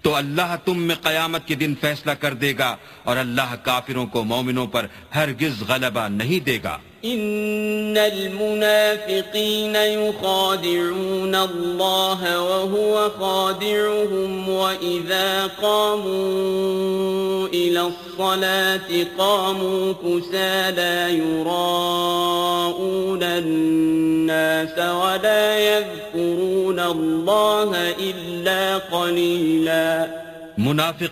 [0.01, 4.23] تو اللہ تم میں قیامت کے دن فیصلہ کر دے گا اور اللہ کافروں کو
[4.23, 17.47] مومنوں پر ہرگز غلبہ نہیں دے گا۔ إن المنافقين يخادعون الله وهو خادعهم وإذا قاموا
[17.47, 30.21] إلى الصلاة قاموا كسالى يراءون الناس ولا يذكرون الله إلا قليلا.
[30.57, 31.11] منافق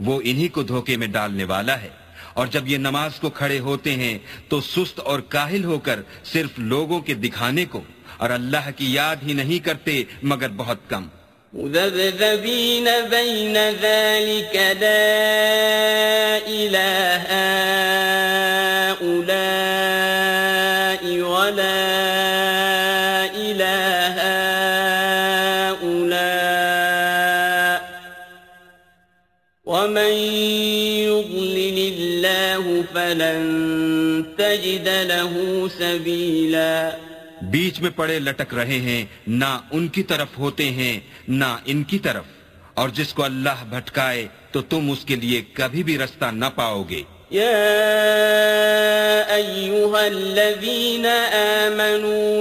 [0.00, 1.88] وہ انہی کو دھوکے میں ڈالنے والا ہے۔
[2.34, 4.18] اور جب یہ نماز کو کھڑے ہوتے ہیں،
[4.48, 7.80] تو سست اور کاہل ہو کر صرف لوگوں کے دکھانے کو
[8.16, 11.06] اور اللہ کی یاد ہی نہیں کرتے، مگر بہت کم۔
[11.52, 15.18] مذبذبين بين ذلك لا
[16.46, 17.34] إله
[18.78, 19.38] هؤلاء
[21.28, 22.67] ولا
[33.08, 36.90] فلن تجد له سبيلاً
[37.42, 41.98] بیچ میں پڑے لٹک رہے ہیں نہ ان کی طرف ہوتے ہیں نہ ان کی
[41.98, 42.24] طرف۔
[42.74, 46.82] اور جس کو اللہ بھٹکائے تو تم اس کے لیے کبھی بھی رستہ نہ پاؤ
[46.90, 47.02] گے۔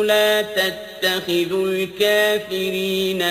[0.05, 3.21] لا تتخذوا الكافرين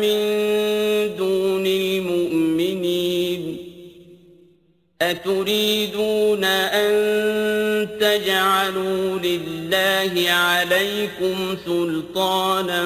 [0.00, 0.18] من
[1.18, 3.63] دون المؤمنين
[5.00, 6.90] أتريدون أن
[8.00, 12.82] تجعلوا لله عليكم سلطانا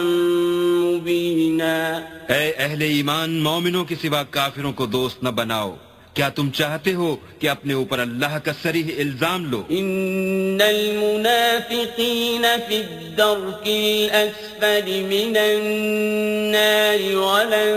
[0.85, 5.75] مبينا؟ اے اہل ایمان مومنوں کے سوا کافروں کو دوست نہ بناؤ۔
[6.15, 12.77] کیا تم چاہتے ہو کہ اپنے اوپر اللہ کا سریح الزام لو؟ إن المنافقین فی
[12.77, 17.73] الدرک الأسفل من النار ولن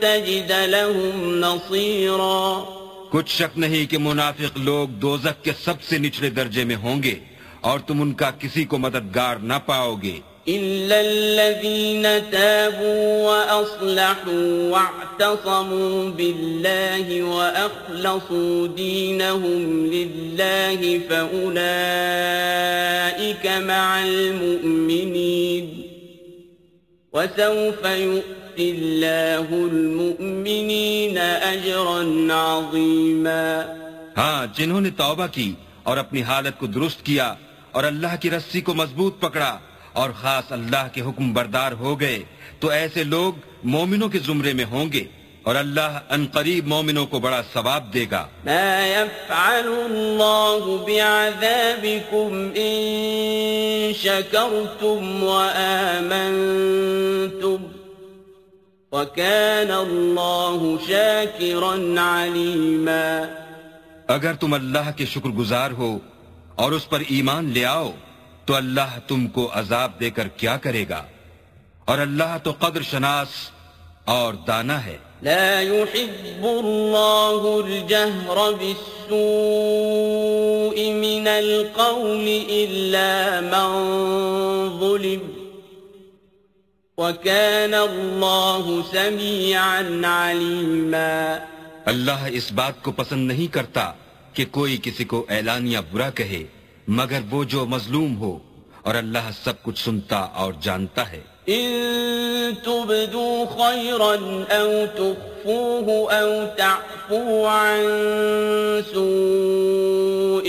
[0.00, 2.81] تجد لهم نصیرا
[3.12, 7.16] کچھ شک نہیں کہ منافق لوگ دوزک کے سب سے نچلے درجے میں ہوں گے
[7.60, 10.16] اور تم ان کا کسی کو مددگار نہ پاؤ گے۔
[10.48, 19.62] إلا الذين تابوا وأصلحوا واعتصموا بالله وأخلصوا دينهم
[19.92, 21.54] لله فأولئك
[23.70, 25.64] مع المؤمنين
[27.12, 28.41] وسوف يؤمنون
[34.16, 35.52] ہاں جنہوں نے توبہ کی
[35.82, 37.28] اور اپنی حالت کو درست کیا
[37.72, 39.52] اور اللہ کی رسی کو مضبوط پکڑا
[39.92, 42.20] اور خاص اللہ کے حکم بردار ہو گئے
[42.60, 43.32] تو ایسے لوگ
[43.74, 45.04] مومنوں کے زمرے میں ہوں گے
[45.42, 52.72] اور اللہ ان قریب مومنوں کو بڑا ثواب دے گا۔ ما يفعل الله بعذابكم ان
[54.02, 55.22] شكرتم
[56.42, 57.58] وآمنتم
[58.92, 63.24] وَكَانَ اللَّهُ شَاكِرًا عَلِيمًا
[64.06, 65.98] اگر تم اللہ کے شکر گزار ہو
[66.54, 67.90] اور اس پر ایمان لے آؤ
[68.44, 71.02] تو اللہ تم کو عذاب دے کر کیا کرے گا؟
[71.84, 73.28] اور اللہ تو قدر شناس
[74.04, 83.70] اور دانا ہے۔ لا يحب الله الجهر بالسوء من القول إلا من
[84.80, 85.41] ظلم
[86.98, 91.38] وَكَانَ اللَّهُ سَمِيعًا عَلِيمًا
[91.84, 93.92] اللہ اس بات کو پسند نہیں کرتا
[94.32, 96.44] کہ کوئی کسی کو اعلانیہ برا کہے،
[96.88, 98.38] مگر وہ جو مظلوم ہو
[98.82, 104.14] اور اللہ سب کچھ سنتا اور جانتا ہے۔ ان تبدو خيرا
[104.50, 107.82] او تخفوه او تعفو عن
[108.94, 110.48] سوء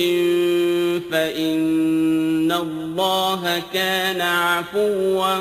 [1.11, 5.39] فإن الله كان عفوا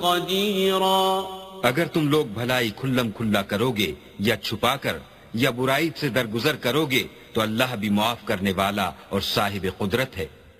[0.00, 1.22] قديرا.
[1.62, 4.98] اگر تم لوگ بھلائی کھلم کھلا کرو گے یا چھپا کر
[5.34, 10.16] یا برائی سے درگزر کرو گے تو اللہ بھی معاف کرنے والا اور صاحب قدرت
[10.16, 10.26] ہے۔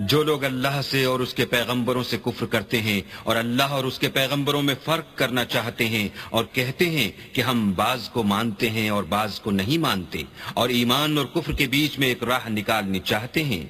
[0.00, 3.84] جو لوگ اللہ سے اور اس کے پیغمبروں سے کفر کرتے ہیں اور اللہ اور
[3.84, 8.22] اس کے پیغمبروں میں فرق کرنا چاہتے ہیں اور کہتے ہیں کہ ہم بعض کو
[8.22, 10.22] مانتے ہیں اور بعض کو نہیں مانتے
[10.54, 13.66] اور ایمان اور کفر کے بیچ میں ایک راہ نکالنی چاہتے ہیں۔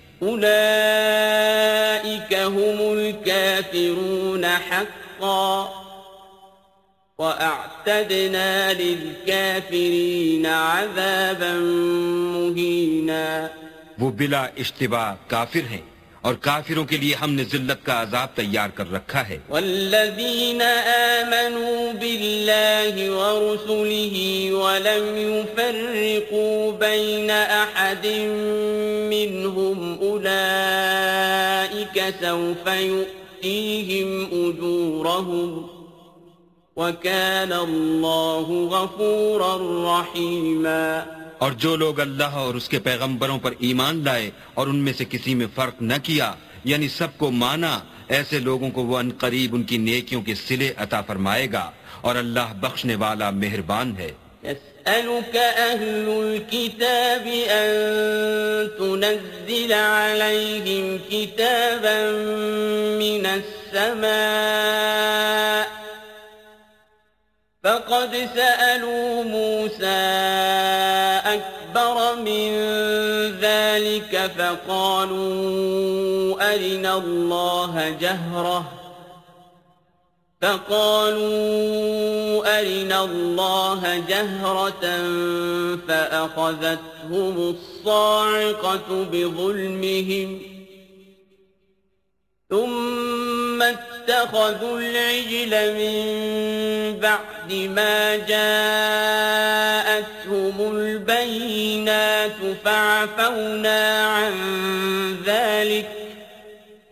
[13.99, 15.91] وہ بلا اشتباہ کافر ہیں۔
[16.23, 21.93] اور کافروں کے لیے ہم نے ذلت کا عذاب تیار کر رکھا ہے والذین آمنوا
[22.01, 28.07] باللہ ورسلہ ولم يفرقوا بین أحد
[29.11, 35.81] منهم اولئیک سوف يؤتیهم أجورهم
[36.77, 39.57] وَكَانَ اللَّهُ غَفُورًا
[40.01, 44.95] رَحِيمًا اور جو لوگ اللہ اور اس کے پیغمبروں پر ایمان لائے اور ان میں
[44.99, 46.29] سے کسی میں فرق نہ کیا
[46.65, 47.75] یعنی سب کو مانا،
[48.09, 51.67] ایسے لوگوں کو وہ ان قریب ان کی نیکیوں کے سلے عطا فرمائے گا
[52.01, 54.13] اور اللہ بخشنے والا مہربان ہے۔
[54.45, 57.71] يسألك أهل الكتاب أن
[58.79, 61.99] تنزل عليهم كتابا
[63.03, 64.61] من السماء
[67.65, 69.87] فقد سألوا موسى
[71.25, 72.51] أكبر من
[73.41, 75.21] ذلك فقالوا
[76.55, 78.73] أرنا الله جهرة.
[80.43, 81.21] فقالوا
[82.61, 84.85] أرنا الله جهرة
[85.89, 90.50] فأخذتهم الصاعقة بظلمهم.
[92.51, 95.97] ثم اتخذوا العجل من
[97.01, 98.47] بعد ما جاءتهم
[100.77, 103.83] البينات فعفونا
[104.17, 104.35] عن
[105.27, 105.89] ذلك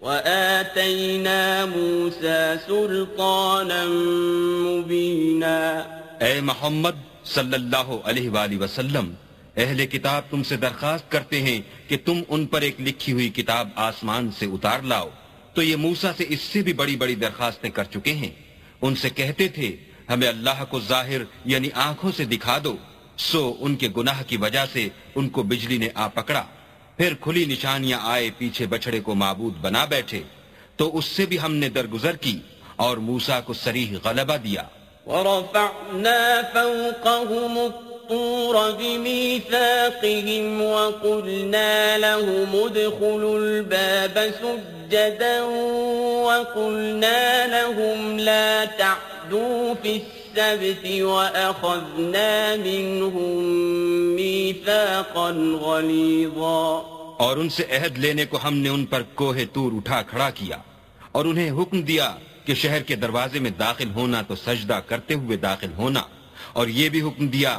[0.01, 1.41] وآتينا
[1.75, 3.81] موسى سلطانا
[4.65, 5.59] مبينا.
[6.21, 9.07] اے محمد صلی اللہ علیہ وآلہ وسلم
[9.57, 13.67] اہل کتاب تم سے درخواست کرتے ہیں کہ تم ان پر ایک لکھی ہوئی کتاب
[13.77, 15.09] آسمان سے اتار لاؤ۔
[15.59, 18.31] تو یہ موسا سے اس سے بھی بڑی بڑی درخواستیں کر چکے ہیں۔
[18.83, 19.77] ان سے کہتے تھے،
[20.09, 22.77] ہمیں اللہ کو ظاہر یعنی آنکھوں سے دکھا دو۔
[23.17, 26.45] سو ان کے گناہ کی وجہ سے ان کو بجلی نے آ پکڑا۔
[26.97, 30.23] پھر کھلی نشانیاں آئے پیچھے بچڑے کو معبود بنا بیٹھے۔
[30.77, 32.39] تو اس سے بھی ہم نے درگزر کی
[32.77, 34.63] اور موسا کو سریح غلبہ دیا۔
[35.07, 37.59] ورفعنا فوقهم
[38.11, 45.43] الطور بميثاقهم وقلنا لهم ادخلوا الباب سجدا
[46.25, 53.43] وقلنا لهم لا تعدوا في السبت وأخذنا منهم
[54.17, 55.31] ميثاقا
[55.61, 56.85] غليظا
[57.21, 60.57] اور ان سے عہد لینے کو ہم نے ان پر کوہ تور اٹھا کھڑا کیا
[61.13, 62.13] اور انہیں حکم دیا
[62.47, 66.03] کہ شہر کے دروازے میں داخل ہونا تو سجدہ کرتے ہوئے داخل ہونا
[66.53, 67.59] اور یہ بھی حکم دیا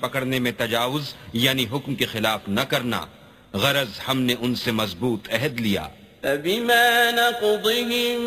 [0.00, 1.14] پکڑنے میں تجاوز
[1.44, 3.04] یعنی حکم کے خلاف نہ کرنا
[3.62, 5.86] غرض ہم نے ان سے مضبوط عہد لیا
[6.22, 8.18] فبما نقضهم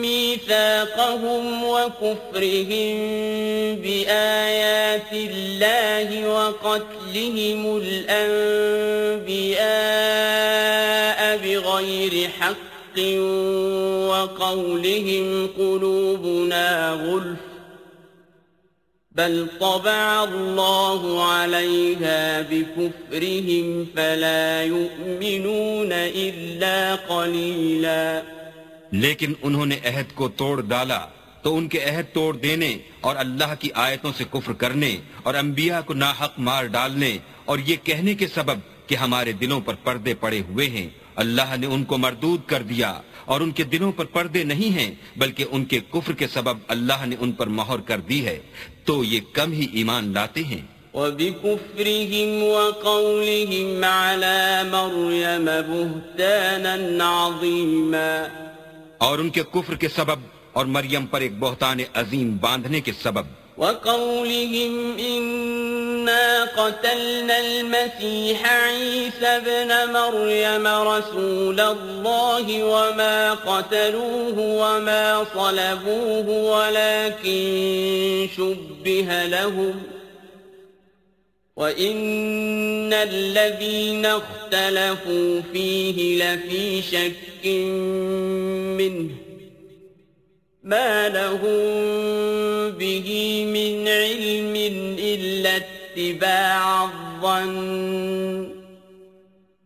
[0.00, 2.96] ميثاقهم وكفرهم
[3.76, 9.30] بآيات الله وقتلهم الأنبياء
[11.36, 12.98] بغير حق
[14.08, 17.51] وقولهم قلوبنا غلف
[19.16, 26.78] بل طبع الله عليها بكفرهم فلا يؤمنون إلا
[27.08, 28.22] قليلا.
[29.02, 30.98] لیکن انہوں نے عہد کو توڑ ڈالا
[31.42, 35.80] تو ان کے عہد توڑ دینے اور اللہ کی آیتوں سے کفر کرنے اور انبیاء
[35.86, 38.58] کو ناحق مار ڈالنے اور یہ کہنے کے سبب
[38.88, 40.88] کہ ہمارے دلوں پر پردے پڑے ہوئے ہیں،
[41.22, 42.92] اللہ نے ان کو مردود کر دیا۔
[43.24, 47.06] اور ان کے دلوں پر پردے نہیں ہیں بلکہ ان کے کفر کے سبب اللہ
[47.06, 48.38] نے ان پر مہر کر دی ہے۔
[48.84, 50.62] تو یہ کم ہی ایمان لاتے ہیں۔
[50.94, 58.28] وبكفرهم وقولهم على مريم بهتانا عظيما۔
[58.98, 60.20] اور ان کے کفر کے سبب
[60.52, 69.92] اور مریم پر ایک بہتان عظیم باندھنے کے سبب۔ وقولهم إنا قتلنا المسيح عيسى بن
[69.92, 79.82] مريم رسول الله وما قتلوه وما صلبوه ولكن شبه لهم
[81.56, 87.46] وإن الذين اختلفوا فيه لفي شك
[88.78, 89.31] منه
[90.64, 93.08] ما لهم به
[93.46, 94.54] من علم
[94.98, 97.56] إلا اتباع الظن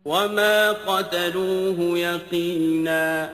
[0.05, 3.27] وما قتلوه يقينا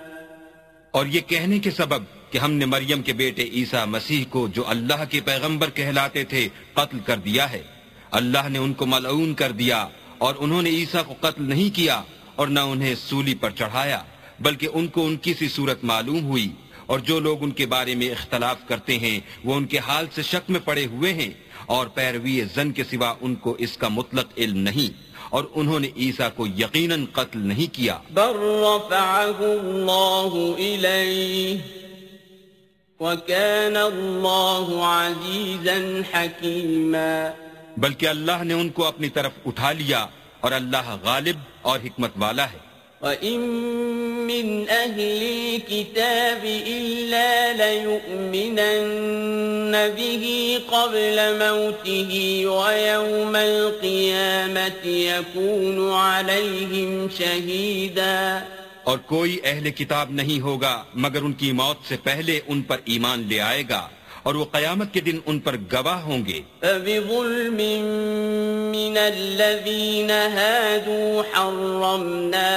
[0.92, 4.64] اور یہ کہنے کے سبب کہ ہم نے مریم کے بیٹے عیسیٰ مسیح کو جو
[4.68, 7.62] اللہ کے پیغمبر کہلاتے تھے قتل کر دیا ہے۔
[8.12, 9.88] اللہ نے ان کو ملعون کر دیا
[10.18, 12.02] اور انہوں نے عیسیٰ کو قتل نہیں کیا
[12.36, 14.04] اور نہ انہیں سولی پر چڑھایا،
[14.40, 16.50] بلکہ ان کو ان کی سی صورت معلوم ہوئی۔
[16.94, 20.22] اور جو لوگ ان کے بارے میں اختلاف کرتے ہیں وہ ان کے حال سے
[20.22, 21.30] شک میں پڑے ہوئے ہیں۔
[21.66, 25.90] اور پیروی زن کے سوا ان کو اس کا مطلق علم نہیں۔ اور انہوں نے
[25.98, 31.60] عیسیٰ کو یقیناً قتل نہیں کیا۔ بل رفعه اللہ الیہ
[33.00, 37.32] وکان اللہ عزیزا حکیما
[37.78, 40.06] بلکہ اللہ نے ان کو اپنی طرف اٹھا لیا
[40.40, 42.73] اور اللہ غالب اور حکمت والا ہے۔
[43.04, 43.40] وَإِن
[44.28, 48.74] مِّنْ أَهْلِ الْكِتَابِ إِلَّا لَيُؤْمِنَنَّ
[49.96, 50.24] بِهِ
[50.68, 52.12] قَبْلَ مَوْتِهِ
[52.48, 58.40] وَيَوْمَ الْقِيَامَةِ يَكُونُ عَلَيْهِمْ شَهِيدًا
[58.84, 63.20] اور کوئی اہل کتاب نہیں ہوگا مگر ان کی موت سے پہلے ان پر ایمان
[63.28, 63.88] لے آئے گا۔
[64.24, 66.42] اور وہ قیامت کے دن ان پر گواہ ہوں گے۔
[68.74, 72.50] من الذين هادوا حرمنا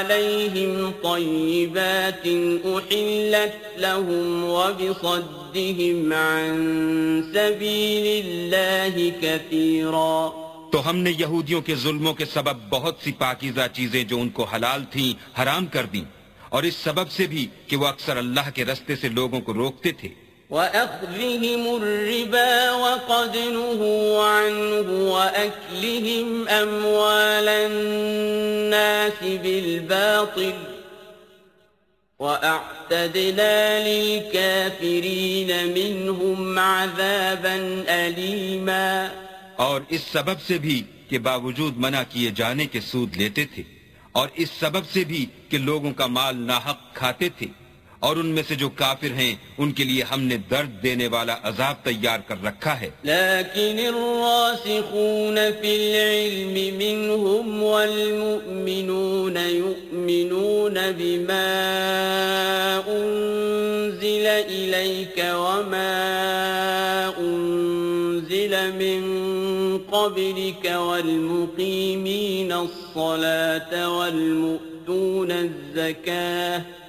[0.00, 2.26] عليهم طيبات
[2.64, 6.52] أحلت لهم وبصدهم عن
[7.34, 10.30] سبيل الله كثيرا۔
[10.72, 14.44] تو ہم نے یہودیوں کے ظلموں کے سبب بہت سی پاکیزہ چیزیں جو ان کو
[14.44, 16.04] حلال تھیں حرام کر دیں۔
[16.48, 19.92] اور اس سبب سے بھی کہ وہ اکثر اللہ کے رستے سے لوگوں کو روکتے
[19.92, 20.23] تھے۔
[20.54, 30.52] وأخذهم الربا وقد نهوا عنه وأكلهم أموال الناس بالباطل
[32.18, 33.56] وأعتدنا
[33.88, 37.56] للكافرين منهم عذابا
[37.88, 39.08] أليما.
[39.56, 43.62] اور اس سبب سے بھی کہ باوجود منع کیے جانے کے سود لیتے تھے
[44.12, 47.63] اور اس سبب سے بھی کہ لوگوں کا مال ناحق کھاتے تھے۔
[48.06, 51.34] اور ان میں سے جو کافر ہیں ان کے لیے ہم نے درد دینے والا
[51.50, 61.48] عذاب تیار کر رکھا ہے لیکن الراسخون فی العلم منهم والمؤمنون يؤمنون بما
[62.88, 65.96] أنزل إليك وما
[67.18, 69.02] أنزل من
[69.92, 76.83] قبلك والمقيمين الصلاة والمؤتون الزكاة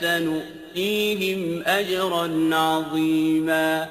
[0.00, 2.24] سنؤتيهم أجرا
[2.56, 3.86] عظيما.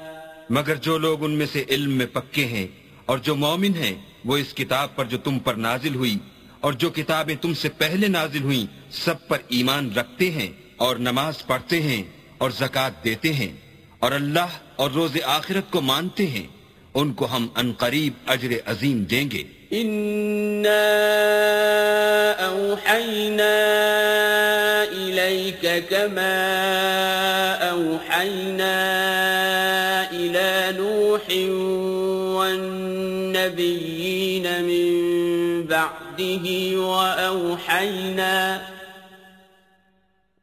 [0.50, 2.66] مگر جو لوگ ان میں سے علم میں پکے ہیں
[3.06, 6.16] اور جو مومن ہیں، وہ اس کتاب پر جو تم پر نازل ہوئی
[6.60, 8.66] اور جو کتابیں تم سے پہلے نازل ہوئیں،
[9.04, 12.02] سب پر ایمان رکھتے ہیں اور نماز پڑھتے ہیں
[12.38, 13.52] اور زکوٰۃ دیتے ہیں۔
[14.00, 16.46] اور اللہ اور روز آخرت کو مانتے ہیں
[16.94, 19.42] ان کو ہم انقریب اجر عظیم دیں گے
[22.40, 23.50] اوحینا
[24.82, 26.32] الیک کما
[27.68, 28.74] اوحینا
[30.12, 31.26] إلى نوح
[33.30, 34.90] والنبیین من
[35.64, 38.60] بعده وأوحینا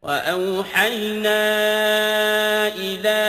[0.08, 1.44] وأوحينا
[2.68, 3.20] إلى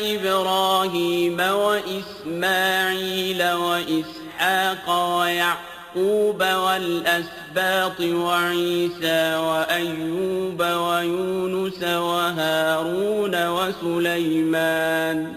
[0.00, 15.32] إبراهيم وإسماعيل وإسحاق ويعقوب والأسباط وعيسى وأيوب ويونس وهارون وسليمان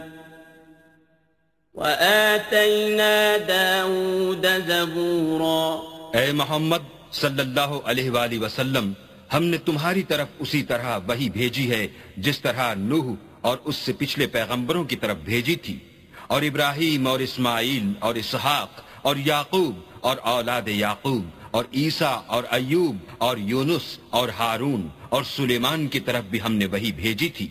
[1.75, 5.79] وآتينا داود زبورا
[6.15, 6.83] اے محمد
[7.13, 8.93] صلی اللہ علیہ وآلہ وسلم
[9.34, 11.88] ہم نے تمہاری طرف اسی طرح وہی بھیجی ہے،
[12.18, 15.80] جس طرح نوح اور اس سے پچھلے پیغمبروں کی طرف بھیجی تھی۔
[16.27, 22.95] اور ابراہیم اور اسماعیل اور اسحاق اور یعقوب اور اولاد یعقوب اور عیسیٰ اور ایوب
[23.18, 27.47] اور یونس اور ہارون اور سلیمان کی طرف بھی ہم نے وہی بھیجی تھی۔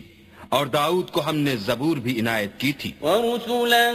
[0.55, 3.91] اور داؤد کو ہم نے زبور بھی عنایت کی تھی۔ ورسلا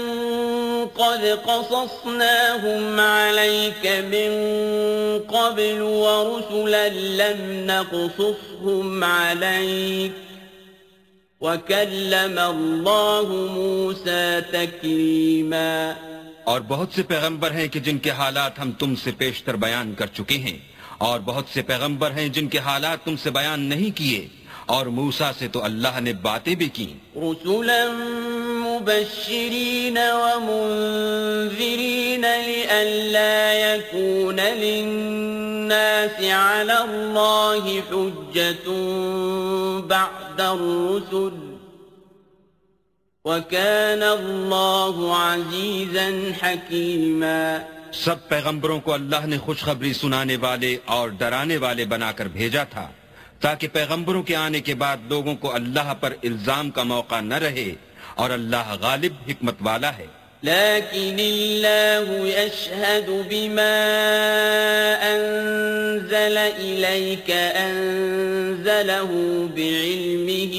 [0.95, 4.33] قد قصصناهم عليك من
[5.27, 10.13] قبل ورسلا لم نقصصهم عليك
[11.43, 15.93] وكلم الله موسى تكليما
[16.45, 20.07] اور بہت سے پیغمبر ہیں کہ جن کے حالات ہم تم سے پیشتر بیان کر
[20.07, 20.59] چکے ہیں۔
[20.99, 24.29] اور بہت سے پیغمبر ہیں جن کے حالات تم سے بیان نہیں کیے۔
[24.75, 26.87] اور موسا سے تو اللہ نے باتیں بھی کی
[27.17, 27.85] رسولا
[28.65, 38.67] مبشرین ومنذرین لئلا يكون للناس على الله حجة
[39.95, 41.37] بعد الرسل
[43.25, 46.09] وكان الله عزيزا
[46.43, 47.59] حكيما
[48.05, 52.91] سب پیغمبروں کو اللہ نے خوشخبری سنانے والے اور ڈرانے والے بنا کر بھیجا تھا۔
[53.41, 57.71] تاکہ پیغمبروں کے آنے کے بعد لوگوں کو اللہ پر الزام کا موقع نہ رہے
[58.15, 60.07] اور اللہ غالب حکمت والا ہے۔
[60.43, 63.79] لیکن اللہ يشهد بما
[65.09, 69.11] انزل الیک انزله
[69.57, 70.55] بعلمه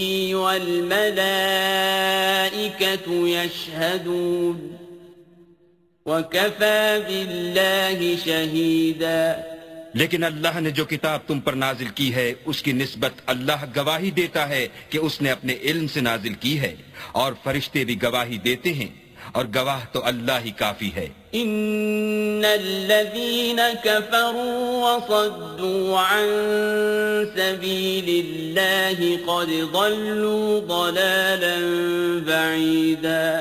[1.62, 4.78] والملائکة يشهدون
[6.06, 9.61] وكفى بالله شهيدا
[9.94, 14.12] لیکن اللہ نے جو کتاب تم پر نازل کی ہے اس کی نسبت اللہ گواہی
[14.12, 16.76] دیتا ہے کہ اس نے اپنے علم سے نازل کی ہے
[17.12, 19.02] اور فرشتے بھی گواہی دیتے ہیں۔
[19.32, 26.28] اور گواہ تو اللہ ہی کافی ہے۔ ان الذين كفروا وصدوا عن
[27.36, 31.58] سبيل الله قد ضلوا ضلالا
[32.26, 33.40] بعيدا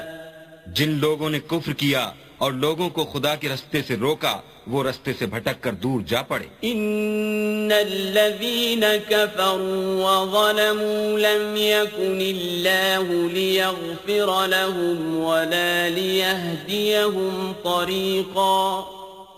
[0.66, 2.10] جن لوگوں نے کفر کیا
[2.40, 6.22] اور لوگوں کو خدا کے رستے سے روکا وہ رستے سے بھٹک کر دور جا
[6.22, 18.82] پڑے۔ ان الذين كفروا وظلموا لم يكن الله ليغفر لهم ولا ليهديهم طريقا۔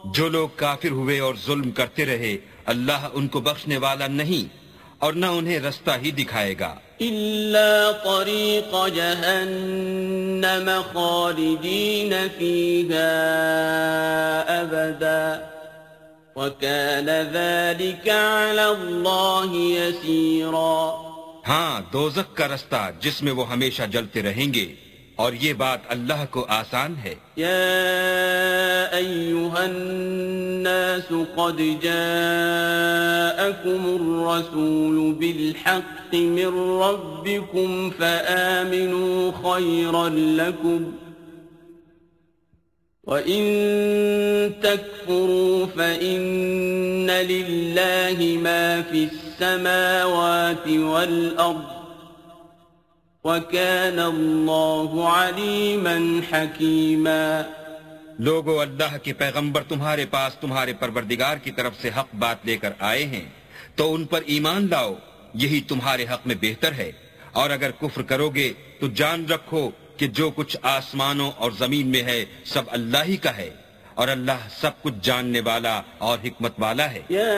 [0.04, 4.61] جو لوگ کافر ہوئے اور ظلم کرتے رہے اللہ ان کو بخشنے والا نہیں۔
[5.02, 13.12] اور نہ انہیں رستہ ہی دکھائے گا۔ إلا طريق جهنم خالدين فيها
[14.62, 15.24] أبدا
[16.36, 21.02] وكان ذلك على الله يسيرا
[21.48, 24.91] ہاں دوزک کا رستہ جس میں وہ ہمیشہ جلتے رہیں گے۔
[25.22, 36.80] اور یہ بات اللہ کو آسان ہے۔ يا أيها الناس قد جاءكم الرسول بالحق من
[36.82, 40.92] ربكم فآمنوا خيرا لكم
[43.04, 43.42] وإن
[44.62, 51.81] تكفروا فإن لله ما في السماوات والأرض
[53.24, 57.42] وَكَانَ اللَّهُ عَلِيمًا حَكِيمًا
[58.18, 62.72] لوگو، اللہ کے پیغمبر تمہارے پاس تمہارے پروردگار کی طرف سے حق بات لے کر
[62.78, 63.24] آئے ہیں۔
[63.74, 64.94] تو ان پر ایمان لاؤ،
[65.34, 66.92] یہی تمہارے حق میں بہتر ہے۔
[67.32, 72.02] اور اگر کفر کرو گے، تو جان رکھو کہ جو کچھ آسمانوں اور زمین میں
[72.02, 73.50] ہے، سب اللہ ہی کا ہے۔
[73.94, 77.28] اور اللہ سب کچھ جاننے والا اور حکمت والا ہے یا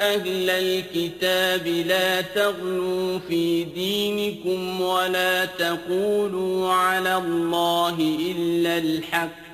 [0.00, 3.42] اہل الكتاب لا تغلو فی
[3.74, 9.53] دینکم ولا تقولوا على اللہ إلا الحق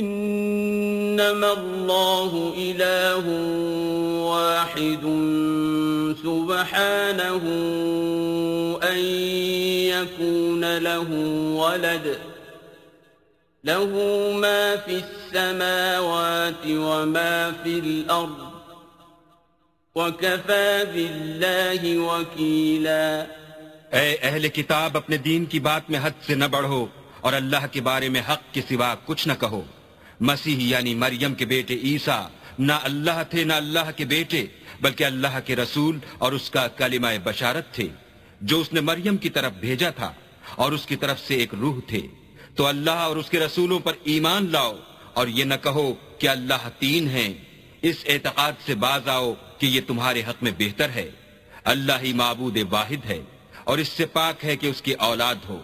[0.00, 3.28] إنما الله إله
[4.24, 5.04] واحد
[6.24, 7.40] سبحانه
[8.90, 8.98] أن
[9.92, 11.04] يكون له
[11.54, 12.06] ولد.
[13.68, 13.88] له
[14.34, 18.44] ما في السماوات وما في الأرض.
[19.94, 23.24] وكفى بالله وكيلا.
[23.90, 26.86] اے اہل کتاب اپنے دین کی بات میں حد سے نہ بڑھو
[27.20, 29.62] اور اللہ کے بارے میں حق کے سوا کچھ نہ کہو۔
[30.20, 32.28] مسیح یعنی مریم کے بیٹے عیسیٰ.
[32.58, 34.46] نہ اللہ تھے، نہ اللہ کے بیٹے،
[34.80, 37.88] بلکہ اللہ کے رسول اور اس کا کلمہ بشارت تھے،
[38.40, 40.12] جو اس نے مریم کی طرف بھیجا تھا
[40.56, 42.00] اور اس کی طرف سے ایک روح تھے۔
[42.56, 44.76] تو اللہ اور اس کے رسولوں پر ایمان لاؤ
[45.12, 47.34] اور یہ نہ کہو کہ اللہ تین ہیں۔
[47.82, 51.10] اس اعتقاد سے باز آؤ کہ یہ تمہارے حق میں بہتر ہے۔
[51.64, 53.22] اللہ ہی معبود واحد ہے
[53.64, 55.60] اور اس سے پاک ہے کہ اس کی اولاد ہو۔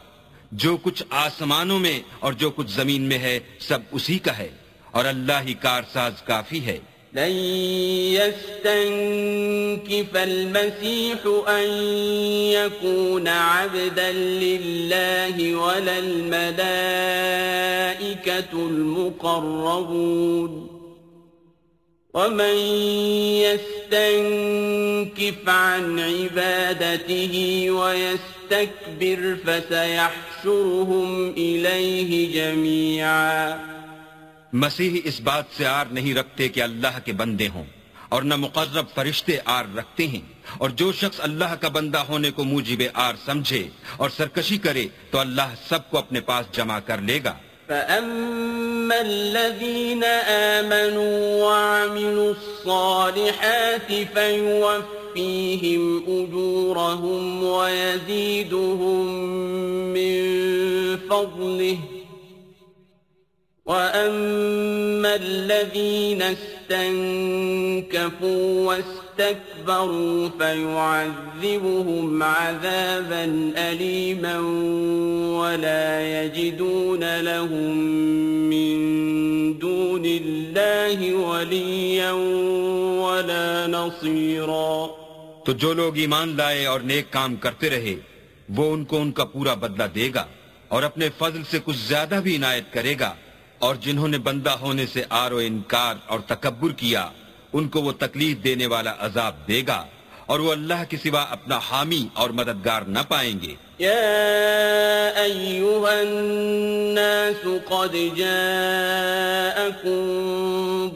[0.53, 4.49] جو کچھ آسمانوں میں اور جو کچھ زمین میں ہے، سب اسی کا ہے۔
[4.91, 6.79] اور اللہ ہی کارساز کافی ہے۔
[7.15, 11.69] لن يستنكف المسيح أن
[12.53, 20.78] يكون عبدا لله ولا الملائكة المقربون۔
[22.19, 22.57] ومن
[23.91, 27.35] يستنكف عن عبادته
[27.71, 33.59] ويستكبر فسيحشرهم إليه جميعا
[34.53, 37.67] مسیح اس بات سے آر نہیں رکھتے کہ اللہ کے بندے ہوں
[38.09, 40.25] اور نہ مقرب فرشتے آر رکھتے ہیں
[40.59, 43.63] اور جو شخص اللہ کا بندہ ہونے کو موجب آر سمجھے
[43.97, 47.35] اور سرکشی کرے تو اللہ سب کو اپنے پاس جمع کر لے گا۔
[47.69, 59.07] فأما الذين آمنوا وعملوا الصالحات فيوفيهم أجورهم ويزيدهم
[59.93, 60.29] من
[60.97, 61.79] فضله
[63.67, 67.97] وأما الذين استنكفوا
[68.67, 74.39] واستنكفوا استكبروا فيعذبهم عذابا أليما
[75.39, 77.77] ولا يجدون لهم
[78.51, 78.79] من
[79.59, 82.13] دون الله وليا
[83.03, 84.91] ولا نصيرا
[85.45, 87.97] تو جو لوگ ایمان لائے اور نیک کام کرتے رہے،
[88.49, 90.27] وہ ان کو ان کا پورا بدلہ دے گا
[90.69, 93.15] اور اپنے فضل سے کچھ زیادہ بھی عنایت کرے گا
[93.67, 97.09] اور جنہوں نے بندہ ہونے سے آر و انکار اور تکبر کیا
[97.53, 99.85] ان کو وہ تکلیف دینے والا عذاب دے گا
[100.27, 104.09] اور وہ اللہ کے سوا اپنا حامی اور مددگار نہ پائیں گے۔ يا
[105.25, 108.49] أيها الناس قد جاءكم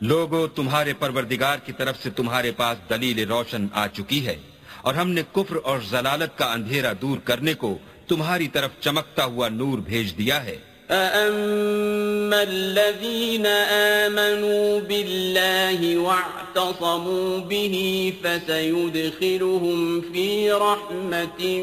[0.00, 4.36] لوگو تمہارے پروردگار کی طرف سے تمہارے پاس دلیل روشن آ چکی ہے۔
[4.82, 7.76] اور ہم نے کفر اور زلالت کا اندھیرہ دور کرنے کو
[8.08, 10.58] تمہاری طرف چمکتا ہوا نور بھیج دیا ہے
[10.90, 21.62] أَأَمَّا الَّذِينَ آمَنُوا بِاللَّهِ وَاعْتَصَمُوا بِهِ فَسَيُدْخِلُهُمْ فِي رَحْمَةٍ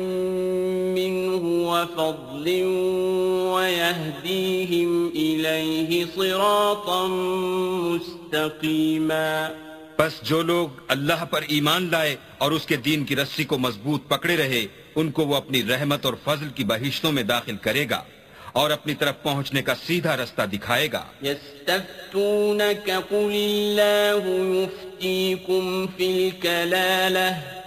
[0.95, 2.48] مِّنْهُ وَفَضْلٍ
[3.53, 7.07] وَيَهْدِيهِمْ إِلَيْهِ صِرَاطًا
[7.91, 9.66] مُسْتَقِيمًا
[9.99, 14.07] بس جو لوگ اللہ پر ایمان لائے اور اس کے دین کی رسی کو مضبوط
[14.07, 14.65] پکڑے رہے،
[14.95, 18.02] ان کو وہ اپنی رحمت اور فضل کی بہشتوں میں داخل کرے گا
[18.53, 27.66] اور اپنی طرف پہنچنے کا سیدھا رستہ دکھائے گا۔ يستفتونك قل اللہ يفتيكم في الكلالة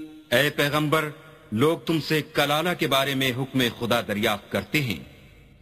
[0.31, 1.09] اے پیغمبر،
[1.51, 5.03] لوگ تم سے کلالہ کے بارے میں حکم خدا دریافت کرتے ہیں۔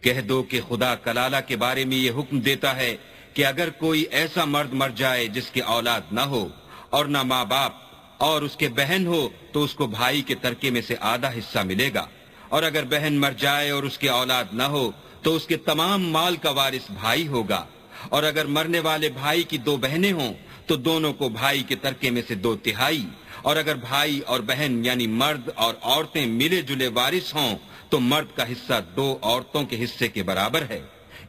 [0.00, 2.96] کہہ دو کہ خدا کلالہ کے بارے میں یہ حکم دیتا ہے
[3.34, 6.48] کہ اگر کوئی ایسا مرد مر جائے جس کی اولاد نہ ہو
[6.90, 7.72] اور نہ ماں باپ
[8.18, 11.58] اور اس کے بہن ہو، تو اس کو بھائی کے ترکے میں سے آدھا حصہ
[11.58, 12.06] ملے گا۔
[12.48, 14.90] اور اگر بہن مر جائے اور اس کی اولاد نہ ہو،
[15.22, 17.64] تو اس کے تمام مال کا وارث بھائی ہوگا۔
[18.08, 20.34] اور اگر مرنے والے بھائی کی دو بہنیں ہوں،
[20.66, 23.06] تو دونوں کو بھائی کے ترکے میں سے دو تہائی۔
[23.42, 27.58] اور اگر بھائی اور بہن یعنی مرد اور عورتیں ملے جلے وارث ہوں،
[27.88, 30.80] تو مرد کا حصہ دو عورتوں کے حصے کے برابر ہے۔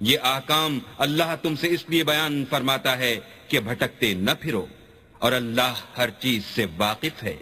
[0.02, 4.66] یہ آکام اللہ تم سے اس لیے بیان فرماتا ہے کہ بھٹکتے نہ پھرو
[5.20, 7.38] اور اللہ ہر چیز سے واقف ہے۔